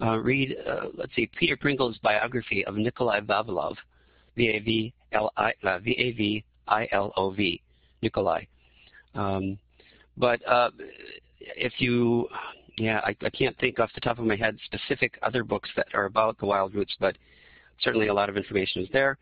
uh, 0.00 0.18
read, 0.18 0.56
uh, 0.68 0.86
let's 0.94 1.14
see, 1.14 1.30
Peter 1.38 1.56
Pringle's 1.56 1.98
biography 1.98 2.64
of 2.64 2.76
Nikolai 2.76 3.20
Vavilov, 3.20 3.76
V-A-V-I-L-O-V. 4.36 4.92
Nikolai. 8.02 8.44
Um, 9.14 9.58
but 10.16 10.46
uh, 10.48 10.70
if 11.40 11.74
you, 11.78 12.28
yeah, 12.78 13.00
I, 13.04 13.16
I, 13.22 13.30
can't 13.30 13.56
think 13.58 13.78
off 13.78 13.90
the 13.94 14.00
top 14.00 14.18
of 14.18 14.24
my 14.24 14.36
head 14.36 14.58
specific 14.64 15.18
other 15.22 15.44
books 15.44 15.68
that 15.76 15.86
are 15.94 16.04
about 16.04 16.38
the 16.38 16.46
wild 16.46 16.74
roots, 16.74 16.94
but 17.00 17.16
certainly 17.80 18.08
a 18.08 18.14
lot 18.14 18.28
of 18.28 18.36
information 18.36 18.82
is 18.82 18.88
there. 18.92 19.18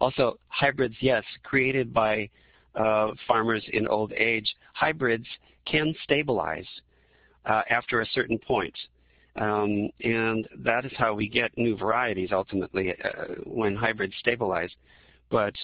Also, 0.00 0.38
hybrids, 0.48 0.96
yes, 1.00 1.24
created 1.42 1.92
by 1.92 2.28
uh, 2.74 3.12
farmers 3.26 3.64
in 3.72 3.86
old 3.86 4.12
age. 4.12 4.46
Hybrids 4.74 5.26
can 5.66 5.94
stabilize 6.02 6.66
uh, 7.46 7.62
after 7.70 8.00
a 8.00 8.06
certain 8.06 8.38
point. 8.38 8.74
Um, 9.36 9.90
and 10.02 10.46
that 10.58 10.84
is 10.84 10.92
how 10.96 11.14
we 11.14 11.28
get 11.28 11.56
new 11.56 11.76
varieties 11.76 12.30
ultimately 12.32 12.94
uh, 13.02 13.34
when 13.44 13.74
hybrids 13.74 14.14
stabilize. 14.20 14.70
But 15.30 15.54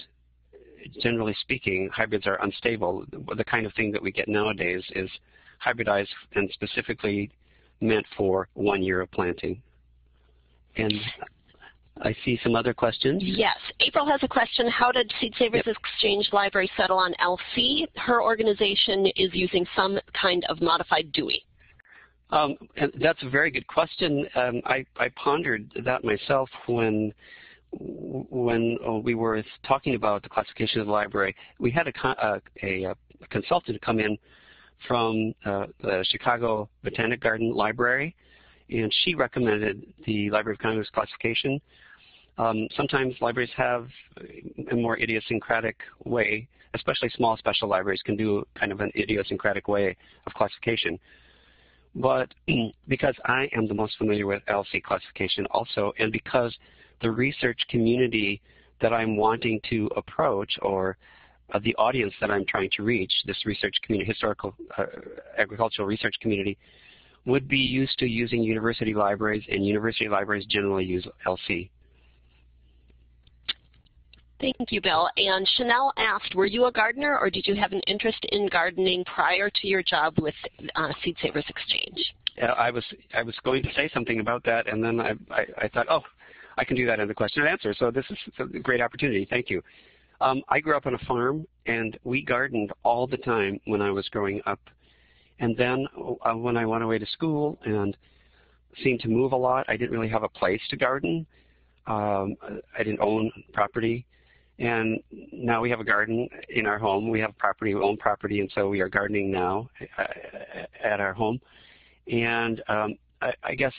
generally 1.03 1.35
speaking, 1.41 1.89
hybrids 1.93 2.27
are 2.27 2.43
unstable. 2.43 3.05
The 3.37 3.45
kind 3.45 3.67
of 3.67 3.75
thing 3.75 3.93
that 3.93 4.03
we 4.03 4.13
get 4.13 4.29
nowadays 4.29 4.83
is 4.95 5.11
hybridized 5.65 6.09
and 6.35 6.51
specifically 6.53 7.31
meant 7.81 8.07
for 8.17 8.49
one 8.55 8.83
year 8.83 9.01
of 9.01 9.11
planting. 9.11 9.63
And 10.77 10.95
I 12.03 12.15
see 12.25 12.39
some 12.43 12.55
other 12.55 12.73
questions. 12.73 13.23
Yes. 13.25 13.57
April 13.81 14.07
has 14.07 14.21
a 14.23 14.29
question. 14.29 14.69
How 14.69 14.93
did 14.93 15.13
Seed 15.21 15.35
Savers 15.39 15.63
yep. 15.67 15.77
Exchange 15.77 16.29
Library 16.33 16.71
settle 16.77 16.99
on 16.99 17.15
LC? 17.21 17.87
Her 17.97 18.23
organization 18.23 19.07
is 19.17 19.31
using 19.33 19.67
some 19.77 19.99
kind 20.21 20.45
of 20.49 20.61
modified 20.61 21.13
Dewey. 21.13 21.45
Um, 22.31 22.57
and 22.77 22.93
that's 23.01 23.23
a 23.23 23.29
very 23.29 23.51
good 23.51 23.67
question. 23.67 24.27
Um, 24.37 24.63
I, 24.65 24.85
I 24.97 25.09
pondered 25.17 25.71
that 25.85 26.05
myself 26.05 26.49
when 26.67 27.13
when 27.73 28.79
uh, 28.87 28.93
we 28.95 29.15
were 29.15 29.43
talking 29.67 29.95
about 29.95 30.23
the 30.23 30.29
classification 30.29 30.81
of 30.81 30.87
the 30.87 30.93
library, 30.93 31.35
we 31.59 31.71
had 31.71 31.87
a, 31.87 32.07
uh, 32.07 32.39
a, 32.63 32.85
a 32.85 32.97
consultant 33.31 33.81
come 33.83 34.01
in 34.01 34.19
from 34.89 35.35
uh, 35.45 35.67
the 35.83 36.05
Chicago 36.09 36.69
Botanic 36.83 37.21
Garden 37.21 37.55
Library, 37.55 38.15
and 38.71 38.93
she 39.05 39.15
recommended 39.15 39.85
the 40.07 40.31
Library 40.31 40.55
of 40.55 40.61
Congress 40.61 40.89
classification. 40.93 41.61
Um, 42.39 42.69
sometimes 42.77 43.15
libraries 43.21 43.51
have 43.57 43.87
a 44.71 44.75
more 44.75 44.99
idiosyncratic 44.99 45.77
way, 46.05 46.49
especially 46.75 47.11
small 47.11 47.37
special 47.37 47.69
libraries 47.69 48.01
can 48.03 48.17
do 48.17 48.45
kind 48.59 48.73
of 48.73 48.81
an 48.81 48.91
idiosyncratic 48.97 49.69
way 49.69 49.97
of 50.27 50.33
classification. 50.35 50.99
But 51.95 52.33
because 52.89 53.15
I 53.27 53.49
am 53.55 53.69
the 53.69 53.75
most 53.75 53.99
familiar 53.99 54.27
with 54.27 54.43
LC 54.49 54.83
classification 54.83 55.47
also, 55.51 55.93
and 55.99 56.11
because 56.11 56.57
the 57.01 57.11
research 57.11 57.61
community 57.69 58.41
that 58.81 58.93
I'm 58.93 59.17
wanting 59.17 59.61
to 59.71 59.91
approach 59.97 60.53
or 60.63 60.97
uh, 61.53 61.59
the 61.63 61.75
audience 61.77 62.13
that 62.21 62.31
I'm 62.31 62.45
trying 62.47 62.71
to 62.77 62.83
reach, 62.83 63.13
this 63.27 63.45
research 63.45 63.75
community, 63.83 64.11
historical 64.11 64.55
uh, 64.79 64.85
agricultural 65.37 65.87
research 65.87 66.15
community, 66.21 66.57
would 67.27 67.49
be 67.49 67.59
used 67.59 67.99
to 67.99 68.07
using 68.07 68.43
university 68.43 68.95
libraries, 68.95 69.45
and 69.51 69.67
university 69.67 70.09
libraries 70.09 70.47
generally 70.47 70.85
use 70.85 71.07
LC. 71.27 71.69
Thank 74.41 74.57
you, 74.71 74.81
Bill. 74.81 75.09
And 75.19 75.47
Chanel 75.57 75.93
asked, 75.99 76.35
were 76.35 76.47
you 76.47 76.65
a 76.65 76.73
gardener 76.73 77.19
or 77.19 77.29
did 77.29 77.47
you 77.47 77.55
have 77.57 77.73
an 77.73 77.83
interest 77.87 78.25
in 78.33 78.49
gardening 78.49 79.05
prior 79.05 79.51
to 79.51 79.69
your 79.69 79.83
job 79.83 80.15
with 80.19 80.35
uh, 80.77 80.89
Seed 81.05 81.17
Savers 81.21 81.45
Exchange? 81.49 82.15
I 82.43 82.71
was 82.71 82.85
I 83.13 83.23
was 83.23 83.35
going 83.45 83.63
to 83.65 83.69
say 83.75 83.91
something 83.93 84.21
about 84.21 84.43
that, 84.45 84.67
and 84.67 84.83
then 84.83 84.99
I, 84.99 85.13
I, 85.31 85.47
I 85.59 85.69
thought, 85.69 85.87
oh, 85.91 86.01
I 86.61 86.65
can 86.65 86.77
do 86.77 86.87
that 86.87 87.01
in 87.01 87.09
the 87.09 87.15
question 87.15 87.43
and 87.43 87.51
answer. 87.51 87.75
So 87.79 87.91
this 87.91 88.05
is 88.11 88.19
a 88.39 88.45
great 88.59 88.83
opportunity. 88.83 89.27
Thank 89.29 89.49
you. 89.49 89.63
Um, 90.21 90.43
I 90.51 90.61
grew 90.61 90.77
up 90.77 90.85
on 90.85 90.95
a 90.95 90.99
farm, 90.99 91.47
and 91.65 91.99
we 92.05 92.23
gardened 92.23 92.71
all 92.85 93.07
the 93.07 93.17
time 93.17 93.59
when 93.65 93.81
I 93.81 93.91
was 93.91 94.07
growing 94.11 94.43
up. 94.45 94.61
And 95.39 95.57
then 95.57 95.87
uh, 96.23 96.35
when 96.35 96.59
I 96.59 96.67
went 96.67 96.85
away 96.85 96.99
to 96.99 97.07
school 97.07 97.59
and 97.65 97.97
seemed 98.85 99.01
to 99.01 99.09
move 99.09 99.33
a 99.33 99.37
lot, 99.37 99.65
I 99.69 99.79
didn't 99.79 99.91
really 99.91 100.11
have 100.11 100.23
a 100.23 100.29
place 100.29 100.61
to 100.69 100.77
garden. 100.77 101.27
Um, 101.87 102.37
I 102.79 102.83
didn't 102.83 103.01
own 103.01 103.33
property. 103.55 104.05
And 104.59 105.01
now 105.33 105.63
we 105.63 105.71
have 105.71 105.81
a 105.81 105.85
garden 105.85 106.29
in 106.51 106.67
our 106.67 106.79
home. 106.79 107.09
We 107.09 107.21
have 107.21 107.37
property, 107.39 107.75
we 107.75 107.81
own 107.81 107.97
property, 107.97 108.41
and 108.41 108.53
so 108.55 108.69
we 108.69 108.81
are 108.81 108.91
gardening 108.91 109.31
now 109.31 109.71
uh, 109.97 110.05
at 110.85 111.01
our 111.01 111.15
home. 111.15 111.41
And 112.13 112.63
um, 112.69 112.97
I, 113.23 113.33
I, 113.43 113.55
guess 113.55 113.73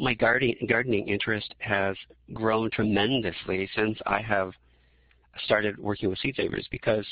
my 0.00 0.14
gardening, 0.14 0.56
gardening 0.68 1.08
interest 1.08 1.54
has 1.58 1.96
grown 2.32 2.70
tremendously 2.70 3.68
since 3.74 3.98
I 4.06 4.20
have 4.22 4.52
started 5.44 5.78
working 5.78 6.08
with 6.08 6.18
seed 6.18 6.36
savers 6.36 6.66
because 6.70 7.06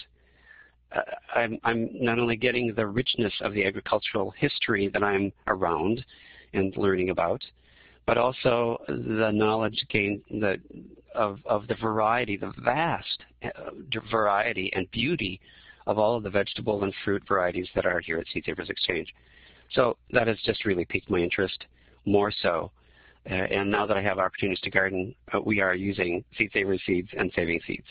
uh, 0.94 1.00
I'm, 1.34 1.58
I'm 1.64 1.90
not 1.92 2.18
only 2.18 2.36
getting 2.36 2.74
the 2.74 2.86
richness 2.86 3.32
of 3.40 3.52
the 3.52 3.64
agricultural 3.64 4.32
history 4.36 4.88
that 4.88 5.02
I'm 5.02 5.32
around 5.46 6.04
and 6.52 6.76
learning 6.76 7.10
about, 7.10 7.42
but 8.06 8.18
also 8.18 8.82
the 8.88 9.30
knowledge 9.32 9.84
gained 9.90 10.22
that 10.40 10.58
of, 11.14 11.38
of 11.46 11.66
the 11.68 11.76
variety, 11.76 12.36
the 12.36 12.52
vast 12.64 13.24
uh, 13.44 13.70
variety 14.10 14.70
and 14.74 14.90
beauty 14.90 15.40
of 15.86 15.98
all 15.98 16.16
of 16.16 16.22
the 16.22 16.30
vegetable 16.30 16.82
and 16.82 16.92
fruit 17.04 17.22
varieties 17.28 17.68
that 17.74 17.86
are 17.86 18.00
here 18.00 18.18
at 18.18 18.26
Seed 18.32 18.44
Savers 18.46 18.70
Exchange. 18.70 19.12
So 19.72 19.96
that 20.12 20.26
has 20.26 20.38
just 20.44 20.64
really 20.64 20.84
piqued 20.84 21.10
my 21.10 21.18
interest 21.18 21.66
more 22.04 22.32
so. 22.42 22.70
Uh, 23.30 23.34
and 23.34 23.70
now 23.70 23.86
that 23.86 23.96
I 23.96 24.02
have 24.02 24.18
opportunities 24.18 24.60
to 24.62 24.70
garden, 24.70 25.14
uh, 25.32 25.40
we 25.40 25.60
are 25.60 25.74
using 25.74 26.24
Seed 26.36 26.50
Savers 26.52 26.82
seeds 26.86 27.08
and 27.16 27.32
saving 27.34 27.60
seeds. 27.66 27.86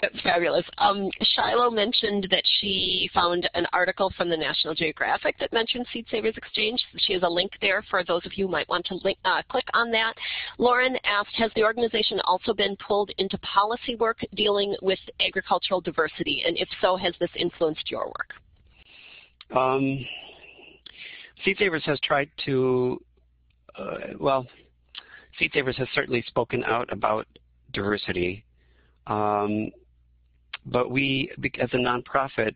That's 0.00 0.20
fabulous. 0.22 0.64
Um, 0.78 1.10
Shiloh 1.22 1.70
mentioned 1.70 2.28
that 2.30 2.42
she 2.60 3.10
found 3.14 3.48
an 3.54 3.66
article 3.72 4.12
from 4.16 4.28
the 4.28 4.36
National 4.36 4.74
Geographic 4.74 5.38
that 5.38 5.52
mentioned 5.52 5.86
Seed 5.92 6.06
Savers 6.10 6.34
Exchange. 6.36 6.80
She 6.98 7.14
has 7.14 7.22
a 7.22 7.28
link 7.28 7.52
there 7.60 7.82
for 7.90 8.04
those 8.04 8.24
of 8.26 8.32
you 8.36 8.46
who 8.46 8.52
might 8.52 8.68
want 8.68 8.84
to 8.86 8.94
link, 9.02 9.18
uh, 9.24 9.42
click 9.48 9.66
on 9.74 9.90
that. 9.92 10.14
Lauren 10.58 10.96
asked, 11.04 11.34
has 11.36 11.50
the 11.56 11.64
organization 11.64 12.20
also 12.24 12.52
been 12.52 12.76
pulled 12.86 13.10
into 13.18 13.38
policy 13.38 13.94
work 13.96 14.18
dealing 14.34 14.74
with 14.82 14.98
agricultural 15.20 15.80
diversity? 15.80 16.42
And 16.46 16.56
if 16.58 16.68
so, 16.80 16.96
has 16.96 17.14
this 17.18 17.30
influenced 17.36 17.90
your 17.90 18.06
work? 18.06 18.32
Um, 19.56 20.04
Seed 21.44 21.56
Savers 21.58 21.82
has 21.86 21.98
tried 22.00 22.30
to, 22.44 23.00
uh, 23.76 23.96
well, 24.18 24.46
Seed 25.38 25.50
Savers 25.54 25.76
has 25.76 25.88
certainly 25.94 26.22
spoken 26.28 26.62
out 26.64 26.92
about 26.92 27.26
diversity 27.72 28.44
um, 29.06 29.70
but 30.66 30.90
we, 30.90 31.30
as 31.58 31.68
a 31.72 31.76
nonprofit, 31.76 32.54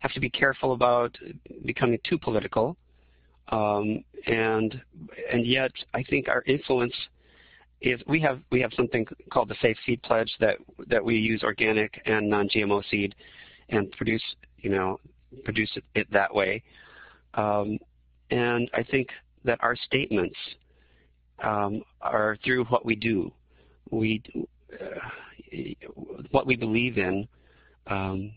have 0.00 0.12
to 0.12 0.20
be 0.20 0.30
careful 0.30 0.72
about 0.72 1.16
becoming 1.64 1.98
too 2.04 2.18
political. 2.18 2.76
Um, 3.48 4.04
and 4.26 4.80
and 5.32 5.44
yet, 5.46 5.72
I 5.94 6.04
think 6.04 6.28
our 6.28 6.42
influence 6.46 6.94
is 7.80 8.00
we 8.06 8.20
have 8.20 8.40
we 8.52 8.60
have 8.60 8.70
something 8.76 9.04
called 9.32 9.48
the 9.48 9.56
Safe 9.60 9.76
Seed 9.84 10.02
Pledge 10.02 10.32
that 10.38 10.58
that 10.86 11.04
we 11.04 11.16
use 11.16 11.42
organic 11.42 12.00
and 12.06 12.30
non-GMO 12.30 12.84
seed 12.88 13.14
and 13.70 13.90
produce 13.92 14.22
you 14.58 14.70
know 14.70 15.00
produce 15.44 15.70
it, 15.74 15.84
it 15.94 16.10
that 16.12 16.32
way. 16.32 16.62
Um, 17.34 17.78
and 18.30 18.70
I 18.74 18.82
think 18.82 19.08
that 19.44 19.58
our 19.62 19.76
statements 19.76 20.36
um, 21.42 21.82
are 22.00 22.36
through 22.44 22.64
what 22.66 22.84
we 22.84 22.94
do. 22.94 23.32
We 23.90 24.22
uh, 24.80 25.56
what 26.30 26.46
we 26.46 26.56
believe 26.56 26.98
in 26.98 27.26
um, 27.88 28.32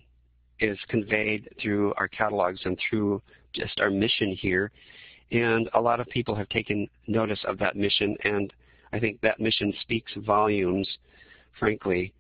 is 0.60 0.78
conveyed 0.88 1.50
through 1.62 1.94
our 1.98 2.08
catalogs 2.08 2.60
and 2.66 2.78
through 2.90 3.22
just 3.54 3.80
our 3.80 3.90
mission 3.90 4.36
here. 4.40 4.72
And 5.32 5.70
a 5.74 5.82
lot 5.82 6.00
of 6.00 6.08
people 6.08 6.36
have 6.36 6.50
taken 6.50 6.88
notice 7.08 7.40
of 7.48 7.58
that 7.60 7.76
mission, 7.76 8.16
and 8.24 8.54
I 8.92 9.00
think 9.00 9.20
that 9.22 9.40
mission 9.40 9.74
speaks 9.82 10.12
volumes, 10.26 10.88
frankly, 11.60 12.14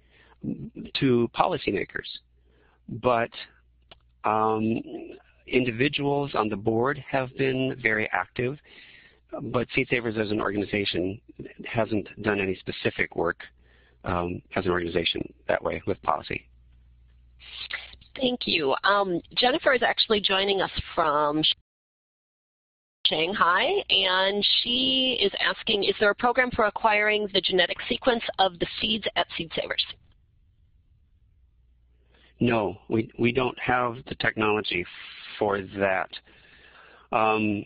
to 0.99 1.29
policymakers. 1.35 2.07
But 3.01 3.29
um, 4.23 4.81
individuals 5.47 6.31
on 6.35 6.49
the 6.49 6.55
board 6.55 7.03
have 7.09 7.35
been 7.37 7.75
very 7.81 8.09
active, 8.11 8.57
but 9.41 9.67
Seed 9.73 9.87
Savers 9.89 10.17
as 10.17 10.31
an 10.31 10.39
organization 10.39 11.19
hasn't 11.65 12.07
done 12.21 12.39
any 12.39 12.55
specific 12.55 13.15
work 13.15 13.39
um, 14.03 14.41
as 14.55 14.65
an 14.65 14.71
organization 14.71 15.21
that 15.47 15.63
way 15.63 15.81
with 15.87 16.01
policy. 16.01 16.47
Thank 18.15 18.41
you. 18.45 18.75
Um, 18.83 19.21
Jennifer 19.35 19.73
is 19.73 19.81
actually 19.81 20.21
joining 20.21 20.61
us 20.61 20.71
from 20.93 21.41
Shanghai, 23.07 23.83
and 23.89 24.45
she 24.61 25.17
is 25.21 25.31
asking, 25.41 25.83
is 25.83 25.95
there 25.99 26.11
a 26.11 26.15
program 26.15 26.51
for 26.51 26.65
acquiring 26.65 27.27
the 27.33 27.41
genetic 27.41 27.77
sequence 27.89 28.23
of 28.39 28.59
the 28.59 28.67
seeds 28.79 29.05
at 29.15 29.27
Seed 29.37 29.51
Savers? 29.55 29.83
No, 32.43 32.77
we, 32.89 33.09
we 33.17 33.31
don't 33.31 33.57
have 33.59 33.95
the 34.07 34.15
technology 34.15 34.85
for 35.37 35.61
that. 35.77 36.09
Um, 37.11 37.63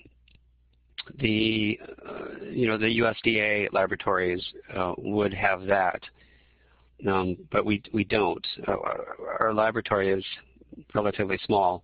the, 1.20 1.80
uh, 2.08 2.46
you 2.50 2.68
know, 2.68 2.78
the 2.78 3.00
USDA 3.00 3.72
laboratories 3.72 4.44
uh, 4.76 4.94
would 4.98 5.34
have 5.34 5.64
that 5.68 6.02
um, 7.06 7.38
but 7.52 7.66
we 7.66 7.82
we 7.94 8.04
don't. 8.04 8.46
Uh, 8.68 8.76
our 9.40 9.54
laboratory 9.54 10.12
is 10.12 10.26
relatively 10.96 11.40
small, 11.46 11.84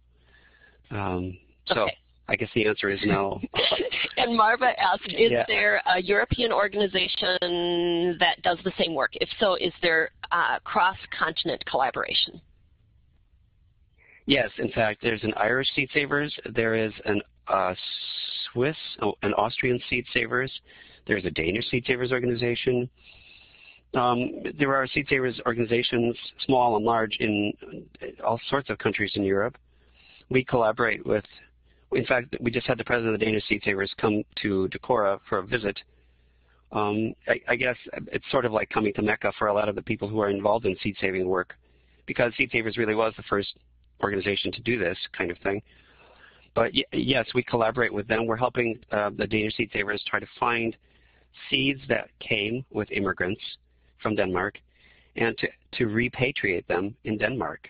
um, 0.92 1.38
so 1.68 1.82
okay. 1.82 1.98
I 2.28 2.36
guess 2.36 2.50
the 2.56 2.66
answer 2.66 2.90
is 2.90 3.00
no. 3.06 3.40
and 4.18 4.36
Marva 4.36 4.72
asked, 4.80 5.10
is 5.10 5.32
yeah. 5.32 5.44
there 5.48 5.82
a 5.86 6.02
European 6.02 6.52
organization 6.52 8.18
that 8.20 8.42
does 8.44 8.58
the 8.64 8.72
same 8.78 8.96
work? 8.96 9.12
If 9.16 9.30
so, 9.40 9.56
is 9.56 9.74
there 9.82 10.12
uh, 10.32 10.60
cross-continent 10.64 11.64
collaboration? 11.66 12.42
Yes, 14.26 14.50
in 14.58 14.72
fact, 14.72 15.02
there's 15.02 15.24
an 15.24 15.34
Irish 15.36 15.68
Seed 15.76 15.90
Savers. 15.94 16.34
There 16.56 16.76
is 16.76 16.94
an 17.06 17.22
uh, 17.48 17.74
Swiss, 18.52 18.78
oh, 19.02 19.16
an 19.22 19.34
Austrian 19.34 19.80
Seed 19.90 20.06
Savers. 20.14 20.52
There's 21.08 21.26
a 21.26 21.32
Danish 21.32 21.70
Seed 21.70 21.84
Savers 21.86 22.12
organization. 22.12 22.90
Um, 23.96 24.42
there 24.58 24.74
are 24.76 24.88
seed 24.88 25.08
savers 25.08 25.40
organizations, 25.46 26.16
small 26.46 26.76
and 26.78 26.86
large, 26.86 27.16
in 27.20 27.54
all 28.26 28.40
sorts 28.50 28.70
of 28.70 28.80
countries 28.80 29.12
in 29.16 29.24
Europe. 29.24 29.56
We 30.30 30.44
collaborate 30.44 31.06
with, 31.06 31.26
in 31.92 32.06
fact, 32.06 32.36
we 32.40 32.50
just 32.50 32.66
had 32.66 32.80
the 32.80 32.84
president 32.84 33.14
of 33.14 33.20
the 33.20 33.26
Danish 33.26 33.48
Seed 33.48 33.62
Savers 33.64 33.94
come 33.98 34.24
to 34.42 34.68
Decorah 34.70 35.20
for 35.30 35.40
a 35.40 35.46
visit. 35.46 35.78
Um, 36.72 37.14
I, 37.28 37.40
I, 37.48 37.56
guess 37.56 37.76
it's 38.12 38.26
sort 38.32 38.46
of 38.46 38.52
like 38.52 38.68
coming 38.72 38.94
to 38.96 39.04
Mecca 39.04 39.32
for 39.38 39.48
a 39.48 39.54
lot 39.54 39.70
of 39.70 39.76
the 39.76 39.82
people 39.84 40.08
who 40.08 40.20
are 40.22 40.32
involved 40.32 40.66
in 40.66 40.76
seed 40.82 40.96
saving 41.00 41.28
work, 41.28 41.54
because 42.08 42.34
Seed 42.36 42.50
Savers 42.52 42.78
really 42.78 42.96
was 42.96 43.14
the 43.16 43.22
first 43.30 43.54
organization 44.02 44.52
to 44.52 44.62
do 44.62 44.78
this 44.78 44.98
kind 45.18 45.32
of 45.32 45.38
thing. 45.40 45.62
But 46.56 46.72
yes, 46.94 47.26
we 47.34 47.44
collaborate 47.44 47.94
with 47.94 48.08
them. 48.08 48.26
We're 48.26 48.36
helping 48.36 48.80
uh, 48.92 49.10
the 49.18 49.26
Danish 49.26 49.56
Seed 49.58 49.72
Savers 49.74 50.04
try 50.08 50.20
to 50.20 50.28
find 50.40 50.76
seeds 51.50 51.82
that 51.90 52.10
came 52.20 52.64
with 52.72 52.92
immigrants 52.92 53.42
from 54.02 54.16
Denmark 54.16 54.60
and 55.16 55.38
to, 55.40 55.48
to 55.78 55.86
repatriate 55.86 56.68
them 56.68 56.96
in 57.06 57.18
Denmark. 57.18 57.68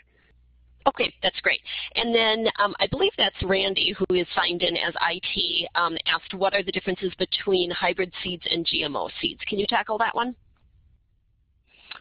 Okay, 0.86 1.14
that's 1.24 1.40
great. 1.42 1.62
And 1.96 2.14
then 2.14 2.48
um, 2.60 2.76
I 2.80 2.88
believe 2.88 3.14
that's 3.18 3.36
Randy, 3.44 3.96
who 3.98 4.16
is 4.16 4.28
signed 4.36 4.64
in 4.64 4.76
as 4.76 4.94
IT, 5.10 5.70
um, 5.76 5.96
asked 6.08 6.34
what 6.34 6.54
are 6.54 6.64
the 6.64 6.74
differences 6.74 7.14
between 7.18 7.72
hybrid 7.72 8.12
seeds 8.22 8.44
and 8.52 8.66
GMO 8.66 9.10
seeds. 9.22 9.40
Can 9.48 9.60
you 9.60 9.68
tackle 9.68 9.98
that 10.00 10.14
one? 10.14 10.36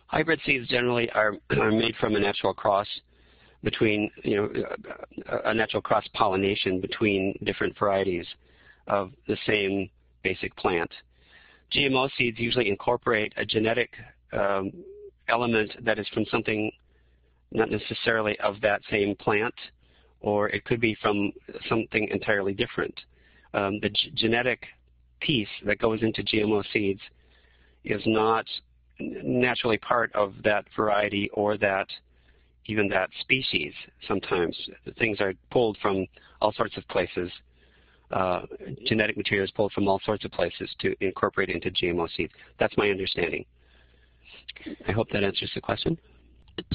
Hybrid 0.07 0.41
seeds 0.45 0.68
generally 0.68 1.09
are, 1.11 1.37
are 1.61 1.70
made 1.70 1.95
from 2.01 2.16
a 2.16 2.20
natural 2.20 2.53
cross 2.53 2.89
between, 3.62 4.10
you 4.24 4.36
know, 4.36 4.50
a 5.44 5.54
natural 5.54 5.82
cross 5.82 6.04
pollination 6.14 6.80
between 6.80 7.38
different 7.44 7.78
varieties 7.78 8.26
of 8.88 9.12
the 9.28 9.36
same 9.46 9.88
basic 10.22 10.54
plant. 10.56 10.90
GMO 11.72 12.10
seeds 12.18 12.38
usually 12.38 12.68
incorporate 12.68 13.32
a 13.36 13.44
genetic 13.44 13.90
um, 14.32 14.72
element 15.28 15.72
that 15.84 15.98
is 15.98 16.06
from 16.08 16.24
something 16.30 16.70
not 17.52 17.70
necessarily 17.70 18.38
of 18.40 18.60
that 18.62 18.80
same 18.90 19.14
plant, 19.16 19.54
or 20.20 20.48
it 20.48 20.64
could 20.64 20.80
be 20.80 20.96
from 21.00 21.32
something 21.68 22.08
entirely 22.08 22.54
different. 22.54 22.94
Um, 23.54 23.78
the 23.80 23.90
genetic 24.14 24.64
piece 25.20 25.48
that 25.66 25.78
goes 25.78 26.02
into 26.02 26.22
GMO 26.22 26.64
seeds 26.72 27.00
is 27.84 28.02
not 28.06 28.46
naturally 28.98 29.78
part 29.78 30.12
of 30.14 30.34
that 30.44 30.64
variety 30.76 31.28
or 31.34 31.56
that 31.58 31.86
even 32.66 32.88
that 32.88 33.10
species 33.20 33.72
sometimes. 34.06 34.56
Things 34.98 35.20
are 35.20 35.34
pulled 35.50 35.76
from 35.82 36.06
all 36.40 36.52
sorts 36.52 36.76
of 36.76 36.86
places. 36.88 37.30
Uh, 38.10 38.42
genetic 38.84 39.16
material 39.16 39.44
is 39.44 39.50
pulled 39.50 39.72
from 39.72 39.88
all 39.88 40.00
sorts 40.04 40.24
of 40.24 40.32
places 40.32 40.70
to 40.80 40.94
incorporate 41.00 41.48
into 41.48 41.70
GMO 41.70 42.08
seeds. 42.14 42.32
That's 42.58 42.76
my 42.76 42.90
understanding. 42.90 43.44
I 44.86 44.92
hope 44.92 45.08
that 45.10 45.24
answers 45.24 45.50
the 45.54 45.60
question 45.60 45.98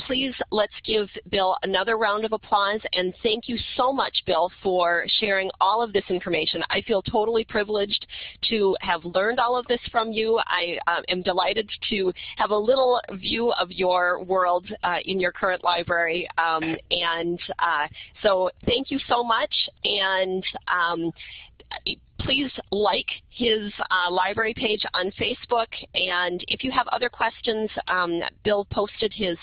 please 0.05 0.34
let's 0.51 0.73
give 0.86 1.07
Bill 1.30 1.57
another 1.63 1.97
round 1.97 2.25
of 2.25 2.34
applause 2.34 2.82
and 2.93 3.13
thank 3.23 3.47
you 3.47 3.57
so 3.75 3.91
much, 3.91 4.23
Bill, 4.25 4.51
for 4.63 5.05
sharing 5.19 5.49
all 5.61 5.82
of 5.82 5.93
this 5.93 6.03
information. 6.09 6.63
I 6.69 6.82
feel 6.82 7.01
totally 7.01 7.43
privileged 7.43 8.05
to 8.49 8.75
have 8.82 9.03
learned 9.05 9.39
all 9.39 9.57
of 9.57 9.67
this 9.67 9.80
from 9.91 10.11
you. 10.11 10.39
I 10.45 10.78
uh, 10.88 11.01
am 11.09 11.21
delighted 11.21 11.69
to 11.89 12.11
have 12.38 12.51
a 12.51 12.57
little 12.57 13.01
view 13.13 13.51
of 13.53 13.71
your 13.71 14.23
world 14.23 14.67
uh, 14.84 14.97
in 15.05 15.19
your 15.19 15.32
current 15.32 15.63
library. 15.63 16.28
Um, 16.38 16.75
and 16.91 17.39
uh, 17.59 17.88
so 18.23 18.49
thank 18.65 18.91
you 18.91 18.99
so 19.07 19.23
much. 19.23 19.53
And 19.84 20.43
um, 20.67 21.11
please 22.28 22.51
like 22.71 23.07
his 23.30 23.71
uh, 23.89 24.11
library 24.11 24.53
page 24.53 24.84
on 24.93 25.11
Facebook. 25.11 25.67
And 25.93 26.43
if 26.49 26.61
you 26.61 26.71
have 26.71 26.86
other 26.89 27.07
questions, 27.07 27.69
um, 27.88 28.19
Bill 28.43 28.65
posted 28.65 29.13
his 29.15 29.38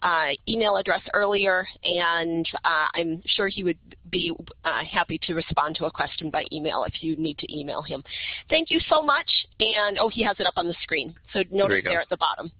uh, 0.00 0.28
email 0.48 0.76
address 0.76 1.02
earlier, 1.12 1.66
and 1.84 2.48
uh, 2.64 2.86
I'm 2.94 3.22
sure 3.26 3.48
he 3.48 3.62
would 3.62 3.78
be 4.10 4.32
uh, 4.64 4.82
happy 4.90 5.20
to 5.24 5.34
respond 5.34 5.76
to 5.76 5.84
a 5.84 5.90
question 5.90 6.30
by 6.30 6.44
email 6.50 6.84
if 6.84 7.02
you 7.02 7.14
need 7.16 7.36
to 7.38 7.54
email 7.54 7.82
him. 7.82 8.02
Thank 8.48 8.70
you 8.70 8.80
so 8.88 9.02
much. 9.02 9.28
And, 9.60 9.98
oh, 10.00 10.08
he 10.08 10.22
has 10.24 10.40
it 10.40 10.46
up 10.46 10.54
on 10.56 10.66
the 10.66 10.74
screen. 10.82 11.14
So 11.34 11.40
notice 11.50 11.82
there, 11.84 11.92
there 11.92 12.00
at 12.00 12.08
the 12.08 12.16
bottom. 12.16 12.50